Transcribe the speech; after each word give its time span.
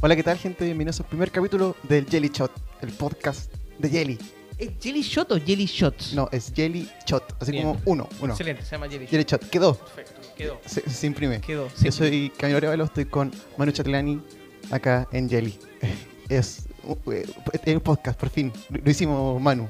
Hola, 0.00 0.14
¿qué 0.14 0.22
tal, 0.22 0.38
gente? 0.38 0.64
Bienvenidos 0.64 1.00
al 1.00 1.06
primer 1.06 1.32
capítulo 1.32 1.74
del 1.82 2.06
Jelly 2.06 2.28
Shot, 2.32 2.52
el 2.80 2.92
podcast 2.92 3.52
de 3.78 3.88
Jelly. 3.88 4.18
¿Es 4.56 4.70
Jelly 4.80 5.02
Shot 5.02 5.32
o 5.32 5.40
Jelly 5.40 5.66
Shots? 5.66 6.14
No, 6.14 6.28
es 6.30 6.52
Jelly 6.54 6.88
Shot, 7.06 7.24
así 7.40 7.50
Bien. 7.50 7.64
como 7.64 7.80
uno, 7.86 8.08
uno. 8.20 8.34
Excelente, 8.34 8.62
se 8.62 8.70
llama 8.70 8.88
Jelly 8.88 9.04
Shot. 9.06 9.10
Jelly 9.10 9.24
Shot, 9.24 9.50
quedó, 9.50 9.74
Perfecto, 9.76 10.20
quedó. 10.36 10.60
se, 10.64 10.88
se 10.88 11.06
imprime. 11.08 11.40
Quedó. 11.40 11.68
Yo 11.82 11.90
soy 11.90 12.30
Camilo 12.36 12.58
Arevalo, 12.58 12.84
estoy 12.84 13.06
con 13.06 13.32
Manu 13.56 13.72
Chatlani 13.72 14.22
acá 14.70 15.08
en 15.12 15.28
Jelly. 15.28 15.58
Es, 16.30 16.68
un- 16.84 16.96
eh, 17.12 17.26
es 17.64 17.74
un 17.74 17.80
podcast, 17.80 18.16
por 18.16 18.28
fin. 18.30 18.52
Lo, 18.68 18.78
lo 18.84 18.88
hicimos, 18.92 19.42
Manu. 19.42 19.68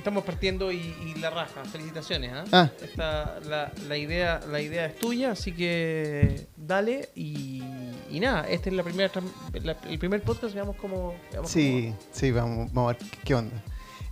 Estamos 0.00 0.24
partiendo 0.24 0.72
y, 0.72 0.78
y 1.04 1.14
la 1.20 1.28
raja. 1.28 1.62
Felicitaciones, 1.62 2.32
¿ah? 2.32 2.44
Ah. 2.52 2.70
Esta- 2.82 3.38
la, 3.46 3.70
la 3.86 3.96
idea, 3.98 4.40
la 4.50 4.58
idea 4.62 4.86
es 4.86 4.96
tuya, 4.98 5.32
así 5.32 5.52
que 5.52 6.46
dale 6.56 7.10
y, 7.14 7.62
y 8.10 8.18
nada. 8.18 8.48
Este 8.48 8.70
es 8.70 8.76
la 8.76 8.82
primera, 8.82 9.10
la- 9.62 9.76
el 9.90 9.98
primer 9.98 10.22
podcast, 10.22 10.54
veamos 10.54 10.76
cómo. 10.76 11.14
veamos 11.30 11.50
Sí, 11.50 11.92
sí, 12.12 12.30
vamos, 12.30 12.72
vamos 12.72 12.94
a 12.94 12.98
ver 12.98 13.10
qué, 13.10 13.18
qué 13.24 13.34
onda. 13.34 13.62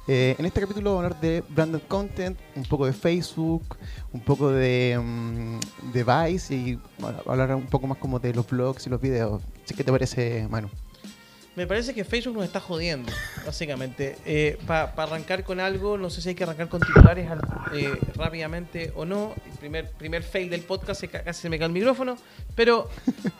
Eh, 0.06 0.36
en 0.38 0.44
este 0.44 0.60
capítulo 0.60 0.90
vamos 0.94 1.04
a 1.04 1.06
hablar 1.06 1.20
de 1.22 1.42
branded 1.48 1.80
content, 1.88 2.38
un 2.54 2.64
poco 2.64 2.84
de 2.84 2.92
Facebook, 2.92 3.76
un 4.12 4.20
poco 4.20 4.50
de, 4.50 4.98
mm, 5.02 5.58
de 5.92 6.04
Vice 6.04 6.54
y 6.54 6.78
bueno, 6.98 7.18
hablar 7.26 7.54
un 7.54 7.66
poco 7.66 7.86
más 7.86 7.96
como 7.96 8.18
de 8.18 8.34
los 8.34 8.46
blogs 8.46 8.86
y 8.86 8.90
los 8.90 9.00
videos. 9.00 9.42
Así 9.64 9.74
que 9.74 9.84
te 9.84 9.90
parece, 9.92 10.46
Manu. 10.50 10.68
Me 11.58 11.66
parece 11.66 11.92
que 11.92 12.04
Facebook 12.04 12.36
nos 12.36 12.44
está 12.44 12.60
jodiendo, 12.60 13.10
básicamente. 13.44 14.56
Para 14.64 14.92
arrancar 14.96 15.42
con 15.42 15.58
algo, 15.58 15.98
no 15.98 16.08
sé 16.08 16.22
si 16.22 16.28
hay 16.30 16.34
que 16.36 16.44
arrancar 16.44 16.68
con 16.68 16.80
titulares 16.80 17.28
eh, 17.74 17.90
rápidamente 18.14 18.92
o 18.94 19.04
no. 19.04 19.34
El 19.44 19.58
primer, 19.58 19.90
primer 19.90 20.22
fail 20.22 20.48
del 20.50 20.60
podcast, 20.62 21.00
se 21.00 21.08
ca- 21.08 21.24
casi 21.24 21.42
se 21.42 21.48
me 21.50 21.58
cae 21.58 21.66
el 21.66 21.72
micrófono. 21.72 22.16
Pero 22.54 22.88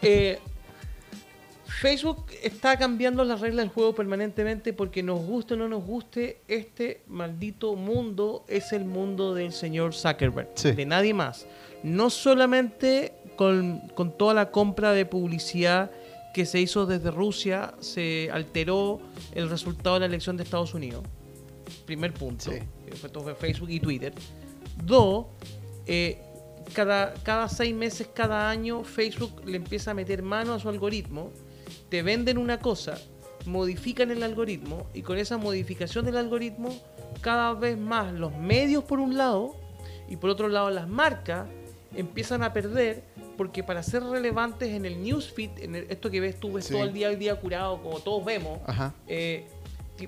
eh, 0.03 0.41
Facebook 1.81 2.27
está 2.43 2.77
cambiando 2.77 3.23
las 3.25 3.41
reglas 3.41 3.65
del 3.67 3.73
juego 3.73 3.95
permanentemente 3.95 4.73
porque 4.73 5.03
nos 5.03 5.21
guste 5.21 5.55
o 5.55 5.57
no 5.57 5.69
nos 5.69 5.85
guste, 5.85 6.41
este 6.49 7.03
maldito 7.07 7.77
mundo 7.77 8.45
es 8.49 8.73
el 8.73 8.85
mundo 8.85 9.33
del 9.33 9.53
señor 9.53 9.95
Zuckerberg, 9.95 10.49
Sí. 10.57 10.73
de 10.73 10.87
nadie 10.87 11.15
más. 11.15 11.47
No 11.85 12.11
solamente 12.11 13.13
con, 13.37 13.79
con 13.95 14.11
toda 14.19 14.35
la 14.35 14.51
compra 14.51 14.93
de 14.93 15.07
publicidad 15.07 15.93
que 16.33 16.47
se 16.47 16.61
hizo 16.61 16.87
desde 16.87 17.11
Rusia, 17.11 17.75
se 17.81 18.31
alteró 18.33 19.01
el 19.35 19.49
resultado 19.49 19.97
de 19.97 20.01
la 20.01 20.07
elección 20.07 20.37
de 20.37 20.45
Estados 20.45 20.75
Unidos. 20.75 21.05
Primer 21.87 22.13
punto. 22.13 22.51
Sí. 22.51 22.59
que 22.87 22.97
fue 22.97 23.11
todo 23.11 23.35
Facebook 23.35 23.71
y 23.71 23.81
Twitter. 23.81 24.13
Dos, 24.85 25.27
eh, 25.87 26.19
cada, 26.73 27.15
cada 27.15 27.49
seis 27.49 27.75
meses, 27.75 28.09
cada 28.13 28.49
año, 28.49 28.85
Facebook 28.85 29.43
le 29.47 29.57
empieza 29.57 29.91
a 29.93 29.95
meter 29.95 30.23
mano 30.23 30.55
a 30.55 30.61
su 30.61 30.69
algoritmo, 30.69 31.33
te 31.89 32.03
venden 32.03 32.39
una 32.39 32.59
cosa, 32.59 32.99
modifican 33.47 34.11
el 34.11 34.23
algoritmo 34.23 34.87
y 34.95 35.03
con 35.03 35.19
esa 35.19 35.39
modificación 35.39 36.05
del 36.05 36.17
algoritmo, 36.17 36.71
cada 37.21 37.55
vez 37.55 37.79
más 37.79 38.13
los 38.13 38.37
medios 38.37 38.85
por 38.85 39.01
un 39.01 39.17
lado 39.17 39.57
y 40.09 40.17
por 40.17 40.31
otro 40.31 40.49
lado 40.49 40.71
las 40.71 40.89
marcas 40.89 41.49
empiezan 41.95 42.43
a 42.43 42.53
perder 42.53 43.05
porque 43.39 43.63
para 43.63 43.83
ser 43.83 44.03
relevantes 44.03 44.69
en 44.69 44.85
el 44.85 45.01
newsfeed, 45.03 45.61
en 45.61 45.77
el- 45.77 45.87
esto 45.91 46.11
que 46.11 46.21
ves 46.21 46.39
tú, 46.39 46.53
ves 46.53 46.67
Sí. 46.67 46.75
todo 46.75 46.83
el 46.85 46.93
día 46.93 47.09
el 47.09 47.19
día 47.19 47.37
curado, 47.37 47.81
como 47.81 48.01
todos 48.01 48.23
vemos, 48.25 48.59
Ajá. 48.67 48.93
eh, 49.07 49.47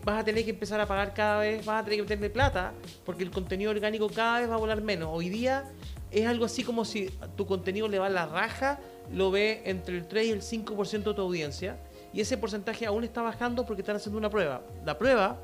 vas 0.05 0.21
a 0.21 0.25
tener 0.25 0.45
que 0.45 0.51
empezar 0.51 0.81
a 0.81 0.87
pagar 0.87 1.15
cada 1.15 1.39
vez, 1.41 1.65
vas 1.65 1.81
a 1.81 1.85
tener 1.85 1.99
que 1.99 2.03
meterle 2.03 2.29
plata, 2.29 2.73
porque 3.07 3.23
el 3.23 3.31
contenido 3.31 3.71
orgánico 3.71 4.09
cada 4.09 4.41
vez 4.41 4.51
va 4.51 4.55
a 4.55 4.59
volar 4.59 4.83
menos. 4.83 5.09
Hoy 5.13 5.29
día 5.31 5.65
es 6.11 6.27
algo 6.27 6.45
así 6.45 6.65
como 6.65 6.85
si 6.85 7.09
tu 7.37 7.47
contenido 7.47 7.87
le 7.89 7.99
va 8.01 8.07
a 8.07 8.11
la 8.11 8.27
raja, 8.27 8.81
lo 9.13 9.31
ve 9.31 9.63
entre 9.65 9.97
el 9.97 10.07
3 10.09 10.27
y 10.27 10.31
el 10.33 10.43
5% 10.43 11.11
de 11.11 11.15
tu 11.17 11.23
audiencia, 11.23 11.79
y 12.13 12.21
ese 12.21 12.37
porcentaje 12.37 12.85
aún 12.85 13.05
está 13.05 13.23
bajando 13.23 13.65
porque 13.65 13.83
están 13.83 13.95
haciendo 13.97 14.19
una 14.19 14.29
prueba. 14.31 14.63
La 14.85 14.99
prueba, 14.99 15.39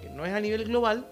que 0.00 0.10
no 0.10 0.26
es 0.26 0.32
a 0.34 0.40
nivel 0.40 0.64
global, 0.64 1.06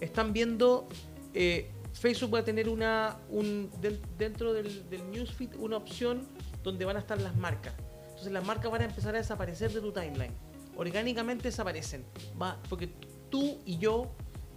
están 0.00 0.32
viendo, 0.32 0.88
eh, 1.34 1.68
Facebook 2.02 2.34
va 2.34 2.40
a 2.40 2.44
tener 2.44 2.68
una, 2.68 3.16
un, 3.30 3.70
den- 3.80 4.00
dentro 4.18 4.52
del, 4.52 4.90
del 4.90 5.08
newsfeed 5.12 5.54
una 5.60 5.76
opción 5.76 6.26
donde 6.64 6.84
van 6.84 6.96
a 6.96 6.98
estar 6.98 7.20
las 7.20 7.36
marcas. 7.36 7.74
Entonces 8.08 8.32
las 8.32 8.44
marcas 8.44 8.72
van 8.72 8.82
a 8.82 8.86
empezar 8.86 9.14
a 9.14 9.18
desaparecer 9.18 9.72
de 9.72 9.80
tu 9.80 9.92
timeline. 9.92 10.32
Orgánicamente 10.76 11.44
desaparecen. 11.44 12.04
Va, 12.40 12.58
porque 12.68 12.88
tú 13.30 13.58
y 13.64 13.78
yo 13.78 14.10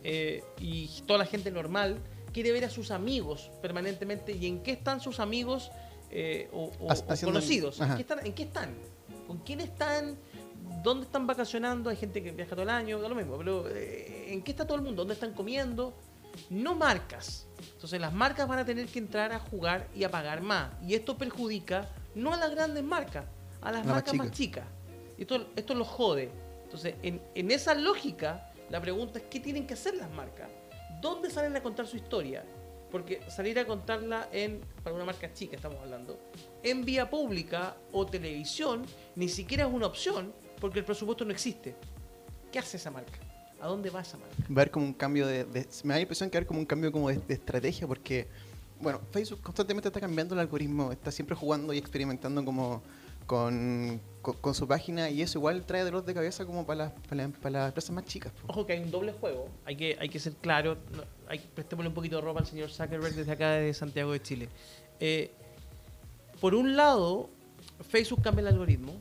eh, 0.03 0.43
y 0.59 0.89
toda 1.05 1.19
la 1.19 1.27
gente 1.27 1.51
normal 1.51 1.99
quiere 2.33 2.51
ver 2.51 2.65
a 2.65 2.69
sus 2.71 2.89
amigos 2.89 3.51
permanentemente. 3.61 4.31
¿Y 4.31 4.47
en 4.47 4.63
qué 4.63 4.71
están 4.71 4.99
sus 4.99 5.19
amigos 5.19 5.69
eh, 6.09 6.49
o, 6.51 6.71
conocidos? 7.23 7.79
¿En 7.79 7.95
qué, 7.95 8.01
están, 8.01 8.25
¿En 8.25 8.33
qué 8.33 8.43
están? 8.43 8.73
¿Con 9.27 9.37
quién 9.39 9.61
están? 9.61 10.17
¿Dónde 10.83 11.05
están 11.05 11.27
vacacionando? 11.27 11.91
Hay 11.91 11.95
gente 11.97 12.23
que 12.23 12.31
viaja 12.31 12.51
todo 12.55 12.63
el 12.63 12.69
año, 12.69 12.99
da 12.99 13.07
lo 13.07 13.13
mismo. 13.15 13.37
Pero 13.37 13.69
eh, 13.69 14.33
¿en 14.33 14.41
qué 14.41 14.49
está 14.49 14.65
todo 14.65 14.77
el 14.77 14.83
mundo? 14.83 15.01
¿Dónde 15.03 15.13
están 15.13 15.33
comiendo? 15.33 15.93
No 16.49 16.75
marcas. 16.75 17.47
Entonces 17.73 17.99
las 17.99 18.13
marcas 18.13 18.47
van 18.47 18.59
a 18.59 18.65
tener 18.65 18.87
que 18.87 18.99
entrar 18.99 19.31
a 19.31 19.39
jugar 19.39 19.87
y 19.95 20.03
a 20.03 20.11
pagar 20.11 20.41
más. 20.41 20.71
Y 20.83 20.93
esto 20.93 21.17
perjudica 21.17 21.89
no 22.15 22.33
a 22.33 22.37
las 22.37 22.51
grandes 22.51 22.83
marcas, 22.83 23.25
a 23.61 23.71
las 23.71 23.85
La 23.85 23.93
marcas 23.93 24.13
más 24.13 24.31
chica. 24.31 24.61
chicas. 24.61 24.65
Y 25.17 25.21
esto, 25.21 25.47
esto 25.55 25.73
los 25.75 25.87
jode. 25.87 26.31
Entonces, 26.63 26.95
en, 27.03 27.21
en 27.35 27.51
esa 27.51 27.73
lógica, 27.75 28.51
la 28.69 28.81
pregunta 28.81 29.19
es 29.19 29.25
qué 29.29 29.39
tienen 29.39 29.65
que 29.67 29.73
hacer 29.75 29.95
las 29.95 30.09
marcas. 30.11 30.49
¿Dónde 31.01 31.29
salen 31.29 31.55
a 31.55 31.61
contar 31.61 31.87
su 31.87 31.97
historia? 31.97 32.43
Porque 32.91 33.21
salir 33.29 33.59
a 33.59 33.65
contarla 33.65 34.29
en, 34.31 34.61
para 34.83 34.95
una 34.95 35.05
marca 35.05 35.31
chica 35.33 35.55
estamos 35.55 35.79
hablando, 35.81 36.17
en 36.63 36.85
vía 36.85 37.09
pública 37.09 37.75
o 37.91 38.05
televisión, 38.05 38.85
ni 39.15 39.27
siquiera 39.27 39.65
es 39.67 39.73
una 39.73 39.87
opción 39.87 40.33
porque 40.59 40.79
el 40.79 40.85
presupuesto 40.85 41.25
no 41.25 41.31
existe. 41.31 41.75
¿Qué 42.51 42.59
hace 42.59 42.77
esa 42.77 42.91
marca? 42.91 43.19
¿A 43.65 43.67
dónde 43.67 43.89
va 43.89 44.01
esa 44.01 44.17
marca? 44.17 44.35
Va 44.43 44.45
a 44.47 44.51
haber 44.61 44.71
como 44.71 44.85
un 44.85 44.93
cambio 44.93 45.25
de, 45.25 45.43
de- 45.45 45.67
Me 45.83 45.93
da 45.93 45.95
la 45.95 46.01
impresión 46.01 46.29
que 46.29 46.35
va 46.35 46.39
a 46.39 46.41
haber 46.41 46.47
como 46.47 46.59
un 46.59 46.65
cambio 46.67 46.91
como 46.91 47.09
de, 47.09 47.17
de 47.17 47.33
estrategia 47.33 47.87
porque, 47.87 48.27
bueno, 48.79 49.01
Facebook 49.11 49.41
constantemente 49.41 49.87
está 49.89 49.99
cambiando 49.99 50.35
el 50.35 50.39
algoritmo, 50.41 50.91
está 50.91 51.11
siempre 51.11 51.35
jugando 51.35 51.73
y 51.73 51.77
experimentando 51.79 52.45
como 52.45 52.83
con, 53.25 53.99
con, 54.21 54.35
con 54.35 54.53
su 54.53 54.67
página 54.67 55.09
y 55.09 55.23
eso 55.23 55.39
igual 55.39 55.65
trae 55.65 55.83
dolor 55.83 56.05
de 56.05 56.13
cabeza 56.13 56.45
como 56.45 56.63
para 56.63 56.85
las, 56.85 56.91
para 57.09 57.15
las, 57.27 57.31
para 57.39 57.59
las 57.59 57.67
empresas 57.69 57.89
más 57.91 58.05
chicas. 58.05 58.31
po. 58.33 58.53
Ojo 58.53 58.67
que 58.67 58.73
hay 58.73 58.83
un 58.83 58.91
doble 58.91 59.13
juego, 59.13 59.49
hay 59.65 59.75
que, 59.75 59.97
hay 59.99 60.09
que 60.09 60.19
ser 60.19 60.33
claro, 60.33 60.77
no, 60.95 61.03
hay, 61.27 61.39
prestémosle 61.39 61.89
un 61.89 61.95
poquito 61.95 62.17
de 62.17 62.21
ropa 62.21 62.41
al 62.41 62.45
señor 62.45 62.69
Zuckerberg 62.69 63.15
desde 63.15 63.31
acá 63.31 63.49
de 63.53 63.73
Santiago 63.73 64.11
de 64.11 64.21
Chile. 64.21 64.49
Eh, 64.99 65.31
por 66.39 66.53
un 66.53 66.75
lado, 66.75 67.29
Facebook 67.89 68.21
cambia 68.21 68.41
el 68.41 68.47
algoritmo, 68.49 68.93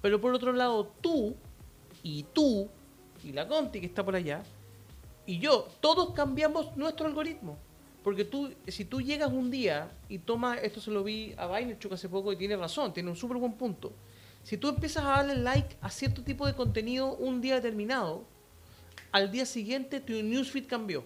pero 0.00 0.20
por 0.20 0.32
otro 0.32 0.52
lado, 0.52 0.92
tú 1.00 1.34
y 2.04 2.22
tú 2.32 2.68
y 3.24 3.32
la 3.32 3.46
Conti 3.46 3.80
que 3.80 3.86
está 3.86 4.04
por 4.04 4.14
allá 4.14 4.42
y 5.26 5.38
yo, 5.38 5.68
todos 5.80 6.14
cambiamos 6.14 6.76
nuestro 6.76 7.06
algoritmo. 7.06 7.58
Porque 8.02 8.24
tú, 8.24 8.52
si 8.66 8.84
tú 8.84 9.00
llegas 9.00 9.30
un 9.30 9.50
día 9.50 9.90
y 10.08 10.18
tomas, 10.18 10.60
esto 10.62 10.80
se 10.80 10.90
lo 10.90 11.04
vi 11.04 11.34
a 11.36 11.46
Vaynerchuk 11.46 11.92
hace 11.92 12.08
poco 12.08 12.32
y 12.32 12.36
tiene 12.36 12.56
razón, 12.56 12.92
tiene 12.92 13.10
un 13.10 13.16
súper 13.16 13.36
buen 13.36 13.52
punto. 13.52 13.92
Si 14.42 14.56
tú 14.56 14.68
empiezas 14.68 15.04
a 15.04 15.08
darle 15.08 15.36
like 15.36 15.76
a 15.80 15.88
cierto 15.88 16.22
tipo 16.22 16.44
de 16.46 16.54
contenido 16.54 17.14
un 17.14 17.40
día 17.40 17.54
determinado, 17.54 18.24
al 19.12 19.30
día 19.30 19.46
siguiente 19.46 20.00
tu 20.00 20.14
newsfeed 20.14 20.66
cambió. 20.66 21.04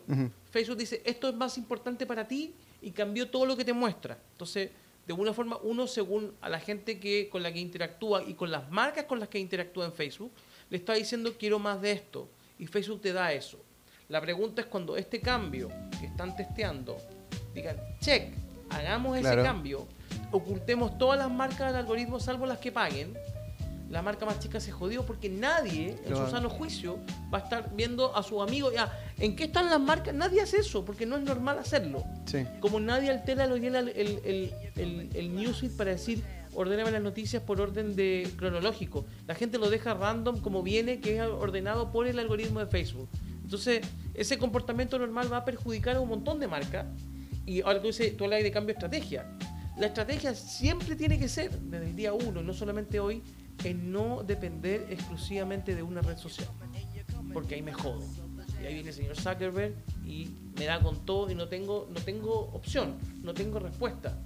Facebook 0.51 0.79
dice, 0.79 1.03
esto 1.05 1.29
es 1.29 1.35
más 1.35 1.59
importante 1.59 2.07
para 2.07 2.27
ti 2.27 2.55
y 2.81 2.93
cambió 2.93 3.29
todo 3.29 3.45
lo 3.45 3.59
que 3.59 3.65
te 3.65 3.75
muestra. 3.75 4.19
Entonces, 4.33 4.71
de 5.07 5.13
alguna 5.13 5.35
forma, 5.35 5.59
uno 5.63 5.87
según 5.87 6.33
a 6.41 6.49
la 6.49 6.61
gente 6.61 6.99
que 6.99 7.29
con 7.29 7.43
la 7.43 7.53
que 7.53 7.61
interactúa 7.61 8.23
y 8.25 8.33
con 8.33 8.51
las 8.51 8.71
marcas 8.71 9.05
con 9.05 9.21
las 9.21 9.29
que 9.29 9.39
interactúa 9.39 9.85
en 9.85 9.93
Facebook, 9.93 10.33
le 10.71 10.77
está 10.79 10.95
diciendo 10.95 11.35
quiero 11.39 11.59
más 11.59 11.81
de 11.81 11.93
esto. 11.93 12.29
Y 12.59 12.67
Facebook 12.67 13.01
te 13.03 13.13
da 13.13 13.33
eso. 13.33 13.59
La 14.09 14.21
pregunta 14.21 14.63
es 14.63 14.67
cuando 14.69 14.97
este 14.97 15.21
cambio 15.21 15.69
que 16.01 16.07
están 16.07 16.35
testeando, 16.37 16.97
digan, 17.55 17.77
check, 18.01 18.33
hagamos 18.71 19.19
Claro. 19.19 19.41
ese 19.43 19.49
cambio, 19.49 19.87
ocultemos 20.31 20.97
todas 20.99 21.19
las 21.19 21.31
marcas 21.31 21.69
del 21.69 21.77
algoritmo 21.77 22.21
salvo 22.21 22.47
las 22.47 22.59
que 22.59 22.71
paguen, 22.73 23.15
la 23.91 24.03
marca 24.03 24.27
más 24.27 24.41
chica 24.41 24.59
se 24.59 24.73
jodió 24.73 25.05
porque 25.07 25.29
nadie 25.29 25.97
en 26.07 26.17
su 26.17 26.27
sano 26.29 26.51
juicio 26.51 26.99
va 27.33 27.39
a 27.39 27.43
estar 27.43 27.71
viendo 27.75 28.17
a 28.17 28.23
sus 28.25 28.43
amigos. 28.43 28.75
Ya, 28.75 28.93
¿En 29.19 29.37
qué 29.37 29.45
están 29.45 29.71
las 29.71 29.79
marcas? 29.81 30.13
Nadie 30.13 30.41
hace 30.41 30.59
eso 30.59 30.85
porque 30.85 31.07
no 31.07 31.17
es 31.17 31.23
normal 31.23 31.57
hacerlo. 31.59 32.03
Sí. 32.25 32.45
Como 32.59 32.81
nadie 32.81 33.11
altera 33.11 33.47
lo 33.47 33.57
llena 33.57 33.79
el, 33.79 33.89
el, 33.91 34.21
el, 34.25 34.55
el, 34.75 35.11
el 35.15 35.35
newsfeed 35.37 35.71
para 35.77 35.93
decir 35.93 36.21
ordéname 36.57 36.91
las 36.91 37.03
noticias 37.03 37.43
por 37.43 37.61
orden 37.61 37.95
de 37.95 38.29
cronológico. 38.37 39.05
La 39.27 39.35
gente 39.35 39.59
lo 39.59 39.71
deja 39.71 39.95
random 39.95 40.41
como 40.41 40.63
viene, 40.63 41.01
que 41.01 41.17
es 41.17 41.23
ordenado 41.23 41.93
por 41.93 42.07
el 42.07 42.19
algoritmo 42.19 42.61
de 42.61 42.67
Facebook. 42.67 43.09
Entonces, 43.43 43.87
ese 44.15 44.39
comportamiento 44.39 44.99
normal 44.99 45.33
va 45.33 45.39
a 45.39 45.45
perjudicar 45.45 45.97
a 45.97 46.01
un 46.01 46.09
montón 46.09 46.41
de 46.41 46.49
marcas. 46.49 46.87
Y 47.45 47.61
ahora 47.61 47.81
tú 47.81 47.89
dices, 47.89 48.17
tú 48.17 48.25
hablas 48.25 48.43
de 48.43 48.51
cambio 48.51 48.75
de 48.75 48.79
estrategia. 48.79 49.27
La 49.79 49.87
estrategia 49.87 50.35
siempre 50.35 50.97
tiene 50.97 51.19
que 51.19 51.29
ser, 51.29 51.51
desde 51.51 51.87
el 51.87 51.95
día 51.95 52.13
uno, 52.15 52.43
no 52.43 52.55
solamente 52.55 52.99
hoy, 52.99 53.23
en 53.63 53.93
no 53.93 54.23
depender 54.23 54.87
exclusivamente 54.91 55.75
de 55.75 55.83
una 55.83 56.01
red 56.01 56.17
social. 56.17 56.49
Porque 57.33 57.57
ahí 57.57 57.63
me 57.63 57.73
jodo. 57.73 58.03
Y 58.63 58.67
ahí 58.67 58.75
viene 58.75 58.89
el 58.89 58.95
señor 58.95 59.17
Zuckerberg 59.17 59.75
y 60.07 60.31
me 60.59 60.65
da 60.65 60.81
con 60.81 61.05
todo 61.05 61.31
y 61.31 61.35
no 61.35 61.49
tengo, 61.49 61.87
no 61.93 62.01
tengo 62.01 62.51
opción, 62.55 62.95
no 63.23 63.35
tengo 63.35 63.59
respuesta. 63.59 64.19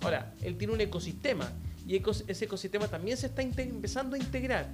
Ahora, 0.00 0.32
él 0.42 0.56
tiene 0.56 0.72
un 0.72 0.80
ecosistema 0.80 1.50
y 1.86 1.94
ecos- 2.00 2.24
ese 2.28 2.44
ecosistema 2.46 2.88
también 2.88 3.16
se 3.16 3.26
está 3.26 3.42
empezando 3.42 4.16
a 4.16 4.18
integrar. 4.18 4.68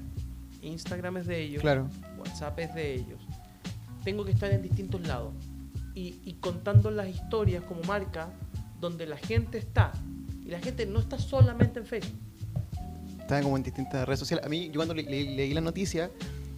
Instagram 0.63 1.19
es 1.19 1.27
de 1.27 1.41
ellos, 1.43 1.63
Claro. 1.63 1.89
WhatsApp 2.19 2.59
es 2.59 2.75
de 2.75 2.95
ellos. 2.95 3.21
Tengo 4.05 4.25
que 4.25 4.33
estar 4.33 4.51
en 4.51 4.63
distintos 4.63 5.01
lados 5.07 5.33
y, 5.95 6.21
y 6.25 6.35
contando 6.35 6.91
las 6.91 7.09
historias 7.09 7.63
como 7.65 7.83
marca 7.83 8.31
donde 8.81 9.07
la 9.07 9.17
gente 9.17 9.59
está. 9.59 9.93
Y 10.45 10.51
la 10.51 10.61
gente 10.61 10.87
no 10.87 10.99
está 11.01 11.19
solamente 11.19 11.81
en 11.81 11.87
Facebook. 11.87 12.19
Estaba 13.21 13.43
como 13.43 13.57
en 13.57 13.63
distintas 13.63 14.07
redes 14.07 14.19
sociales. 14.21 14.45
A 14.47 14.49
mí, 14.49 14.67
yo 14.69 14.75
cuando 14.77 14.95
le- 14.95 15.03
le- 15.03 15.37
leí 15.37 15.53
la 15.53 15.61
noticia 15.61 16.11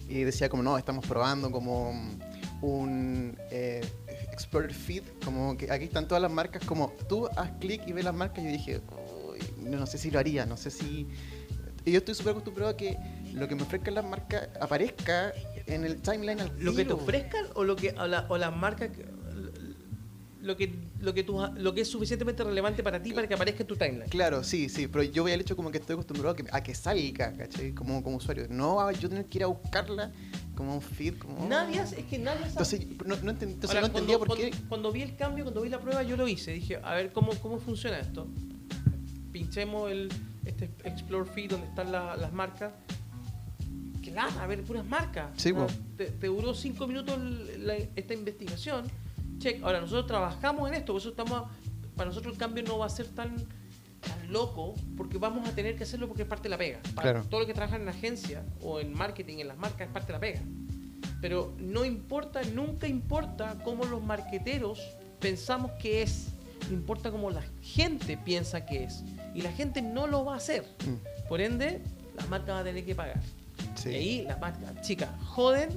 y 0.07 0.23
decía 0.23 0.47
como, 0.49 0.63
no, 0.63 0.77
estamos 0.77 1.05
probando 1.05 1.51
como 1.51 1.91
un 2.61 3.35
eh, 3.49 3.81
Explorer 4.31 4.73
Feed, 4.73 5.03
como 5.25 5.57
que 5.57 5.69
aquí 5.71 5.85
están 5.85 6.07
todas 6.07 6.21
las 6.21 6.31
marcas, 6.31 6.63
como 6.65 6.93
tú 7.09 7.27
haz 7.35 7.51
clic 7.59 7.81
y 7.87 7.91
ves 7.91 8.05
las 8.05 8.13
marcas, 8.15 8.43
yo 8.43 8.49
dije, 8.49 8.77
"Uy, 8.77 8.81
no, 9.61 9.77
no 9.79 9.85
sé 9.85 9.97
si 9.97 10.11
lo 10.11 10.19
haría, 10.19 10.45
no 10.45 10.57
sé 10.57 10.71
si... 10.71 11.07
Y 11.83 11.91
yo 11.91 11.97
estoy 11.99 12.13
súper 12.13 12.31
acostumbrado 12.31 12.69
a 12.71 12.77
que 12.77 12.97
lo 13.33 13.47
que 13.47 13.55
me 13.55 13.63
ofrezcan 13.63 13.95
las 13.95 14.05
marcas 14.05 14.49
aparezca 14.59 15.33
en 15.65 15.83
el 15.83 15.99
timeline 16.01 16.39
al 16.41 16.51
Lo 16.59 16.75
que 16.75 16.85
te 16.85 16.93
ofrezcan 16.93 17.45
o 17.55 17.63
lo 17.63 17.75
que 17.75 17.89
o, 17.97 18.05
la- 18.07 18.25
o 18.29 18.37
las 18.37 18.55
marcas 18.55 18.89
lo 20.41 20.57
que 20.57 20.73
lo 20.99 21.13
que 21.13 21.23
tú, 21.23 21.39
lo 21.57 21.73
que 21.73 21.81
es 21.81 21.87
suficientemente 21.87 22.43
relevante 22.43 22.81
para 22.81 23.01
ti 23.01 23.13
para 23.13 23.27
que 23.27 23.33
aparezca 23.35 23.61
en 23.61 23.67
tu 23.67 23.75
timeline. 23.75 24.09
Claro, 24.09 24.43
sí, 24.43 24.69
sí, 24.69 24.87
pero 24.87 25.03
yo 25.03 25.21
voy 25.23 25.33
al 25.33 25.41
hecho 25.41 25.55
como 25.55 25.69
que 25.69 25.77
estoy 25.77 25.93
acostumbrado 25.93 26.31
a 26.33 26.35
que, 26.35 26.45
a 26.51 26.63
que 26.63 26.73
salga, 26.73 27.33
¿cachai? 27.37 27.73
Como, 27.73 28.01
como 28.03 28.17
usuario. 28.17 28.47
No 28.49 28.79
a 28.81 28.91
yo 28.91 29.07
tener 29.07 29.25
que 29.25 29.37
ir 29.37 29.43
a 29.43 29.47
buscarla 29.47 30.11
como 30.55 30.73
un 30.75 30.81
feed, 30.81 31.15
como... 31.19 31.47
Nadie 31.47 31.79
hace, 31.79 31.99
es 32.01 32.05
que 32.07 32.17
nadie 32.17 32.39
sabe. 32.49 32.49
Entonces, 32.49 32.87
no, 33.05 33.15
no, 33.17 33.31
enten- 33.33 33.51
entonces 33.53 33.69
Ahora, 33.69 33.81
no 33.81 33.87
entendía 33.87 34.17
cuando, 34.17 34.33
por 34.35 34.37
qué... 34.37 34.49
Cuando, 34.49 34.67
cuando 34.69 34.91
vi 34.91 35.01
el 35.03 35.15
cambio, 35.15 35.43
cuando 35.43 35.61
vi 35.61 35.69
la 35.69 35.79
prueba, 35.79 36.01
yo 36.01 36.17
lo 36.17 36.27
hice. 36.27 36.51
Dije, 36.53 36.79
a 36.83 36.95
ver 36.95 37.11
cómo, 37.13 37.33
cómo 37.35 37.59
funciona 37.59 37.99
esto. 37.99 38.27
Pinchemos 39.31 39.91
el 39.91 40.09
este 40.45 40.65
Explore 40.83 41.29
Feed 41.29 41.51
donde 41.51 41.67
están 41.67 41.91
la- 41.91 42.15
las 42.17 42.33
marcas. 42.33 42.71
Que 44.03 44.11
lata, 44.11 44.43
a 44.43 44.47
ver, 44.47 44.63
puras 44.63 44.85
marcas. 44.85 45.29
Sí, 45.37 45.53
¿no? 45.53 45.67
po. 45.67 45.73
te, 45.97 46.05
te 46.07 46.27
duró 46.27 46.53
cinco 46.53 46.87
minutos 46.87 47.17
la- 47.59 47.75
esta 47.95 48.13
investigación. 48.13 48.85
Check. 49.37 49.63
Ahora, 49.63 49.79
nosotros 49.79 50.07
trabajamos 50.07 50.67
en 50.69 50.75
esto, 50.75 50.93
por 50.93 51.01
eso 51.01 51.09
estamos. 51.09 51.43
Para 51.95 52.09
nosotros 52.09 52.33
el 52.33 52.39
cambio 52.39 52.63
no 52.63 52.77
va 52.79 52.87
a 52.87 52.89
ser 52.89 53.07
tan, 53.07 53.35
tan 53.35 54.31
loco, 54.31 54.73
porque 54.97 55.17
vamos 55.17 55.47
a 55.47 55.51
tener 55.53 55.75
que 55.77 55.83
hacerlo 55.83 56.07
porque 56.07 56.23
es 56.23 56.27
parte 56.27 56.43
de 56.43 56.49
la 56.49 56.57
pega. 56.57 56.79
Para 56.95 57.11
Claro. 57.11 57.27
todo 57.29 57.41
lo 57.41 57.45
que 57.47 57.53
trabaja 57.53 57.75
en 57.75 57.87
agencia 57.87 58.43
o 58.61 58.79
en 58.79 58.93
marketing, 58.93 59.37
en 59.39 59.47
las 59.49 59.57
marcas, 59.57 59.81
es 59.87 59.93
parte 59.93 60.07
de 60.07 60.13
la 60.13 60.19
pega. 60.19 60.41
Pero 61.21 61.53
no 61.59 61.85
importa, 61.85 62.41
nunca 62.55 62.87
importa 62.87 63.57
cómo 63.63 63.85
los 63.85 64.01
marqueteros 64.03 64.79
pensamos 65.19 65.71
que 65.79 66.01
es. 66.01 66.29
Importa 66.69 67.11
cómo 67.11 67.29
la 67.31 67.43
gente 67.61 68.17
piensa 68.17 68.65
que 68.65 68.83
es. 68.83 69.03
Y 69.33 69.41
la 69.41 69.51
gente 69.51 69.81
no 69.81 70.07
lo 70.07 70.23
va 70.25 70.35
a 70.35 70.37
hacer. 70.37 70.63
Mm, 70.85 71.27
Por 71.27 71.41
ende, 71.41 71.81
las 72.15 72.29
marcas 72.29 72.49
van 72.49 72.57
a 72.59 72.63
tener 72.63 72.85
que 72.85 72.95
pagar. 72.95 73.19
sí. 73.75 73.89
Y 73.89 73.93
ahí 73.95 74.21
las 74.23 74.39
marcas 74.39 74.81
chicas 74.81 75.09
joden, 75.25 75.69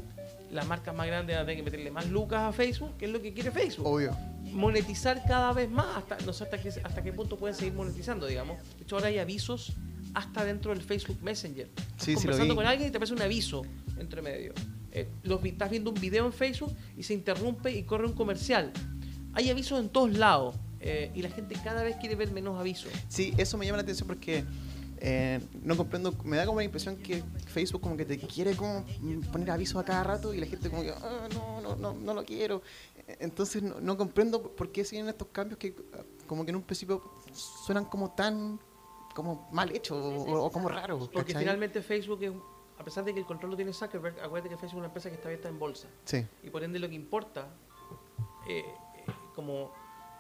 las 0.51 0.67
marcas 0.67 0.95
más 0.95 1.07
grandes 1.07 1.35
van 1.37 1.43
a 1.43 1.47
tener 1.47 1.57
que 1.65 1.71
meterle 1.71 1.91
más 1.91 2.09
lucas 2.09 2.41
a 2.43 2.53
Facebook, 2.53 2.97
que 2.97 3.07
es 3.07 3.11
lo 3.11 3.21
que 3.23 3.33
quiere 3.33 3.51
Facebook. 3.51 3.87
Obvio. 3.87 4.17
Monetizar 4.53 5.23
cada 5.27 5.53
vez 5.53 5.69
más, 5.71 5.97
hasta, 5.97 6.17
no 6.25 6.33
sé 6.33 6.45
hasta 6.45 6.59
qué, 6.59 6.69
hasta 6.69 7.03
qué 7.03 7.13
punto 7.13 7.37
pueden 7.37 7.57
seguir 7.57 7.73
monetizando, 7.75 8.27
digamos. 8.27 8.59
De 8.77 8.83
hecho, 8.85 8.97
ahora 8.97 9.09
hay 9.09 9.19
avisos 9.19 9.73
hasta 10.15 10.45
dentro 10.45 10.73
del 10.73 10.83
Facebook 10.83 11.19
Messenger. 11.23 11.67
Estás 11.67 11.87
Sí, 11.97 12.05
sí, 12.05 12.13
lo 12.13 12.21
conversando 12.21 12.55
con 12.55 12.67
alguien 12.67 12.89
y 12.89 12.91
te 12.93 12.99
aparece 12.99 13.15
un 13.15 13.23
aviso 13.23 13.63
entre 13.99 14.23
medio. 14.23 14.53
Eh, 14.93 15.09
los, 15.25 15.45
estás 15.45 15.71
viendo 15.71 15.91
un 15.91 16.01
video 16.01 16.25
en 16.27 16.33
Facebook 16.33 16.73
y 16.97 17.03
se 17.03 17.15
interrumpe 17.15 17.73
y 17.73 17.83
corre 17.83 18.07
un 18.07 18.13
comercial. 18.13 18.73
Hay 19.33 19.51
avisos 19.51 19.81
en 19.81 19.89
todos 19.89 20.13
lados 20.17 20.55
eh, 20.87 21.11
y 21.15 21.23
la 21.23 21.31
gente 21.31 21.57
cada 21.65 21.83
vez 21.83 21.97
quiere 21.97 22.15
ver 22.15 22.31
menos 22.31 22.61
avisos. 22.61 22.93
Sí, 23.09 23.33
eso 23.39 23.57
me 23.57 23.65
llama 23.65 23.79
la 23.79 23.83
atención 23.85 24.07
porque 24.07 24.45
eh, 24.99 25.41
no 25.63 25.77
comprendo, 25.79 26.15
me 26.25 26.37
da 26.37 26.45
como 26.45 26.59
la 26.59 26.65
impresión 26.65 26.97
que 26.97 27.23
Facebook 27.47 27.81
como 27.81 27.97
que 27.97 28.05
te 28.05 28.19
quiere 28.19 28.55
como 28.55 28.85
poner 29.33 29.51
avisos 29.51 29.81
a 29.81 29.85
cada 29.85 30.05
rato 30.05 30.35
y 30.35 30.39
la 30.39 30.47
gente 30.47 30.69
como 30.69 30.83
que, 30.83 30.91
"Ah, 30.91 31.29
no, 31.35 31.61
no, 31.63 31.75
no, 31.77 31.95
no 31.95 32.15
lo 32.15 32.25
quiero. 32.25 32.61
Entonces 33.19 33.63
no, 33.63 33.81
no 33.81 33.97
comprendo 33.97 34.43
por 34.43 34.73
qué 34.73 34.85
siguen 34.85 35.09
estos 35.09 35.29
cambios 35.29 35.59
que 35.59 35.75
ah, 35.95 36.03
como 36.27 36.45
que 36.45 36.51
en 36.51 36.57
un 36.57 36.63
principio 36.63 37.03
suenan 37.33 37.87
como 37.87 38.13
tan 38.13 38.59
como 39.15 39.49
mal 39.53 39.71
hechos 39.75 39.97
o, 39.97 40.45
o 40.45 40.51
como 40.51 40.69
raros. 40.69 41.09
Porque 41.09 41.35
finalmente 41.35 41.81
Facebook 41.83 42.23
es, 42.23 42.33
a 42.79 42.85
pesar 42.85 43.05
de 43.05 43.15
que 43.15 43.21
el 43.21 43.27
control 43.27 43.53
lo 43.53 43.57
tiene 43.57 43.73
Zuckerberg, 43.73 44.21
acuérdate 44.21 44.49
que 44.51 44.57
Facebook 44.57 44.73
es 44.73 44.79
una 44.79 44.87
empresa 44.87 45.09
que 45.09 45.15
está 45.17 45.29
abierta 45.29 45.49
en 45.49 45.59
bolsa. 45.59 45.89
Sí, 46.05 46.27
Y 46.43 46.51
por 46.51 46.63
ende 46.65 46.79
lo 46.79 46.89
que 46.89 46.95
importa, 46.95 47.49
eh, 48.49 48.59
eh, 48.59 48.65
como 49.35 49.73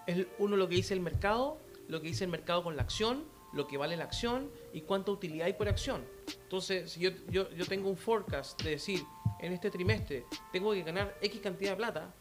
es 0.07 0.27
uno 0.39 0.57
lo 0.57 0.69
que 0.69 0.77
dice 0.77 0.95
el 0.95 1.01
mercado, 1.01 1.59
lo 1.89 2.01
que 2.01 2.09
dice 2.09 2.25
el 2.25 2.31
mercado 2.31 2.63
con 2.63 2.77
la 2.77 2.83
acción, 2.83 3.25
lo 3.53 3.67
que 3.67 3.77
vale 3.77 3.97
la 3.97 4.05
acción 4.05 4.51
y 4.73 4.83
cuánta 4.83 5.13
utilidad 5.13 5.47
hay 5.47 5.53
por 5.53 5.69
acción. 5.69 6.05
Entonces, 6.43 6.93
si 6.93 7.01
yo, 7.01 7.11
yo, 7.31 7.51
yo 7.51 7.67
tengo 7.67 7.89
un 7.89 7.97
forecast 7.97 8.61
de 8.63 8.71
decir, 8.71 9.05
en 9.41 9.53
este 9.53 9.71
trimestre 9.71 10.25
tengo 10.53 10.73
que 10.73 10.83
ganar 10.83 11.17
X 11.21 11.41
cantidad 11.41 11.73
de 11.73 11.77
plata, 11.77 12.15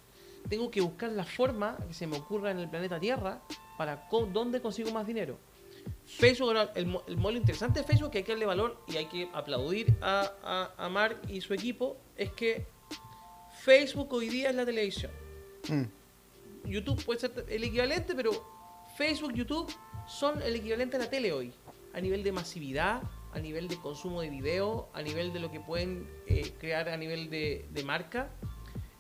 tengo 0.50 0.69
que 0.69 0.81
buscar 0.81 1.12
la 1.12 1.24
forma 1.24 1.77
que 1.88 1.94
se 1.94 2.06
me 2.06 2.18
ocurra 2.18 2.51
en 2.51 2.59
el 2.59 2.69
planeta 2.69 3.00
Tierra 3.00 3.41
para 3.77 4.07
dónde 4.31 4.62
consigo 4.62 4.91
más 4.91 5.07
dinero. 5.07 5.38
Facebook, 6.06 6.56
el, 6.75 6.97
el 7.07 7.18
modelo 7.18 7.39
interesante 7.39 7.79
de 7.79 7.86
Facebook 7.86 8.12
que 8.12 8.19
hay 8.19 8.24
que 8.24 8.31
darle 8.33 8.45
valor 8.45 8.83
y 8.88 8.97
hay 8.97 9.06
que 9.06 9.29
aplaudir 9.33 9.94
a, 10.01 10.31
a, 10.44 10.86
a 10.86 10.89
Mark 10.89 11.21
y 11.27 11.41
su 11.41 11.53
equipo 11.53 11.97
es 12.15 12.31
que 12.31 12.65
Facebook 13.62 14.13
hoy 14.13 14.29
día 14.29 14.50
es 14.50 14.56
la 14.56 14.65
televisión. 14.65 15.12
Mm, 15.69 15.83
YouTube 16.65 17.04
puede 17.04 17.19
ser 17.19 17.45
el 17.50 17.63
equivalente, 17.63 18.15
pero 18.15 18.31
Facebook, 18.98 19.33
YouTube 19.33 19.71
son 20.07 20.42
el 20.42 20.56
equivalente 20.56 20.98
a 20.98 21.00
la 21.00 21.10
tele 21.10 21.31
hoy. 21.31 21.54
A 21.94 22.01
nivel 22.01 22.24
de 22.24 22.31
masividad, 22.31 23.04
a 23.33 23.39
nivel 23.39 23.68
de 23.68 23.77
consumo 23.77 24.21
de 24.21 24.30
video, 24.30 24.89
a 24.94 25.01
nivel 25.01 25.33
de 25.33 25.39
lo 25.39 25.51
que 25.51 25.60
pueden 25.60 26.10
eh, 26.27 26.54
crear 26.60 26.89
a 26.89 26.98
nivel 26.98 27.30
de, 27.30 27.68
de 27.71 27.83
marca. 27.83 28.31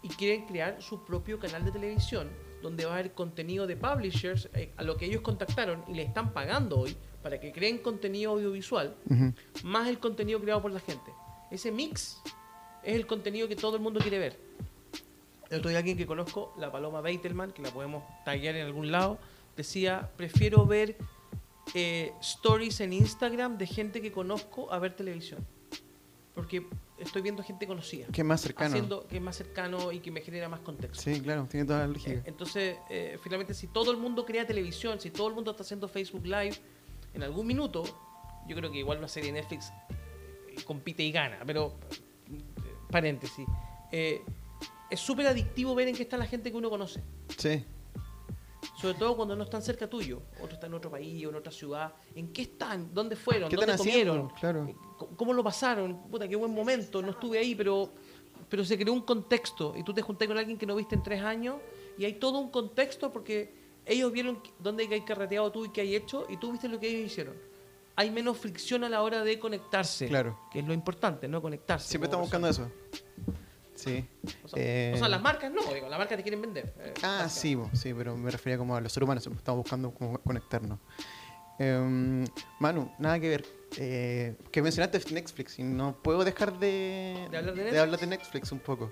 Y 0.01 0.09
quieren 0.09 0.45
crear 0.45 0.81
su 0.81 1.05
propio 1.05 1.39
canal 1.39 1.63
de 1.63 1.71
televisión, 1.71 2.29
donde 2.61 2.85
va 2.85 2.91
a 2.91 2.93
haber 2.95 3.13
contenido 3.13 3.67
de 3.67 3.77
publishers 3.77 4.49
eh, 4.53 4.73
a 4.77 4.83
lo 4.83 4.97
que 4.97 5.05
ellos 5.05 5.21
contactaron 5.21 5.83
y 5.87 5.93
le 5.93 6.03
están 6.03 6.33
pagando 6.33 6.79
hoy 6.79 6.97
para 7.21 7.39
que 7.39 7.51
creen 7.51 7.77
contenido 7.77 8.31
audiovisual 8.31 8.97
más 9.63 9.87
el 9.87 9.99
contenido 9.99 10.41
creado 10.41 10.61
por 10.61 10.71
la 10.71 10.81
gente. 10.81 11.11
Ese 11.49 11.71
mix 11.71 12.21
es 12.83 12.95
el 12.95 13.07
contenido 13.07 13.47
que 13.47 13.55
todo 13.55 13.77
el 13.77 13.81
mundo 13.81 13.99
quiere 14.01 14.19
ver. 14.19 14.39
El 15.53 15.59
otro 15.59 15.69
día 15.69 15.77
alguien 15.77 15.95
que 15.97 16.07
conozco, 16.07 16.51
la 16.57 16.71
Paloma 16.71 16.99
Beitelman, 17.01 17.51
que 17.51 17.61
la 17.61 17.69
podemos 17.69 18.03
taggear 18.25 18.55
en 18.55 18.65
algún 18.65 18.91
lado, 18.91 19.19
decía, 19.55 20.09
prefiero 20.17 20.65
ver 20.65 20.97
eh, 21.75 22.11
stories 22.21 22.79
en 22.81 22.91
Instagram 22.91 23.59
de 23.59 23.67
gente 23.67 24.01
que 24.01 24.11
conozco 24.11 24.73
a 24.73 24.79
ver 24.79 24.95
televisión. 24.95 25.45
Porque 26.33 26.65
estoy 26.97 27.21
viendo 27.21 27.43
gente 27.43 27.67
conocida. 27.67 28.07
Que 28.11 28.21
es 28.21 28.25
más 28.25 28.41
cercano. 28.41 28.69
Haciendo 28.71 29.07
que 29.07 29.17
es 29.17 29.21
más 29.21 29.35
cercano 29.35 29.91
y 29.91 29.99
que 29.99 30.09
me 30.09 30.21
genera 30.21 30.49
más 30.49 30.61
contexto. 30.61 30.99
Sí, 31.03 31.21
claro, 31.21 31.45
tiene 31.47 31.67
toda 31.67 31.81
la 31.81 31.85
Eh, 31.85 31.89
lógica. 31.89 32.21
Entonces, 32.25 32.77
eh, 32.89 33.19
finalmente, 33.21 33.53
si 33.53 33.67
todo 33.67 33.91
el 33.91 33.97
mundo 33.97 34.25
crea 34.25 34.47
televisión, 34.47 34.99
si 34.99 35.11
todo 35.11 35.27
el 35.27 35.35
mundo 35.35 35.51
está 35.51 35.61
haciendo 35.61 35.87
Facebook 35.87 36.25
Live, 36.25 36.55
en 37.13 37.21
algún 37.21 37.45
minuto, 37.45 37.83
yo 38.47 38.55
creo 38.55 38.71
que 38.71 38.79
igual 38.79 38.97
una 38.97 39.07
serie 39.07 39.31
de 39.31 39.39
Netflix 39.39 39.71
compite 40.65 41.03
y 41.03 41.11
gana, 41.11 41.37
pero 41.45 41.75
paréntesis. 42.89 43.45
eh, 43.91 44.23
es 44.93 44.99
súper 44.99 45.27
adictivo 45.27 45.73
ver 45.75 45.87
en 45.87 45.95
qué 45.95 46.03
está 46.03 46.17
la 46.17 46.25
gente 46.25 46.51
que 46.51 46.57
uno 46.57 46.69
conoce. 46.69 47.01
Sí, 47.37 47.65
Sobre 48.79 48.93
todo 48.97 49.15
cuando 49.15 49.35
no 49.35 49.43
están 49.43 49.61
cerca 49.61 49.89
tuyo. 49.89 50.21
Otro 50.41 50.53
está 50.55 50.67
en 50.67 50.73
otro 50.73 50.89
país 50.89 51.25
o 51.25 51.29
en 51.29 51.35
otra 51.35 51.51
ciudad. 51.51 51.93
¿En 52.15 52.31
qué 52.31 52.43
están? 52.43 52.93
¿Dónde 52.93 53.15
fueron? 53.15 53.49
¿Qué 53.49 53.55
¿Dónde 53.55 53.75
comieron? 53.77 54.29
Claro. 54.29 54.65
Eh, 54.67 54.75
¿Cómo- 54.97 55.15
¿Cómo 55.17 55.33
lo 55.33 55.43
pasaron? 55.43 56.09
Puta, 56.09 56.27
qué 56.27 56.35
buen 56.35 56.53
momento. 56.53 57.01
No 57.01 57.11
estuve 57.11 57.39
ahí, 57.39 57.55
pero, 57.55 57.89
pero 58.49 58.63
se 58.63 58.77
creó 58.77 58.93
un 58.93 59.01
contexto. 59.01 59.73
Y 59.77 59.83
tú 59.83 59.93
te 59.93 60.01
junté 60.01 60.27
con 60.27 60.37
alguien 60.37 60.57
que 60.57 60.65
no 60.65 60.75
viste 60.75 60.95
en 60.95 61.03
tres 61.03 61.21
años. 61.21 61.57
Y 61.97 62.05
hay 62.05 62.13
todo 62.13 62.39
un 62.39 62.49
contexto 62.51 63.11
porque 63.11 63.53
ellos 63.85 64.11
vieron 64.11 64.41
dónde 64.59 64.87
hay 64.89 65.01
carreteado 65.01 65.51
tú 65.51 65.65
y 65.65 65.69
qué 65.69 65.81
hay 65.81 65.95
hecho. 65.95 66.25
Y 66.29 66.37
tú 66.37 66.51
viste 66.51 66.67
lo 66.69 66.79
que 66.79 66.87
ellos 66.89 67.11
hicieron. 67.11 67.35
Hay 67.95 68.09
menos 68.11 68.37
fricción 68.37 68.83
a 68.83 68.89
la 68.89 69.01
hora 69.03 69.23
de 69.23 69.37
conectarse. 69.39 70.07
Claro. 70.07 70.39
Que 70.51 70.59
es 70.59 70.65
lo 70.67 70.73
importante, 70.73 71.27
¿no? 71.27 71.41
Conectarse. 71.41 71.87
siempre 71.89 72.07
estamos 72.07 72.25
buscando 72.27 72.47
eso. 72.47 72.69
Sí. 73.83 74.05
O 74.43 74.47
sea, 74.47 74.59
Eh, 74.63 74.91
o 74.95 74.97
sea, 74.97 75.07
las 75.09 75.21
marcas 75.21 75.51
no, 75.51 75.61
digo, 75.73 75.89
las 75.89 75.97
marcas 75.99 76.17
te 76.17 76.23
quieren 76.23 76.41
vender. 76.41 76.73
eh, 76.79 76.93
Ah, 77.03 77.27
sí, 77.29 77.55
bo, 77.55 77.69
sí, 77.73 77.93
pero 77.93 78.15
me 78.15 78.31
refería 78.31 78.57
como 78.57 78.75
a 78.75 78.81
los 78.81 78.91
seres 78.93 79.05
humanos, 79.05 79.27
estamos 79.27 79.59
buscando 79.63 79.91
cómo 79.91 80.17
conectarnos. 80.19 80.79
Em, 81.59 82.25
Manu, 82.59 82.91
nada 82.99 83.19
que 83.19 83.29
ver. 83.29 83.45
Eh, 83.77 84.35
que 84.51 84.61
mencionaste 84.61 85.01
Netflix 85.13 85.57
y 85.59 85.63
no 85.63 85.95
puedo 86.01 86.23
dejar 86.23 86.57
de, 86.59 87.27
¿De 87.31 87.37
hablar 87.37 87.55
de 87.55 87.63
de 87.71 87.79
hablar 87.79 87.99
de 87.99 88.07
Netflix 88.07 88.51
un 88.51 88.59
poco. 88.59 88.91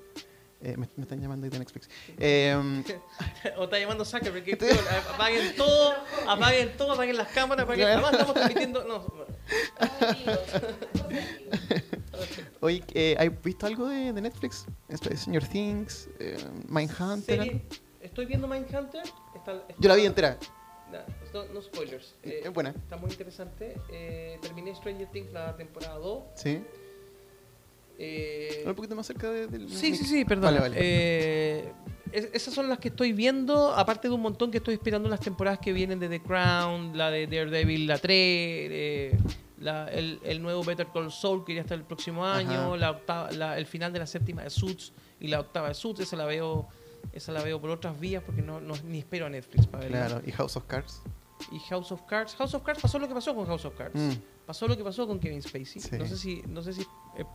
Eh, 0.63 0.75
me, 0.77 0.88
me 0.95 1.03
están 1.03 1.19
llamando 1.19 1.45
ahí 1.45 1.50
de 1.50 1.57
Netflix. 1.57 1.89
Em, 2.19 2.83
o 3.57 3.63
está 3.63 3.79
llamando 3.79 4.05
Zuckerberg, 4.05 4.43
que 4.43 4.57
apaguen 5.13 5.55
todo, 5.55 5.93
apaguen 6.27 6.77
todo, 6.77 6.91
apaguen 6.93 7.17
las 7.17 7.29
cámaras, 7.29 7.63
apaguen. 7.65 7.88
Además 7.88 8.12
estamos 8.13 8.33
transmitiendo. 8.36 8.83
No, 8.83 9.25
Oye, 12.62 12.84
eh, 12.94 13.15
¿has 13.20 13.41
visto 13.44 13.65
algo 13.65 13.88
de, 13.88 14.13
de 14.13 14.22
Netflix? 14.22 14.65
Esto 14.88 15.10
es 15.10 15.22
Señor 15.22 15.44
Things, 15.46 16.08
eh, 16.20 16.38
Mindhunter. 16.68 17.38
Serie- 17.39 17.62
Estoy 18.01 18.25
viendo 18.25 18.48
Mindhunter. 18.48 19.03
Está, 19.36 19.53
está- 19.53 19.75
Yo 19.80 19.89
la 19.89 19.96
vi 19.96 20.06
entera. 20.06 20.38
No, 21.34 21.46
no 21.53 21.62
spoilers. 21.62 22.15
Es 22.22 22.46
Eh, 22.46 22.50
buena. 22.50 22.72
Está 22.72 22.98
muy 22.98 23.10
interesante. 23.12 23.75
Eh, 23.91 24.38
terminé 24.41 24.75
Stranger 24.75 25.08
Things 25.08 25.32
la 25.32 25.56
temporada 25.56 25.96
2. 25.98 26.24
Sí. 26.36 26.62
Eh, 27.98 28.63
Un 28.65 28.75
poquito 28.75 28.96
más 28.96 29.08
cerca 29.08 29.30
de- 29.30 29.48
del. 29.48 29.70
Sí, 29.70 29.96
sí, 29.96 30.03
sí, 30.06 30.25
perdón. 30.25 30.46
Vale, 30.56 30.60
vale. 30.60 30.75
Eh, 30.80 31.72
es- 32.12 32.30
esas 32.34 32.53
son 32.53 32.68
las 32.68 32.80
que 32.80 32.89
estoy 32.89 33.13
viendo, 33.13 33.74
aparte 33.74 34.08
de 34.10 34.13
un 34.13 34.22
montón 34.22 34.51
que 34.51 34.58
estoy 34.58 34.74
esperando 34.74 35.08
las 35.08 35.20
temporadas 35.22 35.60
que 35.60 35.72
vienen 35.72 36.00
de 36.00 36.10
The 36.10 36.22
Crown, 36.22 36.98
la 36.98 37.10
de 37.12 37.25
Daredevil, 37.27 37.88
la 37.88 37.98
3, 38.00 38.12
eh, 38.72 39.18
la- 39.62 39.88
el, 39.88 40.20
el 40.24 40.41
nuevo 40.41 40.63
Better 40.63 40.88
Call 40.94 41.12
Saul 41.12 41.46
que 41.46 41.53
ya 41.56 41.62
está 41.62 41.74
el 41.75 41.84
próximo 41.84 42.25
año, 42.25 42.75
la 42.75 42.91
octava, 42.91 43.32
la- 43.32 43.58
el 43.58 43.65
final 43.65 43.94
de 43.94 44.00
la 44.00 44.08
séptima 44.08 44.44
de 44.44 44.50
Suits 44.50 44.91
y 45.20 45.27
la 45.27 45.39
octava 45.39 45.70
de 45.70 45.74
Suits, 45.75 46.01
esa 46.01 46.15
la 46.18 46.25
veo 46.25 46.68
esa 47.13 47.32
la 47.32 47.41
veo 47.41 47.60
por 47.60 47.70
otras 47.72 48.00
vías 48.00 48.22
porque 48.24 48.41
no, 48.41 48.60
no- 48.62 48.75
ni 48.86 49.00
espero 49.00 49.25
a 49.25 49.30
Netflix 49.30 49.65
para 49.68 49.84
verla. 49.86 50.06
Claro, 50.08 50.22
y 50.25 50.32
House 50.32 50.56
of 50.58 50.65
Cards. 50.65 51.01
Y 51.51 51.58
House 51.60 51.91
of 51.91 52.01
Cards, 52.03 52.36
House 52.36 52.53
of 52.53 52.62
Cards 52.63 52.82
pasó 52.82 53.00
lo 53.00 53.08
que 53.08 53.13
pasó 53.15 53.34
con 53.34 53.46
House 53.48 53.65
of 53.65 53.75
Cards. 53.75 53.96
Mm. 54.00 54.12
Pasó 54.46 54.68
lo 54.68 54.75
que 54.77 54.84
pasó 54.84 55.08
con 55.08 55.20
Kevin 55.20 55.41
Spacey. 55.41 55.82
Sí. 55.82 55.98
No 55.98 56.06
sé 56.06 56.18
si 56.18 56.41
no 56.48 56.62
sé 56.62 56.74
si 56.74 56.82
eh, 56.82 57.25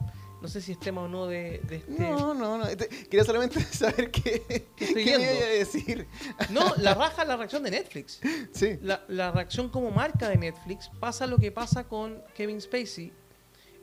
no 0.42 0.48
sé 0.48 0.60
si 0.60 0.72
es 0.72 0.78
tema 0.78 1.02
o 1.02 1.08
no 1.08 1.26
de, 1.26 1.60
de 1.66 1.76
este 1.76 1.90
No, 1.98 2.34
no, 2.34 2.58
no. 2.58 2.66
Te- 2.76 2.88
Quería 2.88 3.24
solamente 3.24 3.60
saber 3.72 4.10
qué, 4.10 4.66
¿Qué 4.76 4.84
estoy 4.84 5.04
qué 5.04 5.18
me 5.18 5.24
iba 5.36 5.44
a 5.46 5.48
decir. 5.48 6.06
No, 6.50 6.74
la 6.78 6.94
raja 6.94 7.22
es 7.22 7.28
la 7.28 7.36
reacción 7.36 7.62
de 7.62 7.70
Netflix. 7.70 8.20
Sí. 8.52 8.78
La, 8.82 9.02
la 9.08 9.30
reacción 9.32 9.68
como 9.70 9.90
marca 9.90 10.28
de 10.28 10.36
Netflix 10.36 10.90
pasa 11.00 11.26
lo 11.26 11.38
que 11.38 11.50
pasa 11.52 11.84
con 11.88 12.22
Kevin 12.34 12.60
Spacey. 12.60 13.12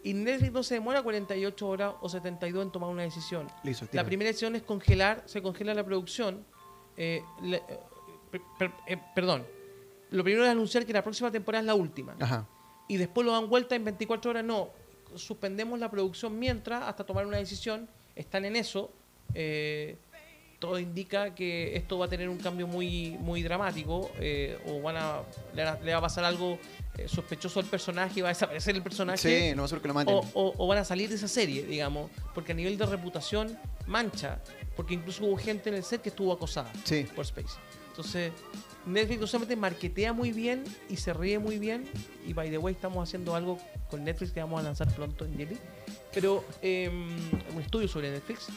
Y 0.06 0.14
Netflix 0.14 0.52
no 0.52 0.64
se 0.64 0.74
demora 0.76 1.02
48 1.02 1.68
horas 1.68 1.94
o 2.02 2.10
72 2.10 2.66
en 2.66 2.72
tomar 2.72 2.90
una 2.90 3.04
decisión. 3.04 3.48
Listo, 3.64 3.88
La 3.94 4.04
primera 4.04 4.28
decisión 4.28 4.56
es 4.56 4.62
congelar, 4.64 5.24
se 5.26 5.42
congela 5.42 5.74
la 5.74 5.84
producción. 5.86 6.46
eh, 6.98 7.24
le- 7.42 7.58
eh, 7.58 7.80
per- 8.30 8.42
per- 8.60 8.72
eh, 8.88 8.98
perdón. 9.16 9.46
Lo 10.12 10.24
primero 10.24 10.44
es 10.46 10.52
anunciar 10.52 10.86
que 10.86 10.94
la 10.94 11.02
próxima 11.02 11.32
temporada 11.32 11.62
es 11.62 11.66
la 11.66 11.74
última. 11.74 12.16
Ajá. 12.20 12.48
Y 12.88 12.98
después 12.98 13.26
lo 13.26 13.32
dan 13.32 13.50
vuelta 13.50 13.76
en 13.76 13.84
24 13.86 14.30
horas. 14.32 14.44
No, 14.44 14.70
suspendemos 15.18 15.80
la 15.80 15.90
producción 15.92 16.38
mientras 16.40 16.84
hasta 16.84 17.04
tomar 17.04 17.26
una 17.26 17.38
decisión. 17.38 17.88
Están 18.16 18.46
en 18.46 18.56
eso. 18.56 18.92
eh, 19.34 19.98
todo 20.60 20.80
indica 20.80 21.36
que 21.36 21.76
esto 21.76 21.98
va 21.98 22.06
a 22.06 22.08
tener 22.08 22.30
un 22.30 22.38
cambio 22.38 22.68
muy, 22.68 23.18
muy 23.20 23.44
dramático. 23.44 24.10
eh, 24.20 24.58
o 24.66 24.82
van 24.82 24.96
a, 24.96 25.22
le, 25.54 25.66
va- 25.66 25.76
va 25.92 25.98
a 25.98 26.02
pasar 26.02 26.24
algo 26.24 26.58
eh, 26.98 27.06
sospechoso 27.10 27.60
al 27.60 27.66
personaje, 27.66 28.22
va 28.22 28.30
a 28.30 28.32
desaparecer 28.32 28.74
el 28.74 28.82
personaje. 28.82 29.18
Sí, 29.50 29.56
no 29.58 29.64
me 29.68 29.82
que 29.82 29.88
lo 29.90 29.94
maten. 29.94 30.16
O, 30.16 30.20
o- 30.34 30.54
o 30.58 30.68
van 30.68 30.78
a 30.78 30.86
salir 30.86 31.10
de 31.10 31.16
esa 31.16 31.28
serie, 31.28 31.64
digamos, 31.64 32.10
porque 32.34 32.54
a 32.54 32.56
nivel 32.56 32.78
de 32.78 32.86
reputación 32.86 33.58
mancha, 33.88 34.40
porque 34.78 34.94
incluso 34.94 35.26
hubo 35.26 35.36
gente 35.36 35.68
en 35.68 35.76
el 35.76 35.84
set 35.84 36.02
que 36.02 36.10
estuvo 36.10 36.32
acosada 36.32 36.72
Sí. 36.86 37.06
por 37.14 37.26
Space. 37.26 37.58
Entonces, 37.90 38.32
Netflix 38.86 39.22
no 39.22 39.28
solamente 39.28 39.56
marketea 39.56 40.14
muy 40.14 40.32
bien 40.32 40.64
y 40.90 40.98
se 40.98 41.14
ríe 41.14 41.40
muy 41.40 41.60
bien, 41.60 41.86
y 42.26 42.34
by 42.34 42.50
the 42.50 42.58
way, 42.58 42.74
estamos 42.74 43.08
haciendo 43.08 43.36
algo 43.36 43.58
con 43.90 44.04
Netflix 44.04 44.32
que 44.32 44.40
vamos 44.42 44.60
a 44.60 44.64
lanzar 44.64 44.94
pronto 44.94 45.26
en 45.26 45.38
Jelly, 45.38 45.58
pero 46.14 46.44
eh, 46.62 46.90
un 46.90 47.62
estudio 47.62 47.88
sobre 47.88 48.12
Netflix, 48.12 48.48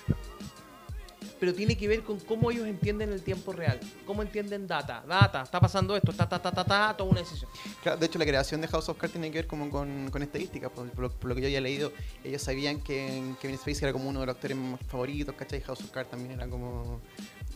pero 1.39 1.53
tiene 1.53 1.77
que 1.77 1.87
ver 1.87 2.03
con 2.03 2.19
cómo 2.21 2.51
ellos 2.51 2.67
entienden 2.67 3.13
el 3.13 3.23
tiempo 3.23 3.53
real, 3.53 3.79
cómo 4.07 4.23
entienden 4.23 4.67
data, 4.67 5.05
data, 5.07 5.43
está 5.43 5.61
pasando 5.61 5.95
esto, 5.95 6.13
ta, 6.13 6.27
ta, 6.27 6.41
ta, 6.41 6.51
ta, 6.51 6.65
ta, 6.65 6.95
toma 6.97 7.11
una 7.11 7.21
decisión. 7.21 7.51
Claro, 7.83 7.99
de 7.99 8.07
hecho, 8.07 8.19
la 8.19 8.25
creación 8.25 8.63
de 8.63 8.69
House 8.69 8.89
of 8.89 8.97
Cards 8.97 9.13
tiene 9.13 9.31
que 9.31 9.39
ver 9.39 9.47
como 9.47 9.69
con, 9.69 10.11
con 10.11 10.23
estadísticas. 10.23 10.71
Por, 10.71 10.89
por 10.93 11.13
por 11.13 11.29
lo 11.29 11.35
que 11.35 11.43
yo 11.43 11.47
había 11.49 11.61
leído, 11.61 11.93
ellos 12.25 12.41
sabían 12.41 12.81
que 12.81 13.23
Kevin 13.41 13.59
Spacey 13.59 13.85
era 13.85 13.93
como 13.93 14.09
uno 14.09 14.21
de 14.21 14.27
los 14.27 14.35
actores 14.35 14.57
más 14.57 14.81
favoritos, 14.89 15.35
¿cachai? 15.35 15.61
House 15.61 15.81
of 15.81 15.91
Cards 15.91 16.11
también 16.11 16.33
era 16.33 16.49
como... 16.49 17.03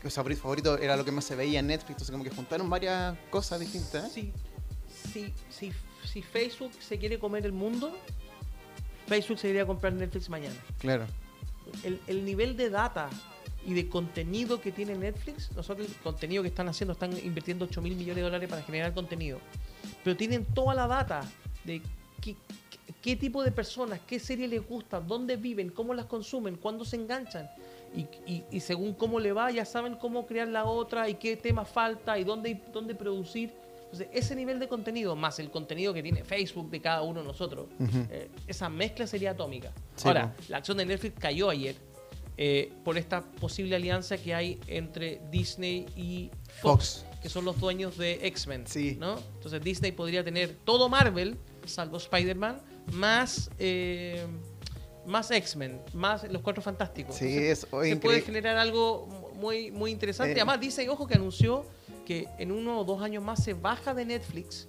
O 0.04 0.10
sea, 0.10 0.24
favorito 0.24 0.78
era 0.78 0.96
lo 0.96 1.04
que 1.04 1.12
más 1.12 1.24
se 1.24 1.34
veía 1.36 1.60
en 1.60 1.66
Netflix, 1.66 1.90
entonces 1.90 2.10
como 2.12 2.24
que 2.24 2.30
juntaron 2.30 2.68
varias 2.70 3.16
cosas 3.30 3.60
distintas. 3.60 4.10
Si, 4.12 4.32
si, 5.12 5.32
si, 5.50 5.72
si 6.10 6.22
Facebook 6.22 6.72
se 6.80 6.98
quiere 6.98 7.18
comer 7.18 7.44
el 7.44 7.52
mundo, 7.52 7.96
Facebook 9.06 9.38
se 9.38 9.48
iría 9.48 9.62
a 9.62 9.66
comprar 9.66 9.92
Netflix 9.92 10.28
mañana. 10.28 10.54
Claro. 10.78 11.06
El, 11.82 12.00
el 12.06 12.24
nivel 12.24 12.56
de 12.56 12.70
data 12.70 13.10
y 13.66 13.74
de 13.74 13.88
contenido 13.88 14.60
que 14.60 14.72
tiene 14.72 14.94
Netflix, 14.96 15.52
nosotros 15.52 15.86
el 15.88 15.94
contenido 15.96 16.42
que 16.42 16.48
están 16.48 16.68
haciendo, 16.68 16.94
están 16.94 17.12
invirtiendo 17.18 17.66
8 17.66 17.82
mil 17.82 17.94
millones 17.94 18.16
de 18.16 18.22
dólares 18.22 18.48
para 18.48 18.62
generar 18.62 18.94
contenido, 18.94 19.38
pero 20.02 20.16
tienen 20.16 20.46
toda 20.46 20.74
la 20.74 20.86
data 20.86 21.20
de 21.64 21.82
qué, 22.22 22.34
qué- 22.70 22.94
qué 23.02 23.16
tipo 23.16 23.42
de 23.44 23.52
personas, 23.52 24.00
qué 24.06 24.18
serie 24.18 24.48
les 24.48 24.66
gusta, 24.66 24.98
dónde 25.00 25.36
viven, 25.36 25.68
cómo 25.70 25.92
las 25.92 26.06
consumen, 26.06 26.56
cuándo 26.56 26.84
se 26.84 26.96
enganchan. 26.96 27.50
Y, 27.94 28.06
y- 28.26 28.44
y 28.50 28.60
según 28.60 28.94
cómo 28.94 29.18
le 29.18 29.32
va, 29.32 29.50
ya 29.50 29.64
saben 29.64 29.96
cómo 29.96 30.26
crear 30.26 30.46
la 30.48 30.64
otra 30.64 31.08
y 31.08 31.14
qué 31.14 31.36
tema 31.36 31.64
falta 31.64 32.18
y 32.18 32.24
dónde, 32.24 32.60
dónde 32.72 32.94
producir. 32.94 33.52
Entonces, 33.84 34.06
ese 34.12 34.36
nivel 34.36 34.60
de 34.60 34.68
contenido, 34.68 35.16
más 35.16 35.40
el 35.40 35.50
contenido 35.50 35.92
que 35.92 36.00
tiene 36.02 36.22
Facebook 36.22 36.70
de 36.70 36.80
cada 36.80 37.02
uno 37.02 37.20
de 37.22 37.26
nosotros, 37.26 37.66
Ujú. 37.80 38.06
eh, 38.10 38.28
esa 38.46 38.68
mezcla 38.68 39.06
sería 39.08 39.32
atómica. 39.32 39.72
Sí, 39.96 40.06
Ahora, 40.06 40.32
po. 40.36 40.42
la 40.48 40.58
acción 40.58 40.76
de 40.78 40.86
Netflix 40.86 41.18
cayó 41.18 41.50
ayer 41.50 41.74
eh, 42.36 42.72
por 42.84 42.96
esta 42.96 43.22
posible 43.22 43.74
alianza 43.76 44.16
que 44.16 44.32
hay 44.34 44.60
entre 44.68 45.20
Disney 45.30 45.86
y 45.96 46.30
Fox, 46.62 47.04
Fox. 47.04 47.20
que 47.20 47.28
son 47.28 47.44
los 47.44 47.58
dueños 47.58 47.98
de 47.98 48.24
X-Men. 48.28 48.66
Sí. 48.68 48.96
¿no? 48.98 49.18
Entonces 49.34 49.60
Disney 49.62 49.90
podría 49.92 50.22
tener 50.24 50.56
todo 50.64 50.88
Marvel, 50.88 51.36
salvo 51.66 51.96
Spider-Man, 51.96 52.60
más, 52.92 53.50
eh, 53.58 54.24
más 55.06 55.30
X-Men, 55.30 55.80
más 55.94 56.24
los 56.30 56.42
Cuatro 56.42 56.62
Fantásticos. 56.62 57.16
Sí, 57.16 57.26
Entonces, 57.26 57.64
es 57.64 57.72
oye, 57.72 57.90
se 57.90 57.96
puede 57.96 58.20
generar 58.20 58.56
algo 58.58 59.06
muy, 59.34 59.70
muy 59.70 59.90
interesante. 59.90 60.32
Eh. 60.32 60.36
Además, 60.36 60.60
Disney, 60.60 60.88
ojo, 60.88 61.06
que 61.06 61.14
anunció 61.14 61.64
que 62.06 62.28
en 62.38 62.52
uno 62.52 62.80
o 62.80 62.84
dos 62.84 63.02
años 63.02 63.22
más 63.22 63.42
se 63.42 63.54
baja 63.54 63.94
de 63.94 64.04
Netflix 64.04 64.68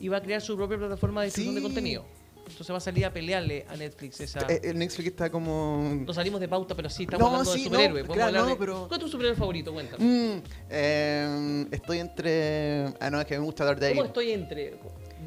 y 0.00 0.08
va 0.08 0.18
a 0.18 0.22
crear 0.22 0.40
su 0.40 0.56
propia 0.56 0.78
plataforma 0.78 1.22
de 1.22 1.26
distribución 1.26 1.56
de 1.56 1.62
contenido. 1.62 2.04
Entonces 2.46 2.72
va 2.72 2.78
a 2.78 2.80
salir 2.80 3.04
a 3.04 3.12
pelearle 3.12 3.66
a 3.68 3.76
Netflix 3.76 4.20
esa... 4.20 4.40
Eh, 4.48 4.60
El 4.64 4.78
Netflix 4.78 5.08
está 5.08 5.28
como... 5.28 5.82
No 6.06 6.14
salimos 6.14 6.40
de 6.40 6.48
pauta, 6.48 6.74
pero 6.74 6.88
sí, 6.88 7.02
estamos 7.02 7.20
No, 7.20 7.26
hablando 7.26 7.52
sí, 7.52 7.64
de 7.64 7.64
no, 7.64 7.70
superhéroes. 7.74 8.06
Podemos 8.06 8.30
claro, 8.30 8.44
no, 8.46 8.50
de- 8.52 8.56
pero- 8.58 8.88
¿Cuál 8.88 9.00
es 9.00 9.04
tu 9.04 9.10
superhéroe 9.10 9.36
favorito? 9.36 9.72
Cuéntame. 9.74 10.02
Mm, 10.04 10.42
eh, 10.70 11.66
estoy 11.72 11.98
entre... 11.98 12.86
Ah, 13.00 13.10
no, 13.10 13.20
es 13.20 13.26
que 13.26 13.38
me 13.38 13.44
gusta 13.44 13.66
Daredevil. 13.66 13.96
¿Cómo 13.98 14.06
estoy 14.06 14.30
entre...? 14.30 14.70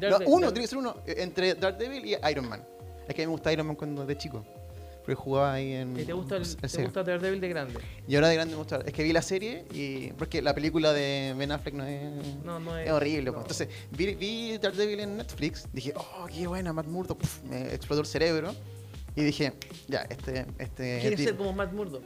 Daredevil- 0.00 0.24
uno, 0.26 0.48
tiene 0.52 0.60
que 0.62 0.66
ser 0.66 0.78
uno. 0.78 0.96
eh, 1.06 1.14
Entre 1.18 1.54
Daredevil 1.54 2.04
y 2.06 2.16
Iron 2.28 2.48
Man. 2.48 2.64
Es 3.08 3.14
que 3.14 3.22
a 3.22 3.24
mí 3.24 3.26
me 3.26 3.32
gusta 3.32 3.52
Iron 3.52 3.66
Man 3.66 3.76
cuando 3.76 4.06
de 4.06 4.16
chico. 4.16 4.44
Porque 5.04 5.16
jugaba 5.16 5.54
ahí 5.54 5.72
en... 5.72 5.98
¿Y 5.98 6.04
¿Te 6.04 6.12
gusta, 6.12 6.36
el, 6.36 6.56
te 6.56 6.82
gusta 6.84 7.02
Daredevil 7.02 7.40
de 7.40 7.48
grande? 7.48 7.80
Y 8.06 8.14
ahora 8.14 8.28
de 8.28 8.34
grande 8.36 8.52
me 8.52 8.58
gusta... 8.58 8.80
Es 8.86 8.92
que 8.92 9.02
vi 9.02 9.12
la 9.12 9.22
serie 9.22 9.64
y... 9.72 10.12
Porque 10.12 10.40
la 10.40 10.54
película 10.54 10.92
de 10.92 11.34
Ben 11.36 11.50
Affleck 11.50 11.74
no 11.74 11.84
es... 11.84 12.36
No, 12.44 12.60
no 12.60 12.78
es... 12.78 12.86
Es 12.86 12.92
horrible. 12.92 13.24
no. 13.24 13.32
pues. 13.32 13.60
Entonces, 13.60 13.68
vi, 13.90 14.14
vi 14.14 14.58
Daredevil 14.58 15.00
en 15.00 15.16
Netflix. 15.16 15.66
Dije, 15.72 15.92
oh, 15.96 16.26
qué 16.26 16.46
buena, 16.46 16.72
Matt 16.72 16.86
Murdock. 16.86 17.18
Puf, 17.18 17.42
me 17.42 17.74
explotó 17.74 18.02
el 18.02 18.06
cerebro. 18.06 18.54
Y 19.16 19.24
dije, 19.24 19.52
ya, 19.88 20.02
este... 20.02 20.46
este 20.58 21.00
¿Quieres 21.00 21.20
ser 21.20 21.36
como 21.36 21.52
Matt 21.52 21.72
Murdock? 21.72 22.02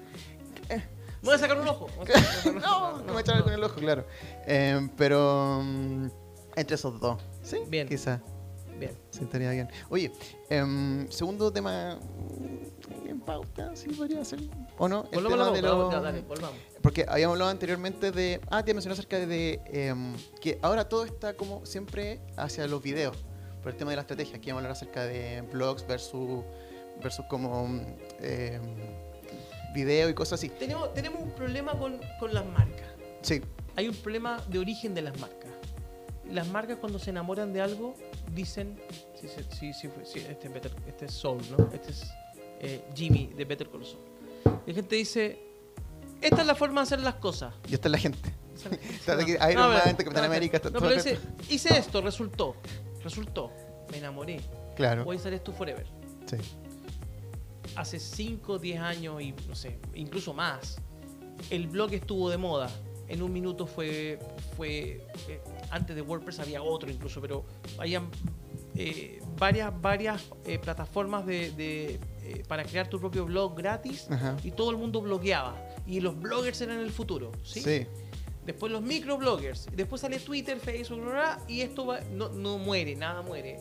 Eh. 0.70 0.82
Voy 1.22 1.34
a 1.34 1.38
sacar 1.38 1.60
un 1.60 1.68
ojo. 1.68 1.88
Sacar 2.06 2.54
un 2.54 2.64
ojo. 2.64 2.98
no, 2.98 3.02
no 3.02 3.14
me 3.14 3.20
echaba 3.20 3.42
con 3.42 3.52
el 3.52 3.62
ojo, 3.62 3.74
claro. 3.74 4.06
Eh, 4.46 4.88
pero... 4.96 5.60
mm, 5.62 6.06
entre 6.56 6.76
esos 6.76 6.98
dos. 6.98 7.20
Sí, 7.42 7.58
Bien. 7.68 7.86
quizás. 7.86 8.20
Bien. 8.78 8.92
Sí, 9.11 9.25
estaría 9.25 9.50
bien. 9.50 9.68
Oye, 9.88 10.12
em, 10.50 11.09
segundo 11.11 11.52
tema 11.52 11.99
en 13.06 13.21
pauta, 13.21 13.75
sí 13.75 13.88
podría 13.88 14.25
ser. 14.25 14.40
¿O 14.78 14.88
no? 14.88 15.09
El 15.12 15.23
Volvamos 15.25 15.52
tema 15.52 15.56
de 15.56 15.62
los- 15.62 15.92
ya, 15.92 16.00
dale, 16.00 16.21
volvamos. 16.23 16.59
Porque 16.83 17.04
habíamos 17.09 17.35
hablado 17.35 17.50
anteriormente 17.50 18.12
de. 18.12 18.40
Ah, 18.50 18.62
te 18.64 18.75
mencioné 18.75 18.92
acerca 18.95 19.18
de. 19.18 19.61
em, 19.66 20.14
que 20.40 20.59
ahora 20.62 20.88
todo 20.88 21.04
está 21.04 21.35
como 21.35 21.64
siempre 21.64 22.21
hacia 22.37 22.66
los 22.66 22.83
videos. 22.83 23.16
Por 23.62 23.73
el 23.73 23.78
tema 23.78 23.90
de 23.90 23.97
la 23.97 24.02
estrategia. 24.02 24.37
Aquí 24.37 24.50
vamos 24.50 24.61
a 24.62 24.66
hablar 24.66 24.73
acerca 24.73 25.04
de 25.04 25.40
blogs 25.42 25.87
versus. 25.87 26.45
versus 27.02 27.25
como. 27.26 27.68
em, 28.21 28.61
video 29.75 30.09
y 30.09 30.14
cosas 30.14 30.38
así. 30.40 30.49
Tenemos, 30.49 30.92
tenemos 30.95 31.23
un 31.23 31.30
problema 31.33 31.73
con, 31.78 32.00
con 32.18 32.33
las 32.33 32.47
marcas. 32.47 32.87
Sí, 33.23 33.42
Hay 33.76 33.88
un 33.88 33.95
problema 33.97 34.42
de 34.49 34.59
origen 34.59 34.95
de 34.95 35.02
las 35.02 35.18
marcas. 35.21 35.45
Las 36.30 36.49
marcas 36.49 36.78
cuando 36.78 36.99
se 36.99 37.11
enamoran 37.11 37.52
de 37.52 37.61
algo 37.61 37.95
dicen, 38.35 38.78
sí, 39.21 39.28
sí, 39.28 39.42
sí, 39.59 39.73
sí, 39.73 39.88
fue- 39.88 40.04
sí, 40.04 40.18
este, 40.28 40.49
es 40.49 40.52
Better- 40.54 40.75
este 40.87 41.04
es 41.06 41.12
Soul, 41.12 41.40
¿no? 41.56 41.71
Este 41.73 41.90
es 41.92 42.11
eh, 42.61 42.85
Jimmy 42.95 43.26
de 43.37 43.45
Better 43.45 43.68
Call 43.71 43.85
Saul. 43.85 44.00
Y 44.66 44.71
la 44.71 44.75
gente 44.76 44.97
dice, 44.97 45.38
esta 46.21 46.40
es 46.40 46.47
la 46.47 46.54
forma 46.54 46.80
de 46.80 46.83
hacer 46.85 47.00
las 47.00 47.14
cosas. 47.16 47.54
y 47.68 47.75
esta 47.75 47.88
es 47.88 47.92
la 47.92 47.99
gente. 47.99 48.35
Esa 48.56 48.71
es 48.71 48.80
la- 48.80 48.95
Está 48.95 49.12
aquí 49.21 49.33
No, 49.33 49.50
Iron 49.50 49.71
pero- 49.73 49.85
Man, 49.85 49.97
Capitán 49.97 50.14
no, 50.14 50.23
América, 50.25 50.56
está 50.56 50.71
No, 50.71 50.80
pero 50.80 50.95
dice, 50.95 51.18
hice 51.50 51.78
esto, 51.78 52.00
resultó. 52.00 52.56
Resultó. 53.04 53.52
Me 53.90 53.99
enamoré. 53.99 54.40
Claro. 54.75 55.04
Voy 55.04 55.16
a 55.16 55.21
hacer 55.21 55.35
esto 55.35 55.52
forever. 55.52 55.87
Sí. 56.26 56.37
hace 57.76 57.99
5, 58.00 58.59
10 58.59 58.80
años 58.80 59.21
y 59.21 59.33
no 59.49 59.54
sé, 59.54 59.78
incluso 59.95 60.33
más, 60.33 60.78
el 61.50 61.68
blog 61.68 61.92
estuvo 61.92 62.30
de 62.30 62.38
moda. 62.38 62.71
En 63.09 63.23
un 63.23 63.33
minuto 63.33 63.66
fue, 63.66 64.18
fue 64.56 65.06
eh, 65.28 65.40
antes 65.70 65.94
de 65.96 66.02
WordPress 66.02 66.40
había 66.40 66.62
otro 66.62 66.90
incluso, 66.90 67.20
pero 67.20 67.44
habían 67.78 68.08
eh, 68.75 69.20
varias, 69.38 69.73
varias 69.80 70.25
eh, 70.44 70.58
plataformas 70.58 71.25
de, 71.26 71.50
de, 71.52 72.00
eh, 72.23 72.42
para 72.46 72.64
crear 72.64 72.88
tu 72.88 72.99
propio 73.00 73.25
blog 73.25 73.56
gratis 73.56 74.06
Ajá. 74.11 74.37
y 74.42 74.50
todo 74.50 74.70
el 74.70 74.76
mundo 74.76 75.00
blogueaba. 75.00 75.56
Y 75.87 76.00
los 76.00 76.18
bloggers 76.18 76.61
eran 76.61 76.78
el 76.80 76.90
futuro. 76.90 77.32
¿sí? 77.42 77.61
Sí. 77.61 77.87
Después 78.44 78.70
los 78.70 78.82
microbloggers. 78.82 79.66
Después 79.75 80.00
sale 80.02 80.18
Twitter, 80.20 80.58
Facebook, 80.58 81.00
bla, 81.00 81.11
bla, 81.12 81.42
y 81.49 81.61
esto 81.62 81.87
va- 81.87 82.00
no, 82.12 82.28
no 82.28 82.58
muere, 82.58 82.94
nada 82.94 83.23
muere. 83.23 83.58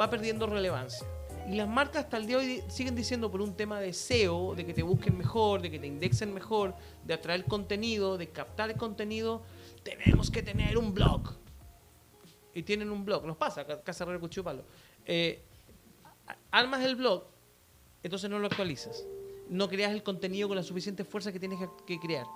Va 0.00 0.08
perdiendo 0.10 0.46
relevancia. 0.46 1.06
Y 1.48 1.56
las 1.56 1.68
marcas 1.68 2.04
hasta 2.04 2.16
el 2.16 2.26
día 2.26 2.38
de 2.38 2.44
hoy 2.44 2.62
siguen 2.68 2.94
diciendo 2.94 3.28
por 3.30 3.40
un 3.40 3.54
tema 3.54 3.80
de 3.80 3.92
SEO, 3.92 4.54
de 4.54 4.64
que 4.66 4.74
te 4.74 4.82
busquen 4.84 5.16
mejor, 5.18 5.62
de 5.62 5.70
que 5.70 5.78
te 5.80 5.86
indexen 5.86 6.32
mejor, 6.32 6.74
de 7.04 7.14
atraer 7.14 7.44
contenido, 7.46 8.18
de 8.18 8.28
captar 8.28 8.76
contenido, 8.76 9.42
tenemos 9.82 10.30
que 10.30 10.42
tener 10.42 10.76
un 10.78 10.92
blog. 10.94 11.34
Y 12.54 12.62
tienen 12.62 12.90
un 12.90 13.04
blog. 13.04 13.24
Nos 13.24 13.36
pasa, 13.36 13.64
Ca- 13.66 13.82
Casa 13.82 14.04
Herrera 14.04 14.18
Cuchillo 14.20 14.44
Palo. 14.44 14.64
Eh, 15.06 15.42
a- 16.26 16.36
armas 16.58 16.82
el 16.84 16.96
blog, 16.96 17.24
entonces 18.02 18.28
no 18.30 18.38
lo 18.38 18.46
actualizas. 18.46 19.04
No 19.48 19.68
creas 19.68 19.92
el 19.92 20.02
contenido 20.02 20.48
con 20.48 20.56
la 20.56 20.62
suficiente 20.62 21.04
fuerza 21.04 21.32
que 21.32 21.40
tienes 21.40 21.58
que, 21.58 21.68
que 21.86 21.98
crear. 22.00 22.26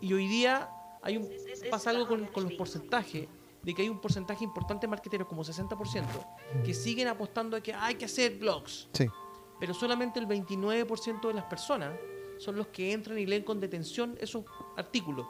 Y 0.00 0.12
hoy 0.12 0.26
día 0.26 0.70
hay 1.02 1.16
un, 1.16 1.28
pasa 1.70 1.90
algo 1.90 2.06
con, 2.06 2.26
con 2.26 2.44
los 2.44 2.52
porcentajes, 2.54 3.26
de 3.62 3.74
que 3.74 3.82
hay 3.82 3.88
un 3.88 4.00
porcentaje 4.00 4.44
importante 4.44 4.86
de 4.86 4.90
marqueteros, 4.90 5.26
como 5.26 5.42
60%, 5.42 6.62
que 6.64 6.72
siguen 6.74 7.08
apostando 7.08 7.56
a 7.56 7.60
que 7.60 7.72
hay 7.74 7.94
que 7.96 8.04
hacer 8.04 8.38
blogs. 8.38 8.88
Sí. 8.92 9.06
Pero 9.58 9.72
solamente 9.74 10.18
el 10.20 10.28
29% 10.28 11.28
de 11.28 11.34
las 11.34 11.44
personas 11.44 11.98
son 12.38 12.56
los 12.56 12.66
que 12.68 12.92
entran 12.92 13.18
y 13.18 13.24
leen 13.26 13.42
con 13.42 13.58
detención 13.58 14.16
esos 14.20 14.44
artículos. 14.76 15.26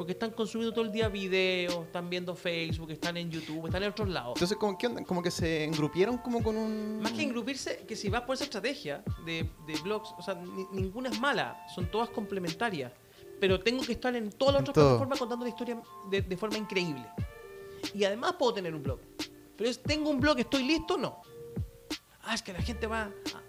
Porque 0.00 0.12
están 0.12 0.30
consumiendo 0.30 0.72
todo 0.72 0.86
el 0.86 0.92
día 0.92 1.10
videos, 1.10 1.84
están 1.84 2.08
viendo 2.08 2.34
Facebook, 2.34 2.90
están 2.90 3.18
en 3.18 3.30
YouTube, 3.30 3.66
están 3.66 3.82
en 3.82 3.90
otros 3.90 4.08
lados. 4.08 4.32
Entonces, 4.36 4.56
como, 4.56 4.78
¿qué 4.78 4.86
onda? 4.86 5.04
como 5.04 5.22
que 5.22 5.30
se 5.30 5.62
engrupieron 5.64 6.16
como 6.16 6.42
con 6.42 6.56
un... 6.56 7.00
Más 7.02 7.12
que 7.12 7.20
engrupirse, 7.22 7.84
que 7.86 7.94
si 7.94 8.08
vas 8.08 8.22
por 8.22 8.34
esa 8.34 8.44
estrategia 8.44 9.04
de, 9.26 9.50
de 9.66 9.78
blogs, 9.82 10.14
o 10.16 10.22
sea, 10.22 10.36
ni- 10.36 10.66
ninguna 10.72 11.10
es 11.10 11.20
mala, 11.20 11.66
son 11.74 11.90
todas 11.90 12.08
complementarias. 12.08 12.90
Pero 13.40 13.60
tengo 13.60 13.82
que 13.84 13.92
estar 13.92 14.16
en 14.16 14.30
todas 14.32 14.54
las 14.54 14.60
En 14.60 14.70
otras 14.70 14.74
todo. 14.74 14.84
plataformas 14.86 15.18
contando 15.18 15.44
la 15.44 15.50
historia 15.50 15.82
de, 16.10 16.22
de 16.22 16.36
forma 16.38 16.56
increíble. 16.56 17.04
Y 17.92 18.02
además 18.04 18.36
puedo 18.38 18.54
tener 18.54 18.74
un 18.74 18.82
blog. 18.82 19.00
Pero 19.54 19.68
es, 19.68 19.82
¿tengo 19.82 20.08
un 20.08 20.18
blog, 20.18 20.38
estoy 20.40 20.62
listo? 20.62 20.96
No. 20.96 21.20
Ah, 22.22 22.32
es 22.34 22.40
que 22.42 22.54
la 22.54 22.62
gente 22.62 22.86
va... 22.86 23.02
a- 23.02 23.42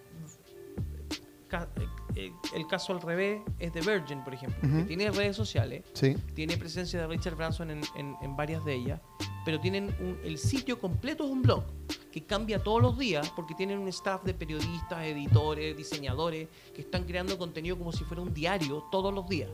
eh, 2.15 2.31
El 2.55 2.67
caso 2.67 2.93
al 2.93 3.01
revés 3.01 3.41
es 3.59 3.73
de 3.73 3.81
Virgin, 3.81 4.23
por 4.23 4.33
ejemplo, 4.33 4.59
que 4.61 4.67
Ujú. 4.67 4.85
tiene 4.85 5.09
redes 5.11 5.35
sociales, 5.35 5.83
Sí. 5.93 6.15
tiene 6.33 6.57
presencia 6.57 6.99
de 7.01 7.07
Richard 7.07 7.35
Branson 7.35 7.71
en, 7.71 7.81
en- 7.95 8.15
en 8.21 8.35
varias 8.35 8.63
de 8.65 8.75
ellas, 8.75 9.01
pero 9.45 9.59
tienen 9.59 9.85
un- 9.99 10.19
el 10.23 10.37
sitio 10.37 10.79
completo 10.79 11.23
es 11.25 11.31
un 11.31 11.41
blog 11.41 11.63
que 12.11 12.23
cambia 12.25 12.59
todos 12.61 12.81
los 12.81 12.97
días 12.97 13.29
porque 13.35 13.55
tienen 13.55 13.79
un 13.79 13.87
staff 13.87 14.23
de 14.23 14.33
periodistas, 14.33 15.05
editores, 15.05 15.77
diseñadores 15.77 16.47
que 16.75 16.81
están 16.81 17.05
creando 17.05 17.37
contenido 17.37 17.77
como 17.77 17.91
si 17.93 18.03
fuera 18.03 18.21
un 18.21 18.33
diario 18.33 18.83
todos 18.91 19.13
los 19.13 19.27
días. 19.29 19.49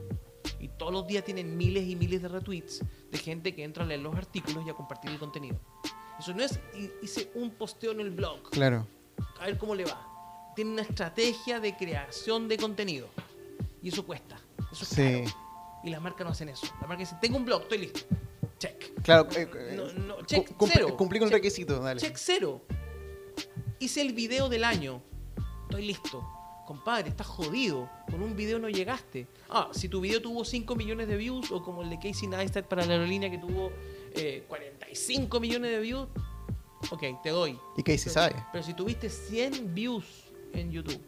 Y 0.59 0.69
todos 0.69 0.91
los 0.91 1.05
días 1.05 1.23
tienen 1.23 1.55
miles 1.55 1.87
y 1.87 1.95
miles 1.95 2.21
de 2.21 2.29
retweets 2.29 2.83
de 3.11 3.17
gente 3.19 3.53
que 3.53 3.63
entra 3.63 3.83
a 3.83 3.87
leer 3.87 3.99
los 3.99 4.15
artículos 4.15 4.65
y 4.65 4.69
a 4.69 4.73
compartir 4.73 5.11
el 5.11 5.19
contenido. 5.19 5.59
Eso 6.19 6.33
no 6.33 6.41
es 6.43 6.59
"Hi- 6.75 6.89
hice 7.03 7.29
un 7.35 7.51
posteo 7.51 7.91
en 7.91 7.99
el 7.99 8.09
blog, 8.09 8.49
Claro. 8.49 8.87
a 9.39 9.45
ver 9.45 9.57
cómo 9.59 9.75
le 9.75 9.85
va. 9.85 10.16
Tiene 10.57 10.71
una 10.71 10.81
estrategia 10.81 11.59
de 11.59 11.77
creación 11.77 12.47
de 12.47 12.57
contenido. 12.57 13.07
Y 13.83 13.89
eso 13.89 14.03
cuesta. 14.03 14.37
Eso 14.71 14.83
es 14.85 14.89
Sí. 14.89 15.23
caro. 15.23 15.81
Y 15.83 15.89
las 15.91 16.01
marcas 16.01 16.25
no 16.25 16.31
hacen 16.31 16.49
eso. 16.49 16.65
Las 16.81 16.89
marcas 16.89 16.97
dicen, 17.07 17.19
tengo 17.21 17.37
un 17.37 17.45
blog, 17.45 17.61
estoy 17.61 17.77
listo. 17.77 17.99
Check. 18.57 19.01
Claro. 19.03 19.27
eh, 19.35 19.47
eh, 19.55 19.73
No, 19.77 19.93
no, 19.93 20.15
cu- 20.17 20.25
check 20.25 20.49
cumple- 20.57 20.71
cero. 20.73 20.97
Cumplí 20.97 21.19
con 21.19 21.27
el 21.27 21.31
requisito, 21.31 21.79
dale. 21.79 22.01
Check 22.01 22.17
cero. 22.17 22.63
Hice 23.77 24.01
el 24.01 24.13
video 24.13 24.49
del 24.49 24.63
año. 24.63 25.03
Estoy 25.69 25.85
listo. 25.85 26.27
Compadre, 26.65 27.09
estás 27.09 27.27
jodido. 27.27 27.87
Con 28.09 28.23
un 28.23 28.35
video 28.35 28.57
no 28.57 28.67
llegaste. 28.67 29.27
Ah, 29.49 29.69
si 29.73 29.87
tu 29.87 30.01
video 30.01 30.21
tuvo 30.23 30.43
5 30.43 30.75
millones 30.75 31.07
de 31.07 31.15
views, 31.17 31.51
o 31.51 31.61
como 31.63 31.83
el 31.83 31.91
de 31.91 31.97
Casey 31.99 32.27
Neistat 32.27 32.65
para 32.65 32.83
la 32.83 32.93
aerolínea 32.93 33.29
que 33.29 33.37
tuvo 33.37 33.71
eh, 34.15 34.43
45 34.47 35.39
millones 35.39 35.69
de 35.69 35.79
views, 35.79 36.07
ok, 36.89 37.21
te 37.21 37.29
doy. 37.29 37.57
Y 37.77 37.83
Casey 37.83 37.99
Pero- 38.05 38.11
sabe. 38.11 38.35
Pero 38.51 38.63
si 38.63 38.73
tuviste 38.73 39.07
100 39.09 39.75
views 39.75 40.26
en 40.61 40.71
YouTube. 40.71 41.01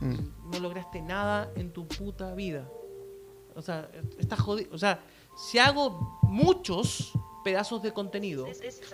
No 0.00 0.60
lograste 0.60 1.00
nada 1.02 1.50
en 1.56 1.72
tu 1.72 1.86
puta 1.86 2.34
vida. 2.34 2.68
O 3.54 3.62
sea, 3.62 3.90
estás 4.18 4.40
jodido. 4.40 4.70
O 4.72 4.78
sea, 4.78 5.00
si 5.36 5.58
hago 5.58 6.18
muchos 6.22 7.12
pedazos 7.44 7.82
de 7.82 7.92
contenido, 7.92 8.46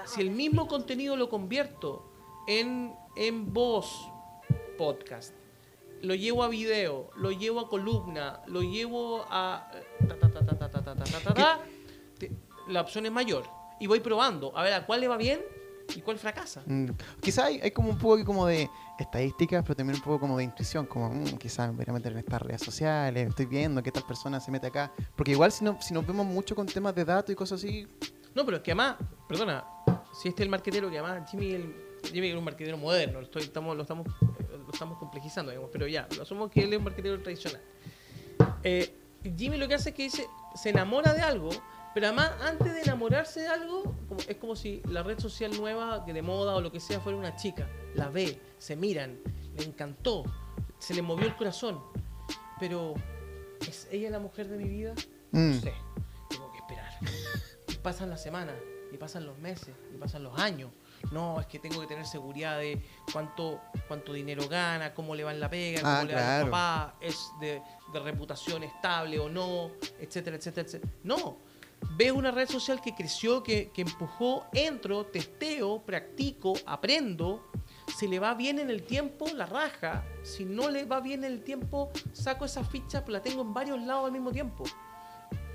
si 0.06 0.20
el 0.20 0.30
mismo 0.30 0.66
contenido 0.66 1.16
lo 1.16 1.28
convierto 1.28 2.10
en, 2.46 2.94
en 3.16 3.52
voz, 3.52 4.08
podcast, 4.78 5.34
lo 6.02 6.14
llevo 6.14 6.42
a 6.42 6.48
video, 6.48 7.10
lo 7.16 7.30
llevo 7.30 7.60
a 7.60 7.68
columna, 7.68 8.42
lo 8.46 8.62
llevo 8.62 9.24
a... 9.28 9.70
La 12.68 12.80
opción 12.80 13.06
es 13.06 13.12
mayor. 13.12 13.44
Y 13.80 13.86
voy 13.86 14.00
probando 14.00 14.56
a 14.56 14.62
ver 14.62 14.72
a 14.72 14.86
cuál 14.86 15.00
le 15.00 15.08
va 15.08 15.16
bien 15.16 15.40
y 15.96 16.00
cuál 16.00 16.18
fracasa. 16.18 16.62
Mm, 16.66 16.90
Quizá 17.20 17.46
hay, 17.46 17.60
hay 17.60 17.70
como 17.70 17.90
un 17.90 17.98
poco 17.98 18.24
como 18.24 18.46
de 18.46 18.68
estadísticas, 18.98 19.62
pero 19.62 19.76
también 19.76 19.96
un 19.96 20.02
poco 20.02 20.20
como 20.20 20.36
de 20.38 20.44
intuición, 20.44 20.86
como 20.86 21.10
mm, 21.10 21.36
quizás 21.38 21.70
me 21.70 21.76
voy 21.76 21.84
a 21.88 21.92
meter 21.92 22.12
en 22.12 22.18
estas 22.18 22.42
redes 22.42 22.62
sociales, 22.62 23.28
estoy 23.28 23.46
viendo 23.46 23.82
que 23.82 23.92
tal 23.92 24.04
persona 24.06 24.40
se 24.40 24.50
mete 24.50 24.66
acá. 24.68 24.92
Porque 25.16 25.32
igual 25.32 25.52
si, 25.52 25.64
no, 25.64 25.78
si 25.80 25.92
nos 25.94 26.06
vemos 26.06 26.26
mucho 26.26 26.54
con 26.54 26.66
temas 26.66 26.94
de 26.94 27.04
datos 27.04 27.30
y 27.32 27.34
cosas 27.36 27.60
así, 27.60 27.86
No, 28.34 28.44
pero 28.44 28.56
es 28.58 28.62
que 28.62 28.72
además, 28.72 28.96
perdona, 29.28 29.64
si 30.12 30.28
este 30.28 30.42
es 30.42 30.46
el 30.46 30.50
marquetero 30.50 30.90
que 30.90 30.98
además 30.98 31.30
Jimmy, 31.30 31.52
el, 31.52 31.74
Jimmy 32.12 32.28
es 32.30 32.36
un 32.36 32.44
marquetero 32.44 32.76
moderno, 32.78 33.20
lo, 33.20 33.26
estoy- 33.26 33.42
estamos, 33.44 33.76
lo, 33.76 33.82
estamos, 33.82 34.06
lo 34.50 34.70
estamos 34.72 34.98
complejizando, 34.98 35.50
digamos, 35.52 35.70
pero 35.72 35.86
ya, 35.86 36.08
lo 36.16 36.22
asumo 36.22 36.48
que 36.50 36.64
él 36.64 36.72
es 36.72 36.78
un 36.78 36.84
marquetero 36.84 37.20
tradicional. 37.22 37.60
Eh, 38.62 38.92
Jimmy 39.36 39.56
lo 39.56 39.68
que 39.68 39.74
hace 39.74 39.90
es 39.90 39.94
que 39.94 40.02
dice, 40.04 40.26
se 40.54 40.70
enamora 40.70 41.12
de 41.14 41.20
algo, 41.22 41.50
pero 41.94 42.06
además 42.08 42.32
antes 42.42 42.74
de 42.74 42.82
enamorarse 42.82 43.40
de 43.40 43.46
algo, 43.48 43.94
es 44.28 44.36
como 44.36 44.56
si 44.56 44.82
la 44.88 45.02
red 45.02 45.18
social 45.18 45.56
nueva, 45.58 46.04
que 46.04 46.12
de 46.12 46.22
moda 46.22 46.54
o 46.54 46.60
lo 46.60 46.70
que 46.72 46.80
sea, 46.80 47.00
fuera 47.00 47.16
una 47.16 47.36
chica, 47.36 47.68
la 47.94 48.08
ve, 48.08 48.40
se 48.58 48.76
miran, 48.76 49.18
le 49.56 49.64
encantó, 49.64 50.24
se 50.78 50.92
le 50.94 51.02
movió 51.02 51.26
el 51.26 51.36
corazón, 51.36 51.80
pero 52.58 52.94
¿es 53.66 53.88
ella 53.90 54.10
la 54.10 54.18
mujer 54.18 54.48
de 54.48 54.56
mi 54.58 54.68
vida? 54.68 54.94
Mm. 55.32 55.50
No 55.50 55.60
sé, 55.60 55.72
tengo 56.28 56.50
que 56.52 56.58
esperar. 56.58 56.92
Y 57.68 57.74
pasan 57.76 58.10
las 58.10 58.22
semanas, 58.22 58.54
y 58.92 58.96
pasan 58.96 59.26
los 59.26 59.38
meses, 59.38 59.74
y 59.94 59.96
pasan 59.96 60.22
los 60.24 60.38
años. 60.38 60.70
No, 61.12 61.38
es 61.38 61.46
que 61.46 61.58
tengo 61.58 61.80
que 61.82 61.86
tener 61.86 62.06
seguridad 62.06 62.58
de 62.58 62.82
cuánto, 63.12 63.60
cuánto 63.88 64.12
dinero 64.14 64.48
gana, 64.48 64.94
cómo 64.94 65.14
le 65.14 65.22
va 65.22 65.32
en 65.32 65.40
la 65.40 65.50
pega, 65.50 65.80
cómo 65.82 65.92
Ah, 65.92 66.04
le 66.04 66.14
va 66.14 66.20
claro. 66.20 66.40
los 66.46 66.50
papás, 66.50 66.94
es 67.00 67.28
de, 67.40 67.60
de 67.92 68.00
reputación 68.00 68.62
estable 68.62 69.18
o 69.18 69.28
no, 69.28 69.70
etcétera, 70.00 70.36
etcétera, 70.36 70.66
etcétera. 70.66 70.92
No, 71.02 71.36
veo 71.96 72.14
una 72.14 72.30
red 72.30 72.48
social 72.48 72.80
que 72.80 72.94
creció, 72.94 73.42
que, 73.42 73.70
que 73.70 73.82
empujó, 73.82 74.46
entro, 74.52 75.06
testeo, 75.06 75.82
practico, 75.82 76.54
aprendo. 76.66 77.44
Si 77.96 78.08
le 78.08 78.18
va 78.18 78.34
bien 78.34 78.58
en 78.58 78.70
el 78.70 78.82
tiempo, 78.82 79.26
la 79.34 79.46
raja. 79.46 80.04
Si 80.22 80.44
no 80.44 80.70
le 80.70 80.84
va 80.84 81.00
bien 81.00 81.24
en 81.24 81.32
el 81.32 81.42
tiempo, 81.44 81.90
saco 82.12 82.44
esa 82.44 82.64
ficha, 82.64 83.00
pero 83.04 83.12
la 83.18 83.22
tengo 83.22 83.42
en 83.42 83.52
varios 83.54 83.80
lados 83.82 84.06
al 84.06 84.12
mismo 84.12 84.32
tiempo. 84.32 84.64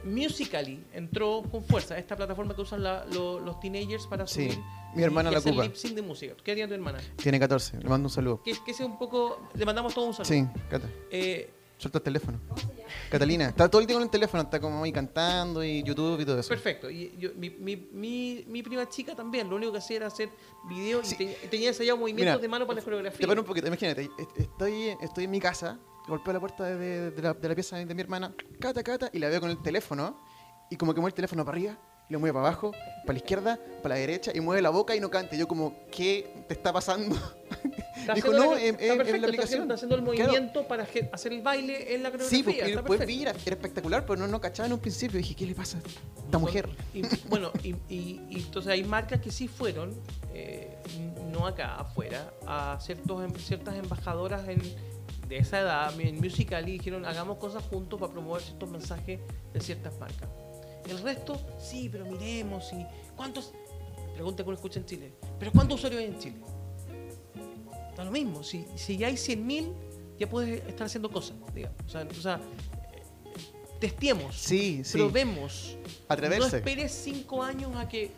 Musically 0.04 0.86
entró 0.94 1.44
con 1.52 1.64
fuerza, 1.64 1.98
esta 1.98 2.16
plataforma 2.16 2.56
que 2.56 2.62
usan 2.62 2.82
la- 2.84 3.04
lo- 3.06 3.40
los 3.40 3.60
teenagers 3.60 4.08
para 4.08 4.26
Sí, 4.26 4.50
subir 4.50 4.64
mi 4.96 5.04
hermana 5.04 5.30
y 5.30 5.34
la 5.34 5.40
hacer 5.40 5.52
ocupa. 5.52 5.66
lip 5.66 5.76
sync 5.76 5.94
de 5.94 6.02
música. 6.02 6.34
¿Qué 6.42 6.52
haría 6.52 6.68
tu 6.68 6.74
hermana? 6.74 7.00
tiene 7.18 7.38
14, 7.40 7.78
le 7.80 7.90
mando 7.90 8.08
un 8.08 8.10
saludo. 8.10 8.42
Que, 8.42 8.54
que 8.66 8.74
sea 8.74 8.86
un 8.86 8.98
poco. 8.98 9.50
Le 9.56 9.66
mandamos 9.66 9.94
todo 9.94 10.06
un 10.06 10.14
saludo. 10.14 10.30
Sí, 10.34 10.46
Cata, 10.70 10.88
Eh, 11.12 11.52
suelta 11.80 11.98
el 12.00 12.04
teléfono. 12.04 12.40
Catalina, 13.10 13.48
está 13.48 13.68
todo 13.70 13.82
el 13.82 13.88
día 13.88 13.96
con 13.96 14.04
el 14.04 14.10
teléfono, 14.10 14.44
está 14.44 14.60
como 14.60 14.84
ahí 14.84 14.92
cantando 14.92 15.64
y 15.64 15.82
YouTube 15.82 16.20
y 16.20 16.26
todo 16.26 16.40
eso. 16.40 16.50
perfecto. 16.50 16.90
Y 16.90 17.16
yo- 17.18 17.32
mi, 17.36 17.50
mi, 17.50 17.76
mi, 17.76 18.44
mi 18.48 18.62
prima 18.62 18.88
chica 18.88 19.16
también, 19.16 19.50
lo 19.50 19.56
único 19.56 19.72
que 19.72 19.78
hacía 19.80 19.98
era 19.98 20.08
hacer 20.08 20.30
videos 20.70 21.08
Sí. 21.08 21.16
y 21.18 21.26
te- 21.26 21.48
tenía 21.48 21.70
ensayado 21.70 21.98
movimientos 21.98 22.34
Mira, 22.36 22.42
de 22.42 22.48
mano 22.48 22.68
para 22.68 22.78
la 22.80 22.84
coreografía. 22.84 23.20
Te 23.20 23.28
paro 23.28 23.42
un 23.42 23.48
poquito, 23.48 23.68
imagínate, 23.68 24.04
est- 24.18 24.38
estoy, 24.38 24.90
estoy 25.02 25.24
en 25.24 25.32
mi 25.32 25.40
casa, 25.40 25.80
golpeo 26.08 26.34
la 26.34 26.40
puerta 26.40 26.66
de, 26.66 27.12
de 27.12 27.22
la, 27.22 27.34
de 27.34 27.48
la 27.50 27.56
pieza 27.56 27.78
de 27.78 27.96
mi 27.96 28.02
hermana, 28.02 28.36
cata, 28.60 28.84
cata, 28.84 29.10
y 29.14 29.20
la 29.20 29.30
veo 29.30 29.40
con 29.40 29.50
el 29.50 29.62
teléfono, 29.62 30.20
y 30.70 30.76
como 30.76 30.94
que 30.94 31.00
mueve 31.00 31.12
el 31.12 31.16
teléfono 31.16 31.44
para 31.46 31.56
arriba, 31.58 31.80
y 32.10 32.14
lo 32.14 32.20
mueve 32.20 32.34
para 32.34 32.48
abajo, 32.48 32.72
para 33.06 33.14
la 33.14 33.18
izquierda, 33.20 33.60
para 33.84 33.96
la 33.96 34.02
derecha, 34.02 34.32
y 34.34 34.40
mueve 34.42 34.62
la 34.62 34.72
boca 34.72 34.96
y 34.96 35.00
no 35.00 35.10
canta. 35.12 35.36
Y 35.36 35.40
yo 35.40 35.48
como, 35.48 35.76
¿qué 35.92 36.44
te 36.48 36.54
está 36.56 36.74
pasando? 36.74 37.16
Está 37.96 38.14
dijo, 38.16 38.32
no, 38.34 38.56
la- 38.56 38.62
en- 38.64 38.76
está 38.80 38.86
en- 38.86 38.92
en 38.92 38.98
la 38.98 39.04
está 39.04 39.16
aplicación. 39.28 39.44
haciendo- 39.44 39.64
Está 39.66 39.74
haciendo 39.76 39.96
el 39.96 40.02
Claro. 40.04 40.32
movimiento 40.32 40.68
para 40.68 40.88
hacer 41.12 41.34
el 41.34 41.42
baile 41.42 41.94
en 41.94 42.04
la 42.04 42.10
coreografía. 42.12 42.38
Sí, 42.40 42.44
pues, 42.44 42.58
está 42.58 42.82
perfecto. 42.84 43.06
vi, 43.06 43.22
era, 43.22 43.32
era 43.32 43.56
espectacular, 43.56 44.06
pero 44.06 44.18
no, 44.20 44.28
no 44.28 44.42
cachaba 44.42 44.68
en 44.68 44.74
un 44.74 44.80
principio. 44.80 45.18
Dije, 45.20 45.36
¿qué 45.36 45.46
le 45.46 45.54
pasa 45.56 45.78
a 45.78 45.82
esta 46.26 46.38
mujer? 46.40 46.68
Y, 46.94 47.04
bueno, 47.30 47.52
y, 47.64 47.76
y- 47.94 48.22
y 48.30 48.36
entonces 48.38 48.72
hay 48.72 48.84
marcas 48.84 49.22
que 49.22 49.32
sí 49.32 49.48
fueron, 49.48 49.94
eh, 50.34 50.78
no 51.32 51.46
acá, 51.46 51.76
afuera, 51.76 52.34
a 52.48 52.80
ciertos, 52.82 53.24
em- 53.24 53.36
ciertas 53.36 53.76
embajadoras 53.76 54.48
en, 54.50 54.62
de 55.28 55.38
esa 55.38 55.60
edad, 55.60 56.00
en 56.00 56.16
Musical.ly, 56.20 56.72
dijeron, 56.72 57.06
hagamos 57.06 57.38
cosas 57.38 57.64
juntos 57.64 58.00
para 58.00 58.12
promover 58.12 58.42
ciertos 58.42 58.68
mensajes 58.70 59.20
de 59.54 59.60
ciertas 59.62 59.96
marcas. 60.00 60.28
El 60.88 61.00
resto, 61.02 61.40
sí, 61.60 61.90
pero 61.92 62.06
miremos, 62.06 62.72
y 62.74 62.86
¿cuántos? 63.16 63.52
Pregunta 64.14 64.44
que 64.44 64.50
uno 64.50 64.56
escucha 64.56 64.80
en 64.80 64.86
Chile, 64.86 65.14
¿pero 65.40 65.52
cuántos 65.52 65.78
usuarios 65.80 66.02
hay 66.02 66.08
en 66.08 66.20
Chile? 66.20 66.38
Da 67.96 68.04
lo 68.06 68.12
mismo. 68.12 68.44
Si, 68.44 68.66
si 68.76 68.98
ya 68.98 69.08
hay 69.08 69.16
100.000, 69.16 69.74
ya 70.18 70.28
puedes 70.30 70.66
estar 70.68 70.88
haciendo 70.88 71.10
cosas, 71.12 71.36
digamos. 71.54 71.78
O 71.86 71.90
sea, 71.90 72.08
o 72.10 72.22
sea, 72.22 72.40
testeemos, 73.80 74.36
Sí, 74.36 74.84
sí. 74.84 74.98
probemos. 74.98 75.78
No 75.84 75.90
Atreverse. 76.10 76.58
esperes 76.58 76.92
cinco 76.92 77.44
años 77.44 77.76
a 77.76 77.88
que 77.88 78.12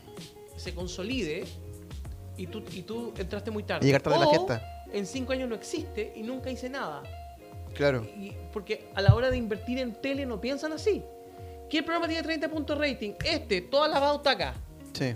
se 0.57 0.73
consolide 0.73 1.43
y 2.37 2.47
tú, 2.47 2.63
y 2.73 2.81
tú 2.83 3.13
entraste 3.17 3.51
muy 3.51 3.63
tarde. 3.63 3.85
Y 3.85 3.87
llegar 3.87 4.01
tarde 4.01 4.17
a 4.17 4.19
la 4.21 4.27
O 4.27 4.29
fiesta. 4.31 4.85
En 4.93 5.05
cinco 5.05 5.33
años 5.33 5.49
no 5.49 5.55
existe 5.55 6.13
y 6.15 6.23
nunca 6.23 6.49
hice 6.51 6.69
nada. 6.69 7.03
Claro. 7.75 8.03
Y- 8.17 8.33
porque 8.51 8.89
a 8.95 9.01
la 9.01 9.15
hora 9.15 9.29
de 9.31 9.37
invertir 9.37 9.77
en 9.79 9.93
tele 9.93 10.25
no 10.25 10.41
piensan 10.41 10.73
así. 10.73 11.03
¿Qué 11.71 11.81
programa 11.81 12.05
tiene 12.05 12.21
30 12.21 12.49
puntos 12.49 12.77
rating? 12.77 13.13
Este, 13.23 13.61
toda 13.61 13.87
la 13.87 14.01
pauta 14.01 14.31
acá. 14.31 14.53
Sí. 14.91 15.13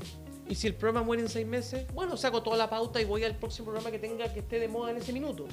Y 0.47 0.55
si 0.55 0.67
el 0.67 0.73
programa 0.73 1.05
muere 1.05 1.21
en 1.21 1.27
seis 1.27 1.45
meses, 1.45 1.85
bueno, 1.93 2.15
saco 2.15 2.41
toda 2.41 2.55
la 2.55 2.69
pauta 2.69 3.01
y 3.01 3.03
voy 3.03 3.25
al 3.25 3.35
próximo 3.35 3.65
programa 3.65 3.91
que 3.91 3.99
tenga 3.99 4.31
que 4.31 4.39
esté 4.39 4.57
de 4.57 4.69
moda 4.69 4.91
en 4.91 4.97
ese 4.97 5.11
minuto. 5.11 5.47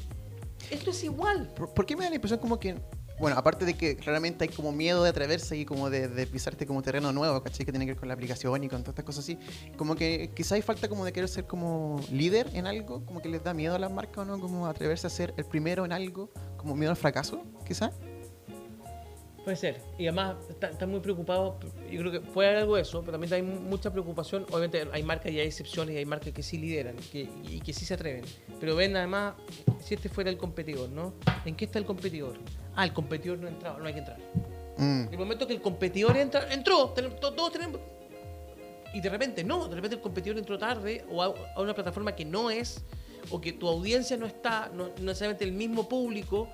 Esto 0.71 0.91
es 0.91 1.03
igual. 1.03 1.53
¿Por, 1.57 1.75
por 1.75 1.87
qué 1.87 1.97
me 1.97 2.05
da 2.05 2.11
la 2.11 2.15
impresión 2.15 2.39
como 2.39 2.61
que, 2.61 2.77
bueno, 3.19 3.37
aparte 3.37 3.65
de 3.65 3.75
que 3.75 3.97
claramente 3.97 4.45
hay 4.45 4.51
como 4.51 4.71
miedo 4.71 5.03
de 5.03 5.11
atreverse 5.11 5.57
y 5.57 5.65
como 5.65 5.91
de, 5.91 6.07
de 6.07 6.25
pisarte 6.29 6.67
como 6.67 6.83
terreno 6.83 7.13
nuevo, 7.13 7.43
¿cachai? 7.43 7.67
Que 7.67 7.73
tiene 7.73 7.85
que 7.85 7.95
ver 7.95 7.99
con 7.99 8.07
la 8.07 8.15
aplicación 8.15 8.63
y 8.63 8.69
con 8.69 8.83
todas 8.83 8.93
estas 8.93 9.05
cosas 9.05 9.25
así, 9.25 9.39
como 9.77 9.97
que 9.97 10.31
quizá 10.37 10.55
hay 10.55 10.63
falta 10.63 10.89
como 10.89 11.05
de 11.05 11.13
querer 11.13 11.29
ser 11.29 11.49
como 11.49 12.01
líder 12.13 12.49
en 12.53 12.69
algo, 12.69 13.05
como 13.05 13.21
que 13.21 13.29
les 13.29 13.43
da 13.43 13.55
miedo 13.55 13.75
a 13.75 13.81
las 13.81 13.91
marcas 13.91 14.19
o 14.19 14.25
no, 14.25 14.39
como 14.39 14.69
atreverse 14.69 15.09
a 15.09 15.11
ser 15.11 15.35
el 15.37 15.47
primero 15.47 15.85
en 15.85 15.91
algo, 15.91 16.31
como 16.57 16.77
miedo 16.77 16.93
al 16.93 16.97
fracaso, 16.97 17.43
quizá. 17.67 17.91
Puede 19.45 19.57
ser. 19.57 19.81
Y 19.99 20.07
además 20.07 20.37
está- 20.49 20.69
están 20.71 20.91
muy 20.91 21.01
preocupados. 21.01 21.55
Yo 21.91 21.99
creo 22.01 22.13
que 22.13 22.21
puede 22.21 22.49
haber 22.51 22.61
algo 22.63 22.77
de 22.77 22.83
eso, 22.83 23.01
pero 23.01 23.13
también 23.13 23.33
hay 23.35 23.43
mu- 23.43 23.61
mucha 23.61 23.91
preocupación. 23.91 24.45
Obviamente 24.51 24.87
hay 24.93 25.03
marcas 25.03 25.33
y 25.33 25.41
hay 25.41 25.49
excepciones 25.49 25.95
y 25.95 25.99
hay 25.99 26.05
marcas 26.07 26.33
que 26.33 26.43
sí 26.45 26.59
lideran 26.59 26.95
que, 27.11 27.29
y 27.49 27.61
que 27.61 27.73
sí 27.73 27.85
se 27.85 27.95
atreven. 27.95 28.23
Pero 28.61 28.77
ven 28.77 28.97
además, 28.97 29.35
si 29.81 29.95
este 29.95 30.09
fuera 30.09 30.31
el 30.31 30.37
competidor, 30.39 30.91
¿no? 30.91 31.15
¿En 31.45 31.57
qué 31.57 31.65
está 31.65 31.81
el 31.81 31.85
competidor? 31.85 32.39
Ah, 32.77 32.85
el 32.85 32.93
competidor 32.93 33.39
no 33.39 33.49
ha 33.49 33.51
entrado, 33.51 33.79
no 33.81 33.85
hay 33.87 33.93
que 33.95 33.99
entrar. 33.99 34.19
Mm, 34.79 35.09
El 35.13 35.19
momento 35.19 35.47
que 35.47 35.55
el 35.55 35.61
competidor 35.61 36.17
entra, 36.17 36.53
entró, 36.53 36.91
todos 36.91 37.53
tenemos. 37.53 37.81
Y 38.95 39.01
de 39.01 39.09
repente 39.09 39.43
no, 39.43 39.67
de 39.69 39.75
repente 39.75 39.97
el 39.97 40.03
competidor 40.03 40.39
entró 40.39 40.57
tarde 40.59 41.05
o 41.11 41.23
a, 41.23 41.35
a 41.57 41.61
una 41.61 41.75
plataforma 41.75 42.15
que 42.15 42.25
no 42.25 42.51
es, 42.51 42.85
o 43.31 43.41
que 43.41 43.53
tu 43.53 43.67
audiencia 43.69 44.17
no 44.17 44.27
está, 44.27 44.71
no, 44.73 44.89
no 44.89 44.95
necesariamente 45.01 45.45
el 45.45 45.53
mismo 45.53 45.89
público, 45.89 46.49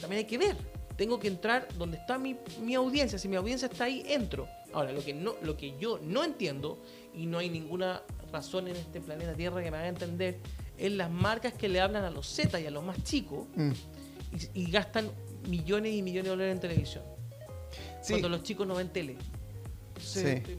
también 0.00 0.18
hay 0.20 0.24
que 0.24 0.38
ver. 0.38 0.56
Tengo 1.00 1.18
que 1.18 1.28
entrar 1.28 1.66
donde 1.78 1.96
está 1.96 2.18
mi, 2.18 2.36
mi 2.60 2.74
audiencia. 2.74 3.18
Si 3.18 3.26
mi 3.26 3.36
audiencia 3.36 3.68
está 3.72 3.84
ahí, 3.84 4.02
entro. 4.06 4.46
Ahora, 4.74 4.92
lo 4.92 5.02
que, 5.02 5.14
no, 5.14 5.32
lo 5.40 5.56
que 5.56 5.74
yo 5.80 5.98
no 6.02 6.22
entiendo, 6.22 6.78
y 7.14 7.24
no 7.24 7.38
hay 7.38 7.48
ninguna 7.48 8.02
razón 8.30 8.68
en 8.68 8.76
este 8.76 9.00
planeta 9.00 9.32
Tierra 9.32 9.62
que 9.64 9.70
me 9.70 9.78
haga 9.78 9.88
entender, 9.88 10.36
es 10.76 10.92
las 10.92 11.10
marcas 11.10 11.54
que 11.54 11.70
le 11.70 11.80
hablan 11.80 12.04
a 12.04 12.10
los 12.10 12.26
Z 12.26 12.60
y 12.60 12.66
a 12.66 12.70
los 12.70 12.84
más 12.84 13.02
chicos 13.02 13.46
mm. 13.56 13.70
y, 14.54 14.60
y 14.64 14.70
gastan 14.70 15.10
millones 15.48 15.94
y 15.94 16.02
millones 16.02 16.24
de 16.24 16.30
dólares 16.32 16.54
en 16.56 16.60
televisión 16.60 17.04
Sí. 18.02 18.12
cuando 18.12 18.28
los 18.28 18.42
chicos 18.42 18.66
no 18.66 18.74
ven 18.74 18.90
tele. 18.90 19.16
Se- 19.98 20.42
Sí. 20.44 20.56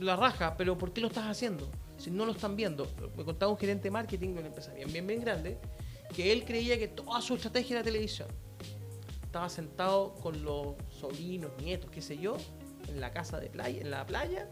La 0.00 0.14
raja, 0.14 0.58
pero 0.58 0.76
¿por 0.76 0.92
qué 0.92 1.00
lo 1.00 1.06
estás 1.08 1.24
haciendo? 1.24 1.66
Si 1.96 2.10
no 2.10 2.26
lo 2.26 2.32
están 2.32 2.54
viendo. 2.54 2.86
Me 3.16 3.24
contaba 3.24 3.50
un 3.50 3.56
gerente 3.56 3.84
de 3.84 3.90
marketing 3.92 4.34
de 4.34 4.38
una 4.40 4.48
empresa 4.48 4.74
bien, 4.74 4.92
bien, 4.92 5.06
bien 5.06 5.20
grande, 5.22 5.56
que 6.14 6.32
él 6.32 6.44
creía 6.44 6.78
que 6.78 6.86
toda 6.88 7.22
su 7.22 7.34
estrategia 7.34 7.76
era 7.76 7.82
televisión. 7.82 8.28
Estaba 9.34 9.48
sentado 9.48 10.14
con 10.22 10.44
los 10.44 10.76
sobrinos, 10.90 11.50
nietos, 11.60 11.90
qué 11.90 12.00
sé 12.00 12.16
yo, 12.18 12.36
en 12.86 13.00
la 13.00 13.10
casa 13.10 13.40
de 13.40 13.48
playa, 13.50 13.80
en 13.80 13.90
la 13.90 14.06
playa. 14.06 14.48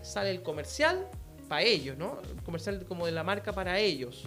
Sale 0.00 0.30
el 0.30 0.44
comercial 0.44 1.08
para 1.48 1.62
ellos, 1.62 1.98
¿no? 1.98 2.20
El 2.22 2.40
comercial 2.44 2.84
como 2.86 3.04
de 3.04 3.10
la 3.10 3.24
marca 3.24 3.52
para 3.52 3.80
ellos. 3.80 4.26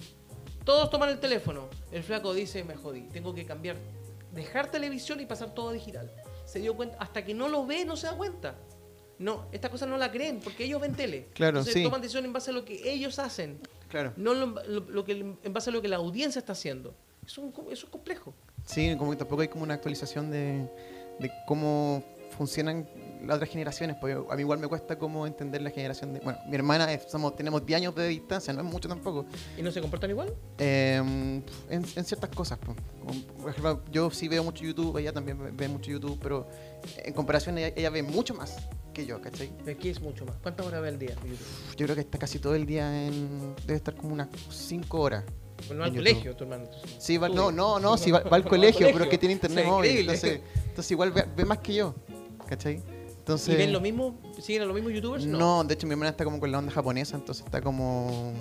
Todos 0.65 0.89
toman 0.89 1.07
el 1.07 1.21
teléfono. 1.21 1.69
El 1.93 2.03
flaco 2.03 2.33
dice, 2.33 2.65
me 2.65 2.75
jodí, 2.75 3.03
tengo 3.03 3.33
que 3.33 3.45
cambiar, 3.45 3.77
dejar 4.33 4.69
televisión 4.69 5.21
y 5.21 5.25
pasar 5.25 5.53
todo 5.53 5.69
a 5.69 5.71
digital. 5.71 6.11
Se 6.43 6.59
dio 6.59 6.75
cuenta, 6.75 6.97
hasta 6.99 7.23
que 7.23 7.33
no 7.33 7.47
lo 7.47 7.65
ve, 7.65 7.85
no 7.85 7.95
se 7.95 8.07
da 8.07 8.17
cuenta. 8.17 8.55
No, 9.17 9.47
esta 9.53 9.69
cosa 9.69 9.85
no 9.85 9.97
la 9.97 10.11
creen, 10.11 10.41
porque 10.43 10.65
ellos 10.65 10.81
ven 10.81 10.93
tele. 10.93 11.29
Claro, 11.33 11.59
Entonces 11.59 11.73
sí. 11.73 11.83
toman 11.83 12.01
decisión 12.01 12.25
en 12.25 12.33
base 12.33 12.49
a 12.51 12.53
lo 12.53 12.65
que 12.65 12.91
ellos 12.91 13.17
hacen, 13.17 13.61
Claro. 13.87 14.11
no 14.17 14.33
lo, 14.33 14.47
lo- 14.65 14.81
lo 14.81 15.05
que, 15.05 15.13
en 15.13 15.53
base 15.53 15.69
a 15.69 15.73
lo 15.73 15.81
que 15.81 15.87
la 15.87 15.95
audiencia 15.95 16.37
está 16.39 16.51
haciendo. 16.51 16.93
Eso, 17.25 17.49
eso 17.71 17.85
es 17.85 17.91
complejo. 17.91 18.33
Sí, 18.67 18.95
como 18.97 19.11
que 19.11 19.17
tampoco 19.17 19.41
hay 19.41 19.47
como 19.47 19.63
una 19.63 19.73
actualización 19.73 20.29
de, 20.29 20.69
de 21.19 21.31
cómo 21.47 22.03
funcionan 22.37 22.87
las 23.25 23.37
otras 23.37 23.49
generaciones, 23.49 23.95
porque 23.99 24.13
a 24.13 24.35
mí 24.35 24.41
igual 24.41 24.59
me 24.59 24.67
cuesta 24.67 24.99
como 24.99 25.25
entender 25.25 25.61
la 25.63 25.71
generación 25.71 26.13
de... 26.13 26.19
Bueno, 26.19 26.37
mi 26.47 26.53
hermana, 26.55 26.91
es- 26.93 27.09
somos, 27.09 27.35
tenemos 27.35 27.65
10 27.65 27.77
años 27.77 27.95
de 27.95 28.07
distancia, 28.09 28.53
no 28.53 28.61
es 28.61 28.67
mucho 28.67 28.87
tampoco. 28.87 29.25
¿Y 29.57 29.63
no 29.63 29.71
se 29.71 29.81
comportan 29.81 30.11
igual? 30.11 30.35
Eh, 30.59 30.97
en, 30.97 31.43
en 31.69 32.03
ciertas 32.05 32.29
cosas. 32.29 32.59
Como, 32.59 32.75
por 33.41 33.49
ejemplo, 33.49 33.81
yo 33.91 34.11
sí 34.11 34.27
veo 34.27 34.43
mucho 34.43 34.63
YouTube, 34.63 34.97
ella 34.99 35.11
también 35.13 35.57
ve- 35.57 35.67
mucho 35.67 35.89
YouTube, 35.89 36.19
pero 36.21 36.47
en 36.97 37.13
comparación 37.13 37.57
ella, 37.57 37.73
ella 37.75 37.89
ve 37.89 38.03
mucho 38.03 38.35
más 38.35 38.55
que 38.93 39.05
yo, 39.07 39.19
¿cachai? 39.19 39.51
Aquí 39.67 39.89
es 39.89 39.99
mucho 39.99 40.23
más. 40.25 40.35
¿Cuántas 40.37 40.65
horas 40.67 40.81
ve 40.81 40.89
al 40.89 40.99
día? 40.99 41.15
YouTube? 41.15 41.37
Yo 41.77 41.85
creo 41.85 41.95
que 41.95 42.01
está 42.01 42.19
casi 42.19 42.37
todo 42.37 42.53
el 42.53 42.67
día 42.67 43.07
en... 43.07 43.55
Debe 43.65 43.77
estar 43.77 43.95
como 43.95 44.13
unas 44.13 44.27
5 44.51 44.99
horas. 44.99 45.23
Bueno, 45.67 45.83
al 45.83 45.89
En 45.89 45.95
YouTube. 45.95 46.09
colegio, 46.09 46.35
tu 46.35 46.43
hermano. 46.43 46.65
Sí, 46.99 47.17
va, 47.17 47.29
no, 47.29 47.51
no, 47.51 47.79
no, 47.79 47.97
sí, 47.97 48.11
va, 48.11 48.19
va 48.21 48.37
al 48.37 48.43
colegio, 48.49 48.87
pero 48.91 49.05
es 49.05 49.09
que 49.09 49.17
tiene 49.17 49.33
internet 49.33 49.63
Sí, 49.65 49.69
móvil. 49.69 49.97
Entonces, 49.99 50.41
entonces 50.65 50.91
igual 50.91 51.11
ve, 51.11 51.25
ve 51.35 51.45
más 51.45 51.59
que 51.59 51.73
yo, 51.73 51.95
¿cachai? 52.47 52.81
Entonces, 53.19 53.53
¿Y 53.55 53.57
ven 53.57 53.73
lo 53.73 53.81
mismo? 53.81 54.17
¿Siguen 54.41 54.61
a 54.61 54.65
los 54.65 54.73
mismos 54.75 54.93
youtubers? 54.93 55.25
No, 55.25 55.63
de 55.63 55.73
hecho 55.73 55.85
mi 55.85 55.91
hermana 55.93 56.11
está 56.11 56.23
como 56.23 56.39
con 56.39 56.49
la 56.51 56.59
onda 56.59 56.71
japonesa, 56.71 57.17
entonces 57.17 57.43
está 57.45 57.61
como 57.61 58.33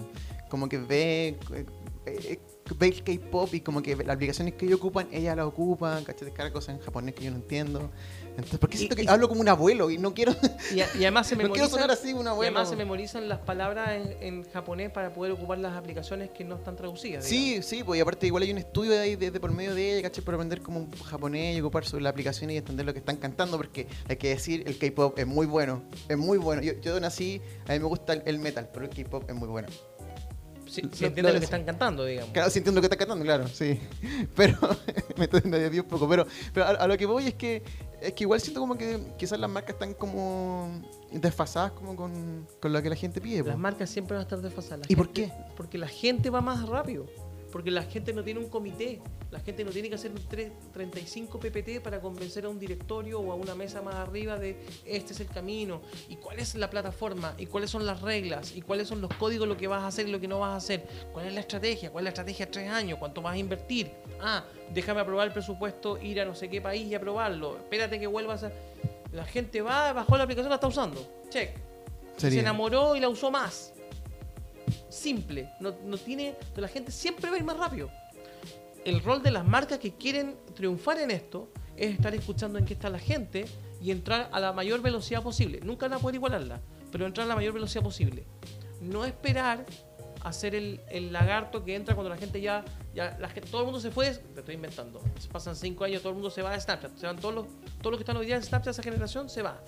como 0.48 0.68
que 0.68 0.78
ve 0.78 1.36
eh, 1.52 1.66
eh, 2.06 2.38
ve 2.74 2.88
el 2.88 3.02
K-pop 3.04 3.54
y 3.54 3.60
como 3.60 3.82
que 3.82 3.94
las 3.96 4.16
aplicaciones 4.16 4.54
que 4.54 4.66
ellos 4.66 4.78
ocupan, 4.78 5.08
ella 5.12 5.36
las 5.36 5.46
ocupa, 5.46 6.00
¿cachai? 6.04 6.26
Descarga 6.26 6.52
cosas 6.52 6.76
en 6.76 6.80
japonés 6.80 7.14
que 7.14 7.24
yo 7.24 7.30
no 7.30 7.36
entiendo. 7.36 7.90
Entonces, 8.30 8.58
¿por 8.58 8.68
qué 8.68 8.76
Y- 8.76 8.78
siento 8.78 8.96
que 8.96 9.04
y- 9.04 9.06
hablo 9.08 9.28
como 9.28 9.40
un 9.40 9.48
abuelo 9.48 9.90
y 9.90 9.96
no 9.98 10.12
quiero 10.12 10.32
Y, 10.74 10.80
a- 10.80 10.88
y 10.94 11.02
además 11.04 11.26
se 11.26 11.34
no 11.36 11.40
quiero 11.42 11.52
memorizan, 11.54 11.70
sonar 11.70 11.90
así 11.90 12.12
un 12.12 12.24
y 12.24 12.28
abuelo? 12.28 12.56
además 12.58 12.68
se 12.68 12.76
memorizan 12.76 13.28
las 13.28 13.38
palabras 13.38 13.90
en, 13.92 14.22
en 14.22 14.50
japonés 14.50 14.90
para 14.90 15.12
poder 15.14 15.32
ocupar 15.32 15.58
las 15.58 15.74
aplicaciones 15.76 16.30
que 16.30 16.44
no 16.44 16.56
están 16.56 16.76
traducidas. 16.76 17.24
Sí, 17.24 17.62
sí, 17.62 17.82
pues 17.84 17.98
y 17.98 18.00
aparte 18.02 18.26
igual 18.26 18.42
hay 18.42 18.50
un 18.52 18.58
estudio 18.58 18.92
de 18.92 18.98
ahí 18.98 19.16
de, 19.16 19.30
de 19.30 19.40
por 19.40 19.52
medio 19.52 19.74
de 19.74 19.92
ella, 19.94 20.02
¿cachai? 20.08 20.24
Para 20.24 20.36
aprender 20.36 20.60
como 20.60 20.80
un 20.80 20.90
japonés 20.92 21.56
y 21.56 21.60
ocupar 21.60 21.84
sobre 21.86 22.02
la 22.02 22.10
aplicación 22.10 22.50
y 22.50 22.56
entender 22.56 22.84
lo 22.84 22.92
que 22.92 22.98
están 22.98 23.16
cantando, 23.16 23.56
porque 23.56 23.86
hay 24.08 24.16
que 24.16 24.28
decir, 24.28 24.64
el 24.66 24.76
K-pop 24.78 25.18
es 25.18 25.26
muy 25.26 25.46
bueno, 25.46 25.82
es 26.08 26.18
muy 26.18 26.36
bueno. 26.38 26.62
Yo, 26.62 26.72
yo 26.80 26.98
nací, 27.00 27.40
a 27.68 27.72
mí 27.72 27.78
me 27.78 27.86
gusta 27.86 28.12
el, 28.12 28.22
el 28.26 28.38
metal, 28.38 28.68
pero 28.72 28.84
el 28.86 28.90
K-pop 28.90 29.24
es 29.28 29.34
muy 29.34 29.48
bueno. 29.48 29.68
Digamos. 30.82 30.98
Sí, 30.98 31.04
Lo- 31.22 31.38
que 31.38 31.44
están 31.44 31.64
cantando, 31.64 32.04
digamos. 32.04 32.32
Claro, 32.32 32.50
sí 32.50 32.58
entiendo 32.58 32.78
lo 32.78 32.82
que 32.82 32.94
está 32.94 32.96
cantando, 32.96 33.24
claro, 33.24 33.48
sí. 33.48 33.80
Pero 34.36 34.58
me 35.16 35.24
estoy 35.24 35.40
desviando 35.42 35.82
un 35.82 35.88
poco. 35.88 36.08
Pero, 36.08 36.26
pero 36.52 36.66
a, 36.66 36.70
a 36.70 36.86
lo 36.86 36.96
que 36.96 37.06
voy 37.06 37.26
es 37.28 37.34
que 37.34 37.62
es 38.00 38.12
que 38.12 38.24
igual 38.24 38.40
siento 38.40 38.60
como 38.60 38.76
que 38.76 39.00
quizás 39.18 39.40
las 39.40 39.48
marcas 39.50 39.72
están 39.74 39.94
como 39.94 40.82
desfasadas 41.12 41.72
como 41.72 41.96
con, 41.96 42.46
con 42.60 42.72
lo 42.72 42.82
que 42.82 42.90
la 42.90 42.96
gente 42.96 43.20
pide. 43.20 43.42
po. 43.42 43.48
Las 43.48 43.58
marcas 43.58 43.88
siempre 43.88 44.14
van 44.14 44.20
a 44.20 44.22
estar 44.24 44.40
desfasadas. 44.40 44.80
La 44.80 44.86
¿Y 44.88 44.96
por 44.96 45.06
gente- 45.06 45.32
Porque 45.56 45.78
la 45.78 45.88
gente 45.88 46.28
va 46.30 46.40
más 46.42 46.68
rápido. 46.68 47.06
Porque 47.56 47.70
la 47.70 47.84
gente 47.84 48.12
no 48.12 48.22
tiene 48.22 48.38
un 48.38 48.50
comité. 48.50 49.00
La 49.30 49.40
gente 49.40 49.64
no 49.64 49.70
tiene 49.70 49.88
que 49.88 49.94
hacer 49.94 50.10
un 50.10 50.18
tre- 50.28 50.52
35 50.74 51.40
PPT 51.40 51.80
para 51.82 52.02
convencer 52.02 52.44
a 52.44 52.50
un 52.50 52.58
directorio 52.58 53.18
o 53.18 53.32
a 53.32 53.34
una 53.34 53.54
mesa 53.54 53.80
más 53.80 53.94
arriba 53.94 54.38
de 54.38 54.58
este 54.84 55.14
es 55.14 55.20
el 55.20 55.28
camino. 55.28 55.80
Y 56.10 56.16
cuál 56.16 56.38
es 56.38 56.54
la 56.54 56.68
plataforma. 56.68 57.34
Y 57.38 57.46
cuáles 57.46 57.70
son 57.70 57.86
las 57.86 58.02
reglas. 58.02 58.54
Y 58.54 58.60
cuáles 58.60 58.88
son 58.88 59.00
los 59.00 59.10
códigos, 59.14 59.48
lo 59.48 59.56
que 59.56 59.68
vas 59.68 59.82
a 59.84 59.86
hacer 59.86 60.06
y 60.06 60.10
lo 60.12 60.20
que 60.20 60.28
no 60.28 60.38
vas 60.40 60.50
a 60.50 60.56
hacer. 60.56 60.86
¿Cuál 61.14 61.28
es 61.28 61.32
la 61.32 61.40
estrategia? 61.40 61.90
¿Cuál 61.90 62.02
es 62.02 62.04
la 62.04 62.10
estrategia 62.10 62.44
a 62.44 62.50
tres 62.50 62.68
años? 62.70 62.98
¿Cuánto 62.98 63.22
vas 63.22 63.32
a 63.32 63.38
invertir? 63.38 63.90
Ah, 64.20 64.44
déjame 64.74 65.00
aprobar 65.00 65.26
el 65.26 65.32
presupuesto, 65.32 65.96
ir 66.02 66.20
a 66.20 66.26
no 66.26 66.34
sé 66.34 66.50
qué 66.50 66.60
país 66.60 66.86
y 66.86 66.94
aprobarlo. 66.94 67.56
Espérate 67.56 67.98
que 67.98 68.06
vuelvas 68.06 68.42
a... 68.44 68.52
La 69.12 69.24
gente 69.24 69.62
va, 69.62 69.94
bajó 69.94 70.18
la 70.18 70.24
aplicación, 70.24 70.50
la 70.50 70.56
está 70.56 70.66
usando. 70.66 71.00
Check. 71.30 71.56
Se 72.18 72.40
enamoró 72.40 72.96
y 72.96 73.00
la 73.00 73.08
usó 73.08 73.30
más. 73.30 73.72
Simple. 74.96 75.50
No, 75.60 75.74
no 75.84 75.98
tiene. 75.98 76.36
La 76.56 76.68
gente 76.68 76.90
siempre 76.90 77.28
va 77.28 77.36
a 77.36 77.38
ir 77.38 77.44
más 77.44 77.58
rápido. 77.58 77.90
El 78.84 79.02
rol 79.02 79.22
de 79.22 79.30
las 79.30 79.44
marcas 79.44 79.78
que 79.78 79.94
quieren 79.94 80.36
triunfar 80.54 80.98
en 80.98 81.10
esto 81.10 81.50
es 81.76 81.92
estar 81.92 82.14
escuchando 82.14 82.58
en 82.58 82.64
qué 82.64 82.74
está 82.74 82.88
la 82.88 82.98
gente 82.98 83.44
y 83.82 83.90
entrar 83.90 84.30
a 84.32 84.40
la 84.40 84.52
mayor 84.52 84.80
velocidad 84.80 85.22
posible. 85.22 85.60
Nunca 85.62 85.86
van 85.86 85.98
a 85.98 86.00
poder 86.00 86.14
igualarla, 86.14 86.62
pero 86.90 87.04
entrar 87.04 87.26
a 87.26 87.28
la 87.28 87.34
mayor 87.34 87.52
velocidad 87.52 87.84
posible. 87.84 88.24
No 88.80 89.04
esperar 89.04 89.66
a 90.28 90.32
ser 90.32 90.54
el, 90.54 90.80
el 90.90 91.12
lagarto 91.12 91.64
que 91.64 91.74
entra 91.74 91.94
cuando 91.94 92.10
la 92.10 92.16
gente 92.16 92.40
ya. 92.40 92.64
ya 92.94 93.16
la 93.20 93.28
gente- 93.28 93.48
todo 93.50 93.60
el 93.60 93.66
mundo 93.66 93.80
se 93.80 93.90
fue. 93.90 94.10
Te 94.10 94.40
estoy 94.40 94.54
inventando. 94.56 95.00
Pasan 95.32 95.54
cinco 95.56 95.84
años, 95.84 96.00
todo 96.02 96.10
el 96.10 96.14
mundo 96.16 96.30
se 96.30 96.42
va 96.42 96.52
de 96.52 96.60
Snapchat. 96.60 96.96
Se 96.96 97.06
van 97.06 97.16
todos 97.18 97.34
los, 97.34 97.46
todos 97.80 97.92
los 97.92 97.98
que 97.98 98.02
están 98.02 98.16
hoy 98.16 98.26
día 98.26 98.36
en 98.36 98.42
Snapchat, 98.42 98.72
esa 98.72 98.82
generación 98.82 99.28
se 99.28 99.42
va. 99.42 99.60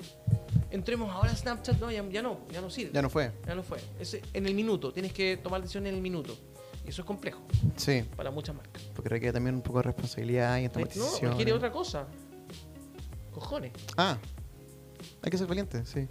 Entremos 0.71 1.11
ahora 1.11 1.31
a 1.31 1.37
Snapchat, 1.37 1.79
no, 1.79 1.91
ya, 1.91 2.05
ya 2.11 2.23
no, 2.23 2.41
ya 2.51 2.61
no 2.61 2.69
sirve. 2.71 2.93
Ya 2.93 3.03
no 3.03 3.09
fue. 3.11 3.33
Ya 3.47 3.55
no 3.55 3.63
fue. 3.63 3.79
Es 4.01 4.19
en 4.33 4.47
el 4.47 4.55
minuto. 4.55 4.93
Tienes 4.93 5.13
que 5.13 5.37
tomar 5.37 5.61
decisiones 5.63 5.91
en 5.91 5.97
el 5.97 6.03
minuto. 6.03 6.37
Y 6.85 6.91
eso 6.91 7.03
es 7.03 7.07
complejo 7.07 7.41
Sí, 7.77 8.03
para 8.17 8.31
muchas 8.31 8.55
marcas. 8.57 8.83
porque 8.95 9.11
requiere 9.11 9.33
también 9.33 9.55
un 9.57 9.63
poco 9.63 9.79
de 9.79 9.83
responsabilidad 9.85 10.57
y 10.59 10.63
No, 10.63 10.67
automatización. 10.69 11.31
requiere 11.33 11.53
otra 11.53 11.71
cosa. 11.71 12.07
Cojones. 13.33 13.73
Ah, 13.97 14.19
hay 15.23 15.31
que 15.31 15.39
ser 15.39 15.47
valiente, 15.47 15.85
sí. 15.85 16.09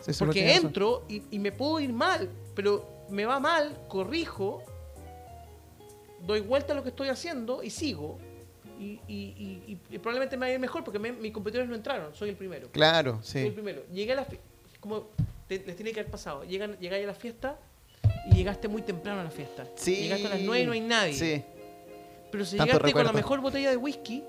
Sí, 0.00 0.12
Porque 0.18 0.54
entro 0.54 1.04
y, 1.08 1.22
y 1.30 1.38
me 1.38 1.50
puedo 1.50 1.80
ir 1.80 1.92
mal, 1.92 2.28
pero 2.54 2.97
me 3.10 3.24
va 3.26 3.40
mal, 3.40 3.76
corrijo 3.88 4.62
doy 6.26 6.40
vuelta 6.40 6.72
a 6.72 6.76
lo 6.76 6.82
que 6.82 6.88
estoy 6.90 7.08
haciendo 7.08 7.62
y 7.62 7.70
sigo. 7.70 8.18
Y, 8.78 9.00
y- 9.08 9.62
y- 9.66 9.78
y 9.90 9.98
probablemente 9.98 10.36
me 10.36 10.42
vaya 10.42 10.52
a 10.52 10.54
ir 10.54 10.60
mejor 10.60 10.84
porque 10.84 10.98
me- 11.00 11.10
mis 11.12 11.32
competidores 11.32 11.68
no 11.68 11.74
entraron, 11.74 12.14
soy 12.14 12.28
el 12.30 12.36
primero. 12.36 12.68
Claro, 12.70 13.18
Soy 13.22 13.42
el 13.42 13.48
sí. 13.48 13.52
primero. 13.54 13.82
Llegué 13.92 14.12
a 14.12 14.16
la 14.16 14.24
fiesta, 14.24 14.46
como 14.80 15.08
te- 15.48 15.64
les 15.64 15.74
tiene 15.74 15.92
que 15.92 16.00
haber 16.00 16.10
pasado, 16.12 16.44
llegan, 16.44 16.76
llegáis 16.78 17.04
a 17.04 17.08
la 17.08 17.14
fiesta 17.14 17.58
y 18.30 18.36
llegaste 18.36 18.68
muy 18.68 18.82
temprano 18.82 19.20
a 19.20 19.24
la 19.24 19.30
fiesta. 19.30 19.66
Sí. 19.74 19.96
Llegaste 19.96 20.26
a 20.26 20.30
las 20.30 20.40
9 20.40 20.62
y 20.62 20.66
no 20.66 20.72
hay 20.72 20.80
nadie. 20.80 21.14
Sí. 21.14 21.42
Pero 22.30 22.44
si 22.44 22.56
Tanto 22.56 22.72
llegaste 22.74 22.92
con 22.92 23.04
la 23.04 23.12
mejor 23.12 23.40
botella 23.40 23.70
de 23.70 23.76
whisky, 23.76 24.22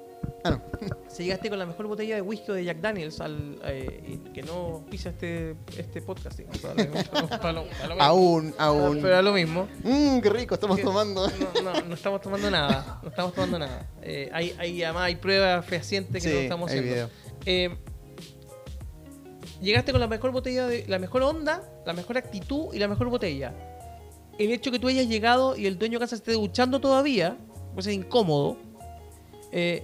Ah, 0.43 0.51
no. 0.51 0.61
si 1.09 1.23
llegaste 1.23 1.49
con 1.49 1.57
la 1.59 1.65
mejor 1.65 1.87
botella 1.87 2.15
de 2.15 2.21
whisky 2.21 2.51
o 2.51 2.53
de 2.53 2.63
Jack 2.63 2.77
Daniels, 2.81 3.19
al, 3.19 3.59
eh, 3.65 4.03
y 4.07 4.17
que 4.31 4.43
no 4.43 4.85
pisa 4.89 5.09
este, 5.09 5.55
este 5.77 6.01
podcast, 6.01 6.37
digamos, 6.37 6.59
para 6.59 6.73
lo- 6.75 6.91
para 7.11 7.21
lo- 7.23 7.29
para 7.39 7.53
lo 7.53 7.63
mismo. 7.95 8.03
Aún, 8.03 8.53
aún. 8.57 8.99
Pero 9.01 9.17
a 9.17 9.21
lo 9.21 9.33
mismo. 9.33 9.67
Mmm, 9.83 10.19
qué 10.19 10.29
rico, 10.29 10.53
estamos 10.53 10.77
Que- 10.77 10.83
tomando. 10.83 11.27
No, 11.27 11.61
no, 11.73 11.81
no 11.81 11.93
estamos 11.95 12.21
tomando 12.21 12.49
nada. 12.51 12.99
No 13.01 13.09
estamos 13.09 13.33
tomando 13.33 13.59
nada. 13.59 13.89
Eh, 14.01 14.29
hay, 14.31 14.55
hay, 14.59 14.83
además 14.83 15.03
hay 15.03 15.15
pruebas 15.15 15.65
fehacientes 15.65 16.21
que 16.23 16.29
Sí, 16.29 16.35
no 16.35 16.41
estamos 16.41 16.71
hay 16.71 16.77
haciendo. 16.79 16.95
video. 16.95 17.09
Eh, 17.45 17.75
llegaste 19.61 19.91
con 19.91 19.99
la 20.01 20.07
mejor 20.07 20.31
botella, 20.31 20.67
de, 20.67 20.85
la 20.87 20.99
mejor 20.99 21.23
onda, 21.23 21.63
la 21.85 21.93
mejor 21.93 22.17
actitud 22.17 22.73
y 22.73 22.79
la 22.79 22.87
mejor 22.87 23.09
botella. 23.09 23.53
El 24.37 24.51
hecho 24.51 24.71
que 24.71 24.79
tú 24.79 24.87
hayas 24.87 25.07
llegado 25.07 25.57
y 25.57 25.65
el 25.65 25.77
dueño 25.77 25.99
de 25.99 26.03
casa 26.03 26.15
esté 26.15 26.33
duchando 26.33 26.79
todavía, 26.79 27.37
pues 27.73 27.87
es 27.87 27.93
incómodo. 27.93 28.57
eh, 29.51 29.83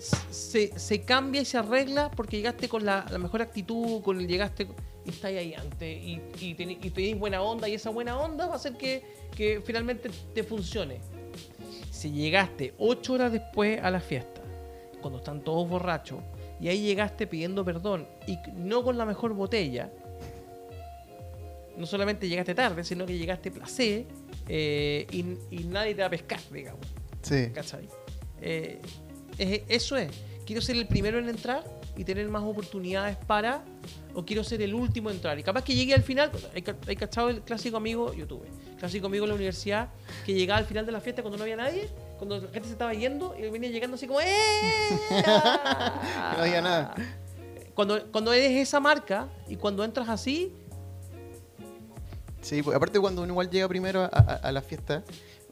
se, 0.00 0.78
se 0.78 1.02
cambia 1.02 1.42
y 1.42 1.44
se 1.44 1.58
arregla 1.58 2.10
porque 2.10 2.38
llegaste 2.38 2.68
con 2.68 2.84
la, 2.84 3.06
la 3.10 3.18
mejor 3.18 3.42
actitud, 3.42 4.02
con 4.02 4.18
el 4.20 4.26
llegaste 4.26 4.66
y 5.04 5.10
estáis 5.10 5.38
ahí 5.38 5.54
antes 5.54 6.02
y, 6.02 6.20
y, 6.40 6.54
teni- 6.54 6.78
y 6.82 6.90
tenéis 6.90 7.18
buena 7.18 7.42
onda 7.42 7.68
y 7.68 7.74
esa 7.74 7.90
buena 7.90 8.18
onda 8.18 8.46
va 8.46 8.54
a 8.54 8.56
hacer 8.56 8.74
que, 8.76 9.02
que 9.36 9.60
finalmente 9.64 10.10
te 10.34 10.42
funcione. 10.42 11.00
Si 11.90 12.10
llegaste 12.10 12.74
ocho 12.78 13.14
horas 13.14 13.32
después 13.32 13.80
a 13.82 13.90
la 13.90 14.00
fiesta, 14.00 14.40
cuando 15.00 15.18
están 15.18 15.42
todos 15.42 15.68
borrachos, 15.68 16.20
y 16.60 16.68
ahí 16.68 16.82
llegaste 16.82 17.26
pidiendo 17.26 17.64
perdón 17.64 18.06
y 18.26 18.38
no 18.54 18.82
con 18.82 18.98
la 18.98 19.06
mejor 19.06 19.32
botella, 19.34 19.90
no 21.76 21.86
solamente 21.86 22.28
llegaste 22.28 22.54
tarde, 22.54 22.84
sino 22.84 23.06
que 23.06 23.16
llegaste 23.16 23.50
placé 23.50 24.06
eh, 24.48 25.06
y, 25.10 25.20
y 25.54 25.64
nadie 25.64 25.94
te 25.94 26.02
va 26.02 26.08
a 26.08 26.10
pescar, 26.10 26.40
digamos. 26.52 26.86
Sí. 27.22 27.48
¿Cachai? 27.54 27.88
Eh, 28.42 28.80
es- 29.42 29.62
eso 29.68 29.96
es. 29.96 30.10
Quiero 30.46 30.60
ser 30.62 30.76
el 30.76 30.86
primero 30.86 31.18
en 31.18 31.28
entrar 31.28 31.62
y 31.96 32.04
tener 32.04 32.28
más 32.28 32.42
oportunidades 32.42 33.16
para, 33.16 33.62
o 34.14 34.24
quiero 34.24 34.42
ser 34.42 34.62
el 34.62 34.74
último 34.74 35.10
en 35.10 35.16
entrar. 35.16 35.38
Y 35.38 35.42
capaz 35.42 35.62
que 35.64 35.74
llegue 35.74 35.94
al 35.94 36.02
final, 36.02 36.30
hay, 36.54 36.62
ca- 36.62 36.76
hay 36.86 36.96
cachado 36.96 37.28
el 37.28 37.42
clásico 37.42 37.76
amigo, 37.76 38.12
yo 38.14 38.26
tuve, 38.26 38.46
clásico 38.78 39.06
amigo 39.06 39.24
de 39.24 39.28
la 39.28 39.34
universidad, 39.34 39.90
que 40.24 40.34
llegaba 40.34 40.58
al 40.58 40.64
final 40.66 40.86
de 40.86 40.92
la 40.92 41.00
fiesta 41.00 41.22
cuando 41.22 41.36
no 41.38 41.44
había 41.44 41.56
nadie, 41.56 41.88
cuando 42.18 42.38
la 42.40 42.48
gente 42.48 42.64
se 42.68 42.72
estaba 42.72 42.92
yendo, 42.94 43.34
y 43.38 43.48
venía 43.50 43.70
llegando 43.70 43.94
así 43.96 44.06
como, 44.06 44.20
¡eh! 44.20 44.26
No 45.10 46.42
había 46.42 46.60
nada. 46.62 46.94
Cuando, 47.74 48.10
cuando 48.10 48.32
eres 48.32 48.50
esa 48.52 48.80
marca 48.80 49.28
y 49.48 49.56
cuando 49.56 49.84
entras 49.84 50.08
así, 50.08 50.52
Sí, 52.42 52.62
pues, 52.62 52.74
aparte 52.74 52.98
cuando 52.98 53.22
uno 53.22 53.32
igual 53.34 53.50
llega 53.50 53.68
primero 53.68 54.00
a, 54.02 54.06
a- 54.06 54.36
a 54.36 54.52
la 54.52 54.62
fiesta, 54.62 55.04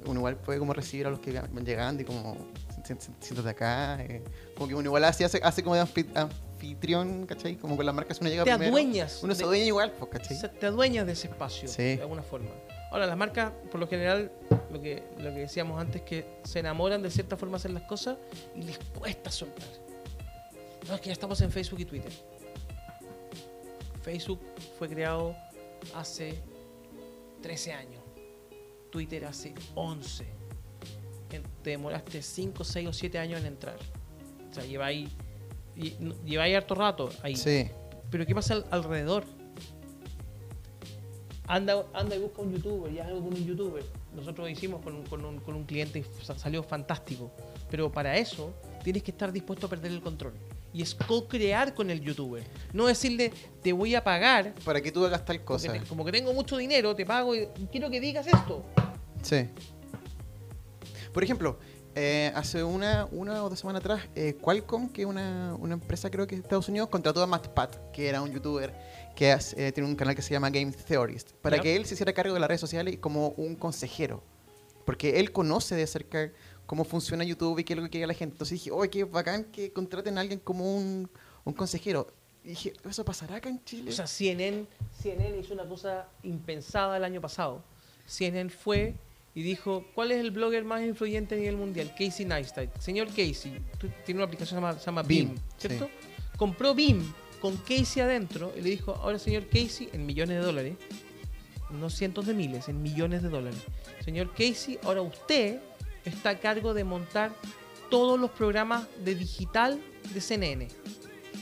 uno 0.07 0.21
igual 0.21 0.37
puede 0.37 0.59
como 0.59 0.73
recibir 0.73 1.07
a 1.07 1.11
los 1.11 1.21
que 1.21 1.33
van 1.33 1.65
llegando 1.65 2.03
y 2.03 2.07
como 2.07 2.35
"Si- 2.35 2.41
si- 2.41 2.68
siéntate 2.85 3.49
acá. 3.49 4.03
eh, 4.03 4.23
como 4.55 4.69
que 4.69 4.75
uno 4.75 4.85
igual 4.89 5.05
hace, 5.05 5.25
hace 5.25 5.63
como 5.63 5.75
de 5.77 5.83
anfi- 5.83 6.09
anfitrión, 6.15 7.27
¿cachai? 7.27 7.57
Como 7.57 7.77
con 7.77 7.87
las 7.87 7.95
marcas 7.95 8.19
uno 8.21 8.31
llega 8.31 8.45
te 8.45 8.51
primero. 8.51 8.71
adueñas. 8.71 9.21
Uno 9.23 9.35
se 9.35 9.45
adueña 9.45 9.65
igual, 9.65 9.93
pues, 9.93 10.11
¿cachai? 10.11 10.37
O 10.37 10.41
sea, 10.41 10.51
te 10.51 10.67
adueñas 10.67 11.07
de 11.07 11.13
ese 11.13 11.29
espacio 11.29 11.69
Sí. 11.69 11.97
de 11.97 12.03
alguna 12.03 12.23
forma. 12.23 12.51
Ahora, 12.91 13.07
las 13.07 13.17
marcas, 13.19 13.53
por 13.71 13.81
lo 13.81 13.87
general, 13.87 14.33
lo 14.73 14.81
que, 14.81 15.03
lo 15.19 15.25
que 15.31 15.41
decíamos 15.41 15.79
antes, 15.81 16.01
que 16.03 16.25
se 16.45 16.61
enamoran 16.61 17.03
de 17.03 17.11
cierta 17.11 17.37
forma 17.37 17.53
de 17.53 17.57
hacer 17.59 17.71
las 17.73 17.83
cosas 17.83 18.17
y 18.57 18.63
les 18.63 18.79
cuesta 18.99 19.31
soltar. 19.31 19.69
No, 20.89 20.95
es 20.95 21.01
que 21.03 21.09
ya 21.09 21.13
estamos 21.13 21.39
en 21.43 21.51
Facebook 21.53 21.81
y 21.81 21.85
Twitter. 21.85 22.13
Facebook 24.03 24.41
fue 24.79 24.89
creado 24.89 25.37
hace 25.95 26.35
13 27.43 27.73
años. 27.75 28.03
Twitter 28.91 29.27
hace 29.27 29.53
11. 29.75 30.25
Te 31.29 31.71
demoraste 31.71 32.23
5, 32.23 32.65
6 32.65 32.89
o 32.89 32.93
7 32.93 33.19
años 33.19 33.41
en 33.41 33.47
entrar. 33.47 33.77
O 34.51 34.55
sea, 34.55 34.65
lleváis, 34.65 35.11
lleváis 36.25 36.57
harto 36.57 36.75
rato 36.75 37.11
ahí. 37.23 37.37
Sí. 37.37 37.69
Pero 38.11 38.25
¿qué 38.27 38.35
pasa 38.35 38.55
al- 38.55 38.67
alrededor? 38.71 39.25
Anda, 41.47 41.87
anda 41.95 42.15
y 42.15 42.19
busca 42.19 42.43
un 42.43 42.53
youtuber 42.53 42.93
y 42.93 42.99
haz 42.99 43.07
algo 43.09 43.25
con 43.25 43.35
un 43.35 43.45
youtuber. 43.47 43.83
Nosotros 44.15 44.51
hicimos 44.51 44.83
con 44.83 44.95
un, 44.97 45.03
con 45.07 45.25
un, 45.25 45.39
con 45.41 45.55
un 45.55 45.65
cliente 45.65 46.01
y 46.01 46.25
sa- 46.25 46.39
salió 46.39 46.63
fantástico. 46.63 47.31
Pero 47.71 47.91
para 47.91 48.17
eso 48.19 48.53
tienes 48.85 49.03
que 49.03 49.11
estar 49.13 49.33
dispuesto 49.33 49.67
a 49.67 49.71
perder 49.71 49.93
el 49.93 50.03
control. 50.03 50.35
Y 50.75 50.83
es 50.83 50.95
co-crear 50.95 51.75
con 51.75 51.89
el 51.91 52.03
youtuber. 52.03 52.45
No 52.75 52.87
decirle, 52.87 53.33
te 53.63 53.73
voy 53.73 53.95
a 53.95 54.05
pagar, 54.05 54.55
Para 54.65 54.83
que 54.83 54.93
tú 54.93 55.05
hagas 55.07 55.25
tal 55.25 55.43
cosa. 55.43 55.73
te- 55.73 55.81
como 55.81 56.05
que 56.05 56.13
tengo 56.13 56.35
mucho 56.35 56.59
dinero, 56.59 56.95
te 56.95 57.07
pago 57.07 57.35
y 57.35 57.47
quiero 57.73 57.89
que 57.89 58.01
digas 58.01 58.27
esto. 58.27 58.63
Sí. 59.23 59.49
Por 61.19 61.25
ejemplo, 61.25 61.59
eh, 61.97 62.31
hace 62.37 62.63
una, 62.63 63.09
una 63.11 63.43
o 63.43 63.51
dos 63.51 63.59
semanas 63.59 63.81
atrás, 63.81 64.03
eh, 64.15 64.35
Qualcomm, 64.41 64.89
que 64.89 65.03
es 65.03 65.09
una, 65.09 65.53
una 65.59 65.75
empresa 65.75 66.09
creo 66.13 66.29
que 66.29 66.37
de 66.37 66.43
Estados 66.43 66.69
Unidos, 66.69 66.89
contrató 66.91 67.21
a 67.21 67.27
Matt 67.27 67.49
Pat, 67.49 67.75
que 67.91 68.09
era 68.09 68.23
un 68.23 68.31
youtuber 68.31 68.73
que 69.17 69.33
hace- 69.33 69.67
eh, 69.67 69.73
tiene 69.73 69.89
un 69.89 69.97
canal 69.97 70.15
que 70.15 70.23
se 70.23 70.31
llama 70.31 70.49
Game 70.49 70.71
Theorist, 70.71 71.33
para 71.43 71.57
Ya. 71.57 71.63
que 71.65 71.75
él 71.75 71.87
se 71.87 71.95
hiciera 71.95 72.13
cargo 72.13 72.35
de 72.35 72.39
las 72.39 72.47
redes 72.47 72.61
sociales 72.61 72.99
como 73.01 73.31
un 73.31 73.57
consejero. 73.57 74.23
Porque 74.87 75.19
él 75.19 75.33
conoce 75.33 75.75
de 75.75 75.89
cerca 75.89 76.31
cómo 76.67 76.85
funciona 76.85 77.25
YouTube 77.25 77.59
y 77.59 77.65
qué 77.65 77.73
es 77.73 77.79
lo 77.79 77.83
que 77.87 77.91
quiere 77.91 78.07
la 78.07 78.15
gente. 78.15 78.35
Entonces 78.35 78.53
dije, 78.61 78.71
oye, 78.71 78.89
qué 78.89 79.03
bacán 79.03 79.43
que 79.47 79.73
contraten 79.73 80.19
a 80.19 80.21
alguien 80.21 80.39
como 80.39 80.73
un, 80.77 81.11
un 81.45 81.53
consejero. 81.53 82.07
Y 82.45 82.51
dije, 82.51 82.75
¿eso 82.89 83.05
pasará 83.05 83.35
acá 83.35 83.49
en 83.49 83.61
Chile? 83.65 83.91
O 83.91 83.93
sea, 83.93 84.07
CNN, 84.07 84.67
CNN 85.03 85.37
hizo 85.37 85.53
una 85.53 85.69
cosa 85.69 86.07
impensada 86.23 86.97
el 86.97 87.03
año 87.03 87.21
pasado. 87.21 87.65
CNN 88.07 88.51
fue 88.51 88.95
y 89.35 89.43
dijo, 89.43 89.85
¿cuál 89.95 90.11
es 90.13 90.19
el 90.19 90.31
blogger 90.31 90.65
más 90.65 90.83
influyente 90.83 91.35
a 91.35 91.39
nivel 91.39 91.57
mundial? 91.57 91.93
Casey 91.97 92.27
Neistat. 92.27 92.77
Señor 92.81 93.09
Casey, 93.09 93.61
tiene 94.05 94.19
una 94.19 94.25
aplicación 94.25 94.61
que 94.61 94.81
se 94.81 94.87
llama, 94.87 95.03
Beam, 95.03 95.29
Beam, 95.29 95.39
¿cierto? 95.59 95.89
Compró 96.37 96.75
Beam 96.75 97.13
con 97.41 97.57
Casey 97.59 98.03
adentro 98.03 98.53
y 98.57 98.63
le 98.63 98.71
dijo, 98.71 98.95
ahora 98.95 99.19
señor 99.19 99.47
Casey, 99.47 99.89
en 99.93 100.07
millones 100.07 100.39
de 100.39 100.45
dólares, 100.45 100.77
no 101.71 101.91
cientos 101.91 102.27
de 102.27 102.35
miles, 102.35 102.69
en 102.69 102.83
millones 102.83 103.23
de 103.23 103.29
dólares. 103.29 103.61
Señor 104.05 104.33
Casey, 104.33 104.79
ahora 104.83 105.03
usted 105.03 105.61
está 106.05 106.31
a 106.31 106.39
cargo 106.39 106.75
de 106.75 106.85
montar 106.85 107.33
todos 107.91 108.19
los 108.19 108.31
programas 108.31 108.87
de 109.05 109.15
digital 109.15 109.81
de 110.13 110.21
CNN. 110.21 110.69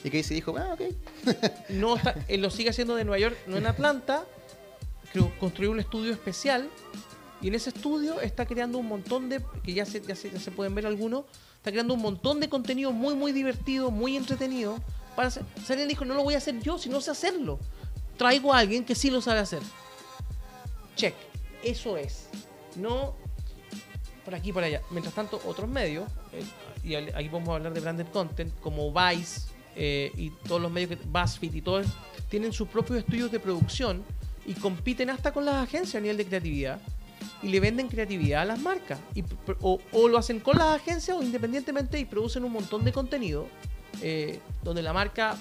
y 0.04 0.22
se 0.22 0.34
dijo, 0.34 0.56
ah, 0.58 0.74
ok. 0.74 0.82
No 1.70 1.96
está, 1.96 2.14
él 2.28 2.42
lo 2.42 2.50
sigue 2.50 2.70
haciendo 2.70 2.94
de 2.94 3.04
Nueva 3.04 3.18
York, 3.18 3.36
no 3.46 3.56
en 3.56 3.66
Atlanta. 3.66 4.24
Creo, 5.12 5.32
construyó 5.38 5.70
un 5.70 5.80
estudio 5.80 6.12
especial 6.12 6.68
y 7.40 7.48
en 7.48 7.54
ese 7.54 7.70
estudio 7.70 8.20
está 8.20 8.46
creando 8.46 8.78
un 8.78 8.86
montón 8.86 9.28
de, 9.28 9.42
que 9.62 9.74
ya 9.74 9.84
se, 9.84 10.00
ya 10.00 10.16
se, 10.16 10.30
ya 10.30 10.40
se 10.40 10.50
pueden 10.50 10.74
ver 10.74 10.86
algunos, 10.86 11.24
está 11.56 11.70
creando 11.70 11.94
un 11.94 12.00
montón 12.00 12.40
de 12.40 12.48
contenido 12.48 12.92
muy, 12.92 13.14
muy 13.14 13.32
divertido, 13.32 13.90
muy 13.90 14.16
entretenido. 14.16 14.78
Para 15.14 15.28
hacer, 15.28 15.44
Salen 15.64 15.88
dijo, 15.88 16.04
no 16.04 16.14
lo 16.14 16.22
voy 16.22 16.34
a 16.34 16.38
hacer 16.38 16.60
yo 16.60 16.78
si 16.78 16.88
no 16.88 17.00
sé 17.00 17.10
hacerlo. 17.10 17.58
Traigo 18.16 18.52
a 18.52 18.58
alguien 18.58 18.84
que 18.84 18.94
sí 18.94 19.10
lo 19.10 19.20
sabe 19.20 19.40
hacer. 19.40 19.62
Check. 20.96 21.14
Eso 21.62 21.96
es. 21.96 22.28
No 22.76 23.14
por 24.26 24.34
aquí 24.34 24.52
por 24.52 24.64
allá. 24.64 24.82
Mientras 24.90 25.14
tanto, 25.14 25.40
otros 25.46 25.68
medios, 25.68 26.10
eh, 26.32 26.42
y 26.82 26.94
aquí 26.96 27.28
podemos 27.28 27.54
hablar 27.54 27.72
de 27.72 27.80
branded 27.80 28.06
content, 28.08 28.52
como 28.60 28.92
Vice 28.92 29.42
eh, 29.76 30.10
y 30.16 30.30
todos 30.30 30.60
los 30.60 30.70
medios, 30.70 30.90
que, 30.90 30.96
BuzzFeed 31.06 31.54
y 31.54 31.62
todos, 31.62 31.86
tienen 32.28 32.52
sus 32.52 32.66
propios 32.66 32.98
estudios 32.98 33.30
de 33.30 33.38
producción 33.38 34.04
y 34.44 34.54
compiten 34.54 35.10
hasta 35.10 35.32
con 35.32 35.44
las 35.44 35.54
agencias 35.54 35.94
a 35.94 36.00
nivel 36.00 36.16
de 36.16 36.26
creatividad 36.26 36.80
y 37.42 37.48
le 37.48 37.60
venden 37.60 37.88
creatividad 37.88 38.42
a 38.42 38.44
las 38.44 38.60
marcas. 38.60 38.98
Y, 39.14 39.24
o 39.62 40.08
lo 40.08 40.18
hacen 40.18 40.40
con 40.40 40.58
las 40.58 40.76
agencias 40.76 41.16
o 41.16 41.22
independientemente 41.22 41.98
y 41.98 42.04
producen 42.04 42.44
un 42.44 42.52
montón 42.52 42.84
de 42.84 42.92
contenido 42.92 43.46
eh, 44.02 44.40
donde 44.62 44.82
la 44.82 44.92
marca 44.92 45.36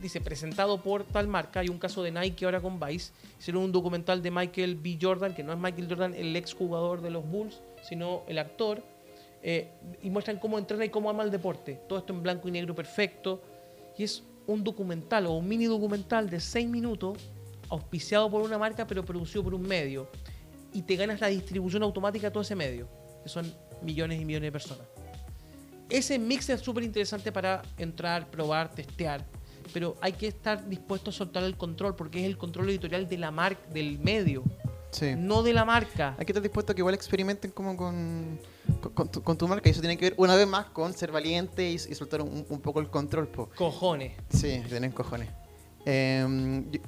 dice 0.00 0.20
presentado 0.20 0.80
por 0.82 1.04
tal 1.04 1.26
marca. 1.28 1.60
Hay 1.60 1.68
un 1.68 1.78
caso 1.78 2.02
de 2.02 2.12
Nike 2.12 2.44
ahora 2.44 2.60
con 2.60 2.78
Vice. 2.78 3.12
Hicieron 3.38 3.64
un 3.64 3.72
documental 3.72 4.22
de 4.22 4.30
Michael 4.30 4.76
B. 4.76 4.98
Jordan, 5.00 5.34
que 5.34 5.42
no 5.42 5.52
es 5.52 5.58
Michael 5.58 5.88
Jordan, 5.88 6.14
el 6.14 6.34
ex 6.36 6.54
jugador 6.54 7.00
de 7.00 7.10
los 7.10 7.28
Bulls, 7.28 7.60
sino 7.82 8.22
el 8.28 8.38
actor. 8.38 8.82
eh, 9.40 9.70
y 10.02 10.10
muestran 10.10 10.38
cómo 10.38 10.58
entrena 10.58 10.84
y 10.84 10.88
cómo 10.88 11.08
ama 11.10 11.22
el 11.22 11.30
deporte. 11.30 11.80
Todo 11.88 12.00
esto 12.00 12.12
en 12.12 12.22
blanco 12.24 12.48
y 12.48 12.50
negro 12.50 12.74
perfecto. 12.74 13.40
Y 13.96 14.02
es 14.02 14.24
un 14.48 14.64
documental 14.64 15.26
o 15.26 15.32
un 15.32 15.46
mini 15.46 15.66
documental 15.66 16.28
de 16.28 16.40
6 16.40 16.68
minutos, 16.68 17.18
auspiciado 17.68 18.28
por 18.30 18.42
una 18.42 18.58
marca, 18.58 18.86
pero 18.86 19.04
producido 19.04 19.44
por 19.44 19.54
un 19.54 19.62
medio. 19.62 20.08
Y 20.72 20.82
te 20.82 20.96
ganas 20.96 21.20
la 21.20 21.28
distribución 21.28 21.82
automática 21.82 22.28
de 22.28 22.30
todo 22.30 22.42
ese 22.42 22.54
medio, 22.54 22.88
que 23.22 23.28
son 23.28 23.52
millones 23.82 24.20
y 24.20 24.24
millones 24.24 24.48
de 24.48 24.52
personas. 24.52 24.86
Ese 25.88 26.18
mix 26.18 26.48
es 26.50 26.60
súper 26.60 26.84
interesante 26.84 27.32
para 27.32 27.62
entrar, 27.78 28.30
probar, 28.30 28.70
testear. 28.70 29.24
Pero 29.72 29.96
hay 30.00 30.12
que 30.12 30.26
estar 30.28 30.68
dispuesto 30.68 31.10
a 31.10 31.12
soltar 31.12 31.42
el 31.44 31.56
control, 31.56 31.94
porque 31.96 32.20
es 32.20 32.26
el 32.26 32.36
control 32.36 32.68
editorial 32.70 33.08
de 33.08 33.18
la 33.18 33.30
marca, 33.30 33.60
del 33.72 33.98
medio. 33.98 34.42
Sí. 34.90 35.14
no 35.16 35.42
de 35.42 35.52
la 35.52 35.66
marca. 35.66 36.14
Hay 36.18 36.24
que 36.24 36.32
estar 36.32 36.42
dispuesto 36.42 36.72
a 36.72 36.74
que 36.74 36.80
igual 36.80 36.94
experimenten 36.94 37.50
como 37.50 37.76
con, 37.76 38.40
con, 38.80 38.92
con 38.92 39.10
tu, 39.10 39.22
con 39.22 39.36
tu 39.36 39.46
marca. 39.46 39.68
Y 39.68 39.72
eso 39.72 39.80
tiene 39.80 39.98
que 39.98 40.06
ver 40.06 40.14
una 40.16 40.34
vez 40.34 40.46
más 40.46 40.66
con 40.66 40.94
ser 40.94 41.12
valiente 41.12 41.70
y, 41.70 41.74
y 41.74 41.78
soltar 41.78 42.22
un, 42.22 42.46
un 42.48 42.60
poco 42.60 42.80
el 42.80 42.88
control. 42.88 43.28
Po. 43.28 43.50
Cojones. 43.54 44.12
Sí, 44.30 44.62
tener 44.68 44.92
cojones. 44.94 45.28
Eh, 45.90 46.62
yo- 46.70 46.80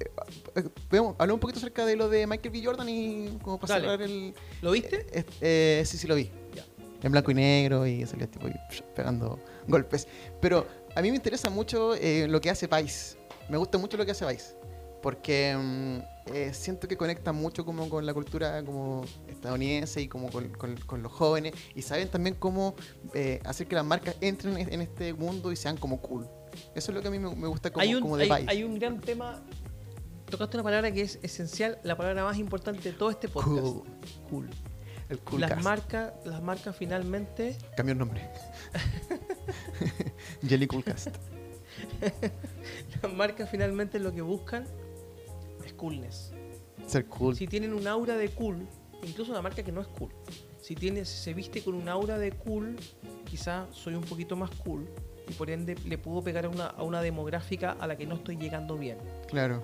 eh, 0.55 0.69
hablamos 0.91 1.33
un 1.33 1.39
poquito 1.39 1.57
acerca 1.57 1.87
de 1.87 1.95
lo 1.95 2.07
de 2.07 2.27
Michael 2.27 2.51
B. 2.51 2.63
Jordan 2.63 2.87
y 2.87 3.39
como 3.41 3.59
para 3.59 3.73
Dale. 3.73 3.85
cerrar 3.87 4.01
el... 4.03 4.33
¿Lo 4.61 4.69
viste? 4.71 5.07
eh, 5.11 5.25
eh, 5.41 5.83
sí, 5.87 5.97
sí 5.97 6.05
lo 6.07 6.13
vi. 6.13 6.29
Ya. 6.53 6.63
En 7.01 7.11
blanco 7.11 7.31
y 7.31 7.33
negro 7.33 7.87
y 7.87 8.05
salió 8.05 8.29
tipo 8.29 8.47
pegando 8.95 9.39
golpes. 9.67 10.07
Pero 10.39 10.67
a 10.95 11.01
mí 11.01 11.09
me 11.09 11.15
interesa 11.15 11.49
mucho 11.49 11.95
eh, 11.95 12.27
lo 12.27 12.39
que 12.41 12.51
hace 12.51 12.67
Vice. 12.67 13.17
Me 13.49 13.57
gusta 13.57 13.79
mucho 13.79 13.97
lo 13.97 14.05
que 14.05 14.11
hace 14.11 14.23
Vice. 14.25 14.55
Porque 15.01 15.57
eh, 16.31 16.51
siento 16.53 16.87
que 16.87 16.95
conecta 16.95 17.31
mucho 17.31 17.65
como 17.65 17.89
con 17.89 18.05
la 18.05 18.13
cultura 18.13 18.63
como 18.63 19.03
estadounidense 19.27 19.99
y 19.99 20.07
como 20.07 20.29
con, 20.29 20.49
con- 20.49 20.77
con 20.77 21.01
los 21.01 21.11
jóvenes. 21.11 21.53
Y 21.73 21.81
saben 21.81 22.07
también 22.07 22.35
cómo 22.35 22.75
hacer 23.45 23.65
que 23.67 23.73
las 23.73 23.83
marcas 23.85 24.15
entren 24.21 24.59
en, 24.59 24.71
en 24.71 24.81
este 24.81 25.11
mundo 25.15 25.51
y 25.51 25.55
sean 25.55 25.75
como 25.77 25.99
cool. 26.01 26.27
Eso 26.75 26.91
es 26.91 26.95
lo 26.95 27.01
que 27.01 27.07
a 27.07 27.11
mí 27.11 27.19
me, 27.19 27.47
gusta 27.47 27.71
como, 27.71 27.81
hay, 27.81 27.95
un, 27.95 28.01
como 28.01 28.17
de 28.17 28.23
hay, 28.23 28.41
Vice. 28.41 28.45
hay 28.51 28.63
un 28.63 28.79
gran 28.79 28.99
tema. 28.99 29.41
Tocaste 30.29 30.57
una 30.57 30.63
palabra 30.63 30.91
que 30.91 31.01
es 31.01 31.19
esencial, 31.21 31.77
la 31.83 31.97
palabra 31.97 32.23
más 32.23 32.37
importante 32.37 32.91
de 32.91 32.97
todo 32.97 33.09
este 33.09 33.27
podcast. 33.27 33.61
Cool. 33.61 33.83
Cool. 34.29 34.49
El 35.09 35.19
cool 35.19 35.41
las 35.41 35.61
marcas, 35.61 36.13
las 36.23 36.41
marcas 36.41 36.73
finalmente, 36.73 37.57
Cambió 37.75 37.91
el 37.91 37.99
nombre. 37.99 38.29
Jelly 40.47 40.67
Coolcast. 40.67 41.09
las 43.01 43.13
marcas 43.13 43.49
finalmente 43.49 43.99
lo 43.99 44.13
que 44.13 44.21
buscan 44.21 44.65
es 45.65 45.73
coolness. 45.73 46.31
Ser 46.87 47.05
cool. 47.07 47.35
Si 47.35 47.45
tienen 47.45 47.73
un 47.73 47.87
aura 47.87 48.15
de 48.15 48.29
cool, 48.29 48.65
incluso 49.03 49.31
una 49.31 49.41
marca 49.41 49.63
que 49.63 49.71
no 49.73 49.81
es 49.81 49.87
cool, 49.87 50.13
si 50.61 50.75
tiene, 50.75 51.03
si 51.03 51.17
se 51.17 51.33
viste 51.33 51.61
con 51.61 51.73
un 51.73 51.89
aura 51.89 52.17
de 52.17 52.31
cool, 52.31 52.77
quizá 53.25 53.67
soy 53.73 53.95
un 53.95 54.03
poquito 54.03 54.37
más 54.37 54.49
cool 54.63 54.87
y 55.27 55.33
por 55.33 55.49
ende 55.49 55.75
le 55.85 55.97
puedo 55.97 56.23
pegar 56.23 56.45
a 56.45 56.49
una, 56.49 56.67
a 56.67 56.83
una 56.83 57.01
demográfica 57.01 57.75
a 57.79 57.87
la 57.87 57.97
que 57.97 58.05
no 58.05 58.15
estoy 58.15 58.37
llegando 58.37 58.77
bien. 58.77 58.97
Claro. 59.27 59.61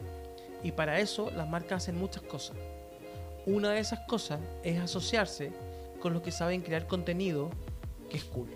Y 0.64 0.72
para 0.72 1.00
eso 1.00 1.32
las 1.32 1.48
marcas 1.48 1.84
hacen 1.84 1.98
muchas 1.98 2.24
cosas. 2.24 2.58
Una 3.46 3.72
de 3.72 3.80
esas 3.80 4.00
cosas 4.02 4.40
es 4.64 4.80
asociarse 4.80 5.52
con 6.02 6.14
los 6.14 6.22
que 6.22 6.32
saben 6.32 6.62
crear 6.62 6.88
contenido 6.88 7.50
que 8.10 8.18
es 8.18 8.24
cool. 8.26 8.50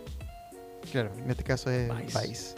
Claro. 0.92 1.12
En 1.18 1.30
este 1.30 1.44
caso 1.44 1.70
es 1.70 1.90
Vice. 1.96 2.28
Vice. 2.28 2.56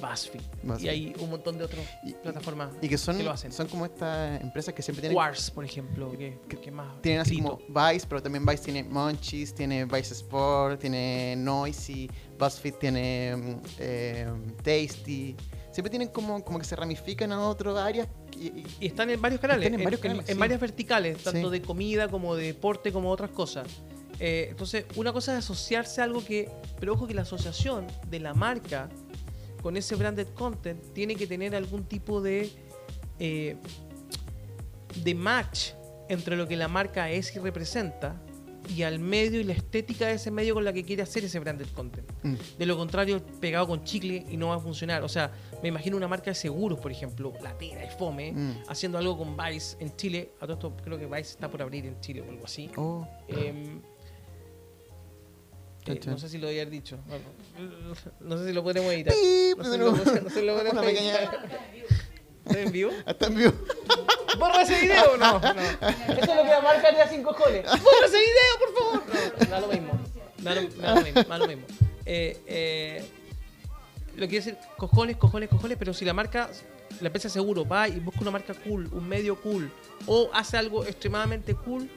BuzzFeed. 0.00 0.40
BuzzFeed. 0.62 0.84
Y 0.84 0.88
hay 0.88 1.14
un 1.18 1.30
montón 1.30 1.58
de 1.58 1.64
otras 1.64 1.84
plataformas 2.22 2.70
Y 2.80 2.88
que 2.88 2.98
son, 2.98 3.16
que 3.16 3.22
lo 3.22 3.30
hacen. 3.30 3.52
son 3.52 3.66
como 3.68 3.86
estas 3.86 4.40
empresas 4.40 4.74
que 4.74 4.82
siempre 4.82 5.00
tienen, 5.02 5.16
Quartz, 5.16 5.50
por 5.50 5.64
ejemplo, 5.64 6.12
que, 6.12 6.38
que 6.60 6.70
más 6.70 7.00
tienen 7.02 7.20
así 7.20 7.36
grito. 7.36 7.58
como 7.66 7.88
Vice, 7.90 8.06
pero 8.08 8.22
también 8.22 8.44
Vice 8.46 8.64
tiene 8.64 8.84
Munchies, 8.84 9.54
tiene 9.54 9.84
Vice 9.84 10.14
Sport, 10.14 10.80
tiene 10.80 11.34
Noisy, 11.36 12.10
BuzzFeed 12.38 12.74
tiene 12.74 13.36
mm, 13.36 13.60
eh, 13.78 14.28
Tasty. 14.62 15.36
Siempre 15.70 15.90
tienen 15.90 16.08
como, 16.08 16.42
como 16.44 16.58
que 16.58 16.64
se 16.64 16.74
ramifican 16.74 17.30
a 17.32 17.40
otras 17.48 17.76
áreas. 17.76 18.08
Y, 18.36 18.64
están 18.84 19.10
en 19.10 19.20
varios 19.20 19.40
canales, 19.40 19.66
en 19.72 19.82
varios 19.82 20.00
canales, 20.00 20.28
en 20.28 20.34
sí. 20.34 20.40
varias 20.40 20.60
verticales, 20.60 21.22
tanto 21.22 21.48
Sí. 21.48 21.52
de 21.52 21.62
comida 21.62 22.08
como 22.08 22.34
de 22.36 22.46
deporte, 22.46 22.92
como 22.92 23.10
otras 23.10 23.30
cosas. 23.30 23.66
Eh, 24.20 24.48
entonces, 24.50 24.84
una 24.96 25.12
cosa 25.12 25.32
es 25.32 25.44
asociarse 25.44 26.00
a 26.00 26.04
algo 26.04 26.24
que, 26.24 26.48
pero 26.80 26.94
ojo 26.94 27.06
que 27.06 27.14
la 27.14 27.22
asociación 27.22 27.86
de 28.08 28.18
la 28.18 28.34
marca 28.34 28.88
con 29.62 29.76
ese 29.76 29.94
branded 29.96 30.28
content 30.34 30.82
tiene 30.92 31.14
que 31.16 31.26
tener 31.26 31.54
algún 31.54 31.84
tipo 31.84 32.20
de 32.20 32.50
eh, 33.18 33.56
de 35.02 35.14
match 35.14 35.70
entre 36.08 36.36
lo 36.36 36.46
que 36.48 36.56
la 36.56 36.68
marca 36.68 37.10
es 37.10 37.34
y 37.36 37.38
representa 37.38 38.20
y 38.74 38.82
al 38.82 38.98
medio 38.98 39.40
y 39.40 39.44
la 39.44 39.54
estética 39.54 40.08
de 40.08 40.14
ese 40.14 40.30
medio 40.30 40.52
con 40.54 40.62
la 40.64 40.72
que 40.74 40.84
quiere 40.84 41.02
hacer 41.02 41.24
ese 41.24 41.38
branded 41.38 41.66
content. 41.74 42.06
Mm, 42.22 42.34
De 42.58 42.66
lo 42.66 42.76
contrario, 42.76 43.22
pegado 43.40 43.66
con 43.66 43.82
chicle 43.82 44.26
y 44.30 44.36
no 44.36 44.48
va 44.48 44.56
a 44.56 44.60
funcionar. 44.60 45.02
O 45.04 45.08
sea, 45.08 45.30
me 45.62 45.68
imagino 45.70 45.96
una 45.96 46.06
marca 46.06 46.30
de 46.30 46.34
seguros, 46.34 46.78
por 46.78 46.92
ejemplo, 46.92 47.32
Latera 47.42 47.84
y 47.84 47.88
Fome, 47.98 48.32
Mm. 48.32 48.52
haciendo 48.68 48.98
algo 48.98 49.16
con 49.16 49.36
Vice 49.36 49.76
en 49.80 49.96
Chile. 49.96 50.32
A 50.40 50.46
todo 50.46 50.52
esto 50.54 50.76
creo 50.84 50.98
que 50.98 51.06
Vice 51.06 51.20
está 51.32 51.50
por 51.50 51.62
abrir 51.62 51.86
en 51.86 51.98
Chile 52.00 52.20
o 52.20 52.30
algo 52.30 52.44
así. 52.44 52.70
oh, 52.76 53.06
Em, 53.28 53.80
eh, 55.92 56.00
no 56.06 56.18
sé 56.18 56.28
si 56.28 56.38
lo 56.38 56.48
había 56.48 56.66
dicho. 56.66 56.98
Bueno, 57.06 57.24
no 58.20 58.38
sé 58.38 58.46
si 58.46 58.52
lo 58.52 58.62
podemos 58.62 58.92
editar. 58.92 59.14
No 59.56 59.64
sé 59.64 59.70
de 59.70 59.76
si 59.76 59.82
lo, 59.82 59.90
nuevo. 59.90 60.04
no 60.22 60.30
sé 60.30 60.40
si 60.40 60.46
lo 60.46 60.56
podemos 60.56 60.84
editar. 60.84 61.48
¿Está 62.46 62.60
en 62.60 62.72
vivo? 62.72 62.90
Hasta 63.04 63.26
en 63.26 63.34
vivo. 63.34 63.52
¡Borra 64.38 64.62
ese 64.62 64.80
video! 64.80 65.16
No, 65.18 65.32
no. 65.40 65.48
Eso 65.48 66.20
es 66.20 66.36
lo 66.36 66.42
que 66.42 66.48
la 66.48 66.60
marca 66.62 66.88
haría 66.88 67.08
sin 67.08 67.22
cojones. 67.22 67.64
¡Borra 67.66 68.06
ese 68.06 68.18
video, 68.18 68.58
por 68.58 68.74
favor! 68.74 69.02
No, 69.38 69.46
da 69.46 69.60
lo 69.60 69.68
mismo. 69.68 70.00
Da 70.38 70.54
lo, 70.54 70.68
da 70.68 70.94
lo 70.94 71.00
mismo, 71.02 71.22
da 71.24 71.38
lo 71.38 71.46
mismo. 71.46 71.66
Eh, 72.06 72.40
eh, 72.46 73.04
lo 74.16 74.22
que 74.22 74.28
quiere 74.28 74.44
decir, 74.44 74.58
cojones, 74.76 75.16
cojones, 75.16 75.48
cojones, 75.48 75.76
pero 75.78 75.92
si 75.92 76.04
la 76.04 76.14
marca, 76.14 76.48
la 77.00 77.08
empresa 77.08 77.28
seguro 77.28 77.66
va 77.66 77.88
y 77.88 78.00
busca 78.00 78.20
una 78.20 78.30
marca 78.30 78.54
cool, 78.54 78.88
un 78.92 79.06
medio 79.06 79.40
cool, 79.40 79.70
o 80.06 80.30
hace 80.32 80.56
algo 80.56 80.84
extremadamente 80.84 81.54
cool, 81.54 81.90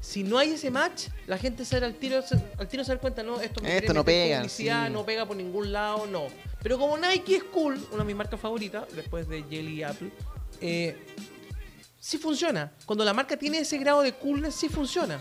si 0.00 0.22
no 0.24 0.38
hay 0.38 0.52
ese 0.52 0.70
match, 0.70 1.08
la 1.26 1.36
gente 1.38 1.64
se 1.64 1.76
al 1.76 1.94
tiro, 1.94 2.22
se- 2.22 2.40
al 2.58 2.68
tiro 2.68 2.82
se 2.84 2.92
da 2.94 2.98
cuenta, 3.00 3.22
no, 3.22 3.40
esto, 3.40 3.60
me 3.60 3.68
Esto 3.68 3.80
quiere 3.80 3.94
no 3.94 4.04
pega, 4.04 4.36
publicidad, 4.38 4.86
sí. 4.86 4.92
no 4.92 5.04
pega 5.04 5.26
por 5.26 5.36
ningún 5.36 5.72
lado, 5.72 6.06
no. 6.06 6.24
Pero 6.62 6.78
como 6.78 6.96
Nike 6.98 7.36
es 7.36 7.44
cool, 7.44 7.74
una 7.90 7.98
de 7.98 8.04
mis 8.04 8.16
marcas 8.16 8.40
favoritas, 8.40 8.84
después 8.94 9.28
de 9.28 9.42
Jelly 9.44 9.74
y 9.80 9.82
Apple, 9.82 10.10
eh, 10.60 10.96
sí 11.98 12.18
funciona. 12.18 12.72
Cuando 12.86 13.04
la 13.04 13.12
marca 13.12 13.36
tiene 13.36 13.58
ese 13.58 13.78
grado 13.78 14.02
de 14.02 14.12
coolness, 14.14 14.54
sí 14.54 14.68
funciona. 14.68 15.20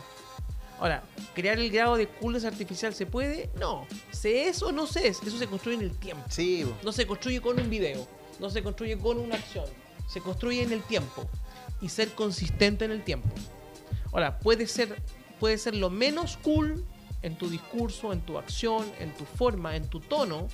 Ahora, 0.80 1.04
¿crear 1.36 1.60
el 1.60 1.70
grado 1.72 1.98
de 1.98 2.08
coolness 2.08 2.46
artificial 2.46 2.94
se 2.94 3.06
puede? 3.06 3.50
No. 3.60 3.86
¿Se 4.12 4.48
es 4.48 4.63
o 4.63 4.72
no 4.72 4.88
se 4.88 5.08
es? 5.10 5.22
Eso 5.22 5.38
se 5.38 5.48
construye 5.48 5.78
en 5.78 5.84
el 5.84 5.92
tiempo. 5.98 6.24
Sí. 6.30 6.65
No 6.84 6.94
se 6.94 7.06
construye 7.06 7.42
con 7.42 7.60
un 7.60 7.70
video, 7.70 8.08
no 8.39 8.50
se 8.50 8.63
construye 8.63 8.98
con 8.98 9.20
una 9.20 9.36
acción, 9.36 9.65
se 10.08 10.22
construye 10.22 10.63
en 10.63 10.72
el 10.72 10.82
tiempo 10.84 11.28
y 11.82 11.89
ser 11.89 12.10
consistente 12.13 12.86
en 12.86 12.92
el 12.92 13.04
tiempo. 13.04 13.28
Ahora, 14.12 14.39
puede 14.39 14.67
ser, 14.67 15.02
puede 15.39 15.58
ser 15.58 15.76
lo 15.76 15.89
menos 15.89 16.38
cool 16.38 16.84
en 17.22 17.36
tu 17.38 17.50
discurso, 17.50 18.13
en 18.13 18.22
tu 18.22 18.38
acción, 18.38 18.86
en 19.00 19.12
tu 19.13 19.26
forma, 19.26 19.76
en 19.76 19.88
tu 19.88 20.00
tono 20.00 20.48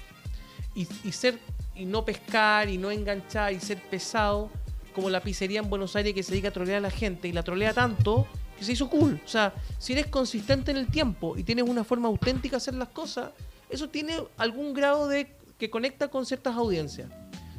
y, 0.73 0.87
y 1.03 1.11
ser 1.11 1.39
y 1.75 1.85
no 1.85 2.05
pescar 2.05 2.69
y 2.69 2.77
no 2.77 2.89
enganchar 2.91 3.51
y 3.53 3.59
ser 3.59 3.81
pesado 3.81 4.49
como 4.93 5.09
la 5.09 5.19
pizzería 5.21 5.59
en 5.59 5.69
Buenos 5.69 5.95
Aires 5.97 6.13
que 6.13 6.23
se 6.23 6.31
dedica 6.31 6.47
a 6.47 6.51
trolear 6.51 6.77
a 6.77 6.81
la 6.81 6.89
gente 6.91 7.27
y 7.27 7.33
la 7.33 7.43
trolea 7.43 7.73
tanto 7.73 8.25
que 8.57 8.63
se 8.63 8.71
hizo 8.71 8.89
cool. 8.89 9.19
O 9.23 9.27
sea, 9.27 9.53
si 9.77 9.91
eres 9.91 10.07
consistente 10.07 10.71
en 10.71 10.77
el 10.77 10.87
tiempo 10.87 11.37
y 11.37 11.43
tienes 11.43 11.65
una 11.67 11.83
forma 11.83 12.07
auténtica 12.07 12.51
de 12.53 12.57
hacer 12.57 12.75
las 12.75 12.87
cosas, 12.89 13.31
eso 13.69 13.89
tiene 13.89 14.17
algún 14.37 14.73
grado 14.73 15.09
de 15.09 15.35
que 15.57 15.69
conecta 15.69 16.07
con 16.07 16.25
ciertas 16.25 16.55
audiencias. 16.55 17.09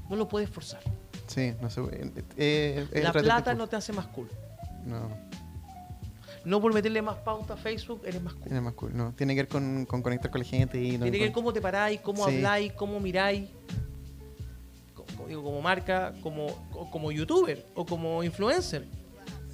No 0.08 0.16
lo 0.16 0.28
puedes 0.28 0.48
forzar. 0.48 0.80
Sí, 1.26 1.52
no 1.60 1.68
sé. 1.68 1.82
eh, 2.38 2.86
eh, 2.92 3.00
La 3.02 3.12
plata 3.12 3.52
no 3.54 3.66
te 3.66 3.76
hace 3.76 3.92
más 3.92 4.06
cool. 4.06 4.30
No, 4.86 5.10
No 6.46 6.60
por 6.60 6.72
meterle 6.72 7.02
más 7.02 7.16
pauta 7.18 7.54
a 7.54 7.56
Facebook 7.56 8.02
eres 8.04 8.22
más 8.22 8.34
cool. 8.34 8.60
más 8.60 8.72
cool. 8.74 8.96
No, 8.96 9.12
tiene 9.14 9.34
que 9.34 9.40
ver 9.42 9.48
con, 9.48 9.84
con 9.84 10.00
conectar 10.00 10.30
con 10.30 10.40
la 10.40 10.46
gente 10.46 10.80
y 10.80 10.92
no 10.96 11.02
Tiene 11.04 11.18
que 11.18 11.24
ver 11.24 11.32
cómo 11.32 11.52
te 11.52 11.60
paráis, 11.60 12.00
cómo 12.00 12.24
Sí. 12.28 12.36
habláis, 12.36 12.72
cómo 12.74 13.00
miráis. 13.00 13.48
Digo, 15.28 15.42
como 15.42 15.60
marca, 15.60 16.14
como, 16.22 16.46
co- 16.70 16.88
como 16.90 17.10
youtuber 17.10 17.66
o 17.74 17.84
como 17.84 18.22
influencer. 18.22 18.86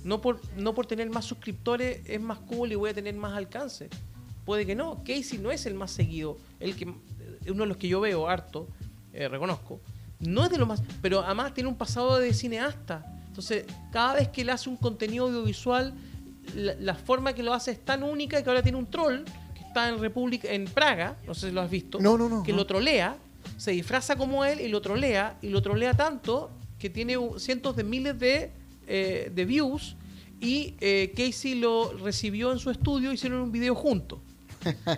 No 0.04 0.20
por, 0.20 0.40
no 0.56 0.74
por 0.74 0.86
tener 0.86 1.08
más 1.08 1.24
suscriptores 1.24 2.00
es 2.08 2.20
más 2.20 2.38
cool 2.40 2.72
y 2.72 2.74
voy 2.74 2.90
a 2.90 2.94
tener 2.94 3.14
más 3.14 3.32
alcance. 3.36 3.88
Puede 4.44 4.66
que 4.66 4.74
no. 4.74 4.98
Casey 5.04 5.38
no 5.38 5.50
es 5.50 5.64
el 5.66 5.74
más 5.74 5.92
seguido. 5.92 6.36
El 6.60 6.74
que, 6.76 6.84
uno 6.86 7.62
de 7.62 7.66
los 7.66 7.76
que 7.76 7.88
yo 7.88 8.00
veo 8.00 8.28
harto, 8.28 8.68
eh, 9.12 9.28
reconozco. 9.28 9.80
No 10.18 10.44
es 10.44 10.50
de 10.50 10.58
lo 10.58 10.66
más. 10.66 10.82
Pero 11.00 11.20
además 11.24 11.54
tiene 11.54 11.68
un 11.70 11.76
pasado 11.76 12.18
de 12.18 12.34
cineasta. 12.34 13.06
Entonces, 13.28 13.64
cada 13.92 14.14
vez 14.14 14.28
que 14.28 14.42
él 14.42 14.50
hace 14.50 14.68
un 14.68 14.76
contenido 14.76 15.26
audiovisual, 15.26 15.94
la, 16.54 16.74
la 16.78 16.94
forma 16.94 17.32
que 17.34 17.42
lo 17.42 17.52
hace 17.54 17.70
es 17.72 17.84
tan 17.84 18.02
única 18.02 18.42
que 18.42 18.48
ahora 18.48 18.62
tiene 18.62 18.78
un 18.78 18.86
troll 18.86 19.22
que 19.54 19.60
está 19.62 19.88
en 19.88 19.98
República, 20.00 20.48
en 20.50 20.64
Praga, 20.66 21.16
no 21.26 21.34
sé 21.34 21.48
si 21.48 21.52
lo 21.54 21.60
has 21.60 21.70
visto, 21.70 21.98
No, 22.00 22.16
no, 22.18 22.28
no, 22.28 22.42
que 22.42 22.52
lo 22.52 22.66
trolea, 22.66 23.16
se 23.56 23.70
disfraza 23.72 24.16
como 24.16 24.44
él 24.44 24.60
y 24.60 24.68
lo 24.68 24.80
trolea, 24.80 25.38
y 25.42 25.48
lo 25.48 25.62
trolea 25.62 25.94
tanto 25.94 26.50
que 26.78 26.90
tiene 26.90 27.16
cientos 27.38 27.76
de 27.76 27.84
miles 27.84 28.18
de, 28.18 28.50
eh, 28.86 29.30
de 29.34 29.44
views. 29.44 29.96
Y 30.40 30.74
eh, 30.80 31.12
Casey 31.16 31.54
lo 31.54 31.92
recibió 31.98 32.50
en 32.50 32.58
su 32.58 32.70
estudio, 32.70 33.12
hicieron 33.12 33.40
un 33.40 33.52
video 33.52 33.76
juntos. 33.76 34.18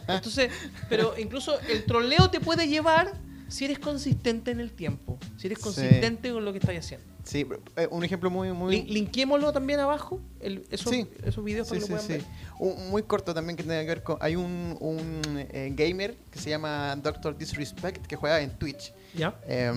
Entonces, 0.08 0.50
pero 0.88 1.14
incluso 1.18 1.58
el 1.68 1.84
troleo 1.84 2.30
te 2.30 2.40
puede 2.40 2.66
llevar 2.68 3.12
si 3.48 3.66
eres 3.66 3.78
consistente 3.78 4.50
en 4.50 4.60
el 4.60 4.72
tiempo, 4.72 5.18
si 5.36 5.46
eres 5.48 5.58
Sí. 5.58 5.64
consistente 5.64 6.32
con 6.32 6.44
lo 6.46 6.52
que 6.52 6.58
estás 6.58 6.76
haciendo. 6.78 7.06
Sí, 7.24 7.46
eh, 7.76 7.88
un 7.90 8.04
ejemplo 8.04 8.30
muy... 8.30 8.52
muy... 8.52 8.76
Lin- 8.76 8.86
Linkémoslo 8.88 9.52
también 9.52 9.80
abajo, 9.80 10.20
el- 10.40 10.66
esos, 10.70 10.90
Sí. 10.92 11.08
esos 11.24 11.42
videos 11.42 11.66
para 11.68 11.80
Sí, 11.80 11.86
que 11.86 11.92
lo 11.94 11.98
sí, 12.00 12.06
puedan 12.06 12.22
sí. 12.22 12.26
ver. 12.28 12.54
Un- 12.60 12.90
muy 12.90 13.02
corto 13.02 13.32
también 13.34 13.56
que 13.56 13.62
tiene 13.62 13.80
que 13.80 13.86
ver 13.88 14.02
con... 14.02 14.18
Hay 14.20 14.36
un, 14.36 14.76
un 14.80 15.20
eh, 15.50 15.72
gamer 15.74 16.16
que 16.30 16.38
se 16.38 16.50
llama 16.50 16.94
Doctor 16.96 17.36
Disrespect 17.36 18.06
que 18.06 18.16
juega 18.16 18.40
en 18.40 18.50
Twitch. 18.58 18.92
¿Ya? 19.14 19.34
Eh, 19.46 19.70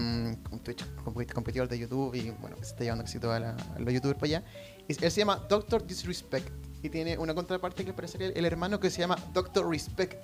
un 0.52 0.60
Twitch 0.60 0.84
compet- 1.06 1.32
competidor 1.34 1.68
de 1.70 1.80
YouTube 1.80 2.14
y 2.16 2.32
bueno, 2.42 2.58
que 2.58 2.64
se 2.66 2.72
está 2.72 2.84
llevando 2.84 3.06
casi 3.06 3.18
todos 3.20 3.42
los 3.80 3.94
youtubers 3.94 4.20
para 4.20 4.26
allá. 4.40 4.44
Y 4.88 5.04
él 5.04 5.12
se 5.12 5.20
llama 5.20 5.46
Doctor 5.50 5.86
Disrespect 5.88 6.48
y 6.84 6.90
tiene 6.90 7.18
una 7.18 7.34
contraparte 7.34 7.84
que 7.86 7.94
parecería 7.94 8.28
el, 8.28 8.38
el 8.38 8.46
hermano 8.46 8.80
que 8.80 8.90
se 8.90 9.00
llama 9.00 9.18
Doctor 9.34 9.70
Respect. 9.70 10.16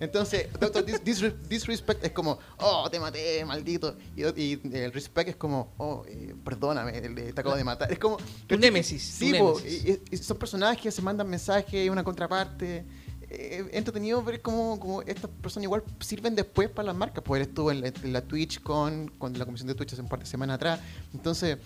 Entonces, 0.00 0.48
Doctor 0.58 0.84
Dis- 0.84 1.02
Disre- 1.02 1.36
Disrespect 1.48 2.04
es 2.04 2.12
como, 2.12 2.38
oh, 2.58 2.88
te 2.90 2.98
maté, 2.98 3.44
maldito. 3.44 3.96
Y, 4.16 4.22
y 4.40 4.60
el 4.72 4.92
Respect 4.92 5.30
es 5.30 5.36
como, 5.36 5.72
oh, 5.78 6.04
eh, 6.08 6.34
perdóname, 6.44 6.92
te 7.00 7.40
acabo 7.40 7.54
de 7.56 7.64
matar. 7.64 7.90
Es 7.92 7.98
como. 7.98 8.16
Tu 8.46 8.56
némesis, 8.56 9.02
Sí, 9.02 9.32
po, 9.34 9.60
y- 9.60 10.00
y- 10.10 10.16
son 10.16 10.36
personajes 10.38 10.80
que 10.82 10.90
se 10.90 11.02
mandan 11.02 11.28
mensajes, 11.28 11.88
una 11.90 12.02
contraparte. 12.04 12.84
Eh, 13.34 13.66
entretenido 13.72 14.22
ver 14.22 14.42
cómo, 14.42 14.78
cómo 14.78 15.00
estas 15.02 15.30
personas 15.40 15.64
igual 15.64 15.82
sirven 16.00 16.34
después 16.34 16.68
para 16.68 16.86
las 16.88 16.96
marcas. 16.96 17.24
Pues 17.24 17.40
él 17.42 17.48
estuvo 17.48 17.70
en 17.70 17.80
la, 17.80 17.88
en 17.88 18.12
la 18.12 18.20
Twitch 18.22 18.60
con, 18.60 19.08
con 19.08 19.38
la 19.38 19.46
comisión 19.46 19.68
de 19.68 19.74
Twitch 19.74 19.94
hace 19.94 20.02
un 20.02 20.08
par 20.08 20.18
de 20.18 20.26
semanas 20.26 20.56
atrás. 20.56 20.80
Entonces, 21.14 21.56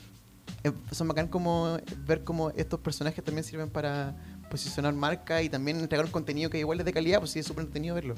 son 0.93 1.09
bacán 1.09 1.29
como 1.29 1.79
ver 2.07 2.25
cómo 2.25 2.51
estos 2.51 2.81
personajes 2.81 3.23
también 3.25 3.45
sirven 3.45 3.71
para 3.71 4.15
posicionar 4.51 4.93
marca 4.95 5.43
y 5.43 5.49
también 5.49 5.79
entregar 5.81 6.05
un 6.07 6.13
contenido 6.13 6.51
que 6.51 6.59
igual 6.59 6.79
es 6.81 6.85
de 6.87 6.93
calidad, 6.93 7.19
pues 7.19 7.31
sí 7.33 7.39
es 7.41 7.47
súper 7.47 7.63
entretenido 7.63 7.95
verlo. 7.95 8.15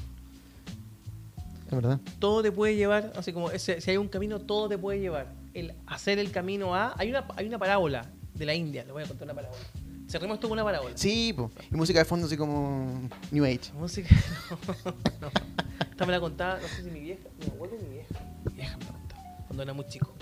Es 1.66 1.70
verdad. 1.74 2.00
Todo 2.18 2.42
te 2.42 2.50
puede 2.50 2.76
llevar, 2.76 3.12
así 3.16 3.32
como 3.32 3.50
ese- 3.50 3.80
si 3.80 3.90
hay 3.90 3.96
un 3.98 4.08
camino, 4.08 4.38
todo 4.40 4.68
te 4.68 4.78
puede 4.78 5.00
llevar. 5.00 5.34
El 5.52 5.74
hacer 5.86 6.18
el 6.18 6.30
camino 6.30 6.74
a. 6.74 6.94
Hay 6.98 7.10
una, 7.10 7.26
hay 7.36 7.46
una 7.46 7.58
parábola 7.58 8.06
de 8.34 8.46
la 8.46 8.54
India, 8.54 8.84
le 8.84 8.92
voy 8.92 9.02
a 9.02 9.06
contar 9.06 9.26
una 9.26 9.34
parábola. 9.34 9.60
Cerremos 10.08 10.36
esto 10.36 10.48
con 10.48 10.56
una 10.56 10.64
parábola. 10.64 10.96
Sí, 10.96 11.34
po. 11.34 11.50
y 11.70 11.74
música 11.76 11.98
de 11.98 12.06
fondo 12.06 12.26
así 12.26 12.36
como 12.38 13.08
New 13.30 13.44
Age. 13.44 13.72
Música. 13.74 14.08
No, 14.84 14.92
no. 15.20 15.30
Esta 15.90 16.06
me 16.06 16.12
la 16.12 16.20
contaba, 16.20 16.58
no 16.60 16.68
sé 16.68 16.82
si 16.84 16.90
mi 16.90 17.00
vieja. 17.00 17.24
No, 17.46 17.54
vuelve 17.56 17.76
mi 17.78 17.88
vieja. 17.94 18.14
Mi 18.48 18.54
vieja 18.54 18.76
me 18.78 18.84
la 18.86 18.92
contaba. 18.92 19.22
Cuando 19.48 19.62
era 19.64 19.72
muy 19.74 19.84
chico. 19.86 20.14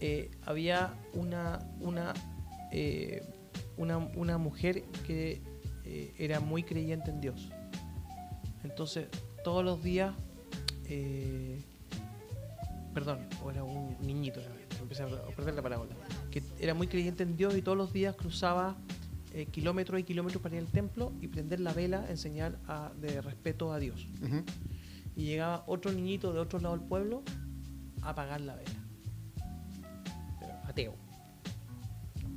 Eh, 0.00 0.30
había 0.42 0.94
una. 1.12 1.58
Una. 1.80 2.12
eh, 2.72 3.22
una, 3.76 3.98
una 3.98 4.38
mujer 4.38 4.84
que 5.06 5.42
eh, 5.84 6.14
era 6.18 6.38
muy 6.40 6.62
creyente 6.62 7.10
en 7.10 7.20
Dios. 7.20 7.48
Entonces, 8.62 9.08
todos 9.42 9.64
los 9.64 9.82
días. 9.82 10.14
perdón, 12.92 13.18
o 13.42 13.50
era 13.50 13.64
un 13.64 13.96
niñito, 14.00 14.40
empecé 14.80 15.02
a 15.02 15.06
perder 15.34 15.54
la 15.54 15.62
parábola. 15.62 15.94
Que 16.30 16.42
era 16.60 16.74
muy 16.74 16.86
creyente 16.86 17.22
en 17.24 17.36
Dios 17.36 17.56
y 17.56 17.62
todos 17.62 17.76
los 17.76 17.92
días 17.92 18.14
cruzaba 18.14 18.76
kilómetros 19.50 19.98
y 19.98 20.04
kilómetros 20.04 20.40
para 20.40 20.54
ir 20.54 20.60
al 20.62 20.68
templo 20.70 21.12
y 21.20 21.26
prender 21.26 21.58
la 21.58 21.72
vela 21.72 22.06
en 22.08 22.16
señal 22.16 22.56
a- 22.68 22.92
de 23.00 23.20
respeto 23.20 23.72
a 23.72 23.80
Dios. 23.80 24.06
Y 25.16 25.24
llegaba 25.24 25.64
otro 25.66 25.90
niñito 25.92 26.32
de 26.32 26.38
otro 26.38 26.60
lado 26.60 26.76
del 26.76 26.86
pueblo 26.86 27.22
a 28.02 28.10
apagar 28.10 28.40
la 28.40 28.54
vela. 28.54 28.83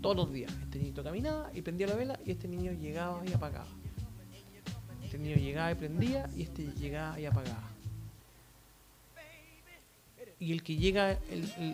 Todos 0.01 0.15
los 0.15 0.31
días. 0.31 0.51
Este 0.63 0.79
niñito 0.79 1.03
caminaba 1.03 1.49
y 1.53 1.61
prendía 1.61 1.87
la 1.87 1.95
vela 1.95 2.19
y 2.23 2.31
este 2.31 2.47
niño 2.47 2.71
llegaba 2.71 3.23
y 3.25 3.33
apagaba. 3.33 3.67
Este 5.03 5.17
niño 5.17 5.35
llegaba 5.37 5.71
y 5.71 5.75
prendía 5.75 6.29
y 6.35 6.43
este 6.43 6.67
llegaba 6.73 7.19
y 7.19 7.25
apagaba. 7.25 7.71
Y 10.39 10.51
el 10.51 10.61
que 10.61 10.75
llega, 10.75 11.17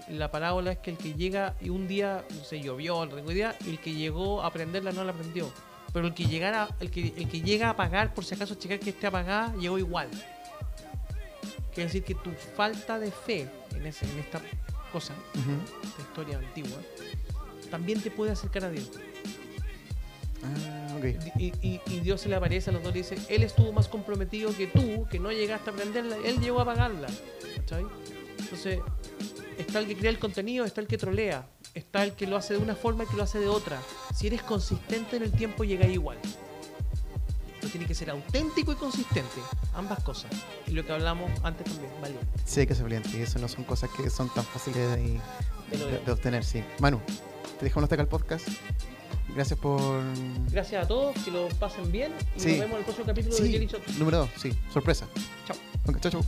la 0.09 0.31
parábola 0.31 0.71
es 0.71 0.77
que 0.77 0.91
el 0.91 0.97
que 0.97 1.15
llega 1.15 1.55
y 1.59 1.67
un 1.69 1.85
día 1.87 2.23
se 2.45 2.61
llovió, 2.61 3.05
no 3.05 3.13
tengo 3.13 3.31
idea, 3.31 3.57
y 3.65 3.71
el 3.71 3.79
que 3.79 3.93
llegó 3.93 4.41
a 4.41 4.51
prenderla 4.53 4.93
no 4.93 5.03
la 5.03 5.11
prendió. 5.11 5.51
Pero 5.91 6.07
el 6.07 6.13
que 6.13 6.25
llegara, 6.25 6.69
el 6.79 6.89
que, 6.89 7.13
el 7.17 7.27
que 7.27 7.41
llega 7.41 7.67
a 7.67 7.71
apagar, 7.71 8.13
por 8.13 8.23
si 8.23 8.35
acaso 8.35 8.55
checar 8.55 8.79
que 8.79 8.91
esté 8.91 9.07
apagada, 9.07 9.53
llegó 9.57 9.77
igual. 9.77 10.09
Quiere 11.73 11.87
decir 11.87 12.03
que 12.03 12.15
tu 12.15 12.31
falta 12.31 12.99
de 12.99 13.11
fe 13.11 13.49
en, 13.75 13.85
ese, 13.85 14.09
en 14.09 14.19
esta 14.19 14.41
cosa, 14.93 15.13
Ujú. 15.33 15.51
esta 15.87 16.01
historia 16.01 16.37
antigua, 16.37 16.77
también 17.69 18.01
te 18.01 18.09
puede 18.11 18.31
acercar 18.31 18.63
a 18.63 18.69
Dios. 18.69 18.91
Ah. 20.43 20.79
Y, 21.37 21.47
y- 21.61 21.81
y 21.85 21.99
Dios 21.99 22.21
se 22.21 22.29
le 22.29 22.35
aparece 22.35 22.69
a 22.69 22.73
los 22.73 22.83
dos 22.83 22.93
y 22.95 22.99
dice, 22.99 23.17
Él 23.29 23.43
estuvo 23.43 23.71
más 23.73 23.87
comprometido 23.89 24.55
que 24.55 24.67
tú, 24.67 25.05
que 25.11 25.19
no 25.19 25.31
llegaste 25.31 25.69
a 25.69 25.73
prenderla, 25.73 26.15
Él 26.23 26.39
llegó 26.39 26.59
a 26.59 26.63
apagarla. 26.63 27.07
¿Cachai? 27.57 27.85
Entonces, 28.39 28.79
está 29.57 29.79
el 29.79 29.87
que 29.87 29.95
crea 29.97 30.11
el 30.11 30.19
contenido, 30.19 30.63
está 30.65 30.79
el 30.81 30.87
que 30.87 30.97
trolea, 30.97 31.45
está 31.73 32.03
el 32.03 32.13
que 32.13 32.27
lo 32.27 32.37
hace 32.37 32.53
de 32.53 32.59
una 32.59 32.75
forma 32.75 33.03
y 33.03 33.05
el 33.05 33.11
que 33.11 33.17
lo 33.17 33.23
hace 33.23 33.39
de 33.39 33.47
otra. 33.47 33.81
Si 34.15 34.27
eres 34.27 34.43
consistente 34.43 35.17
en 35.17 35.23
el 35.23 35.31
tiempo, 35.31 35.63
llega 35.65 35.87
igual. 35.87 36.17
Tiene 37.73 37.87
que 37.87 37.95
ser 37.95 38.11
auténtico 38.11 38.71
y 38.71 38.75
consistente, 38.75 39.41
ambas 39.73 40.03
cosas. 40.03 40.29
Y 40.67 40.71
lo 40.73 40.85
que 40.85 40.93
hablamos 40.93 41.31
antes 41.41 41.65
también, 41.65 41.91
valiente. 41.99 42.27
Sí, 42.45 42.59
hay 42.59 42.67
que 42.67 42.75
ser 42.75 42.83
valiente 42.83 43.09
y 43.17 43.21
eso 43.23 43.39
no 43.39 43.47
son 43.47 43.63
cosas 43.63 43.89
que 43.97 44.11
son 44.11 44.31
tan 44.31 44.43
fáciles 44.45 44.95
de, 44.95 45.19
obtener, 46.11 46.45
sí. 46.45 46.63
Manu, 46.79 47.01
te 47.57 47.65
dejamos 47.65 47.85
hasta 47.85 47.95
acá 47.95 48.03
el 48.03 48.07
podcast. 48.09 48.47
Gracias 49.35 49.57
por... 49.57 50.03
Gracias 50.51 50.85
a 50.85 50.87
todos, 50.87 51.15
que 51.25 51.31
lo 51.31 51.49
pasen 51.49 51.91
bien 51.91 52.13
y 52.37 52.39
Sí. 52.39 52.49
nos 52.49 52.59
vemos 52.59 52.73
en 52.73 52.77
el 52.77 52.83
próximo 52.83 53.07
capítulo 53.07 53.35
de 53.37 53.49
Jelly 53.49 53.65
Shot. 53.65 53.87
número 53.97 54.17
2, 54.19 54.29
sí, 54.37 54.53
sorpresa. 54.71 55.07
Chao. 55.47 55.57
Ok, 55.87 55.99
chao, 55.99 56.11
chao. 56.11 56.23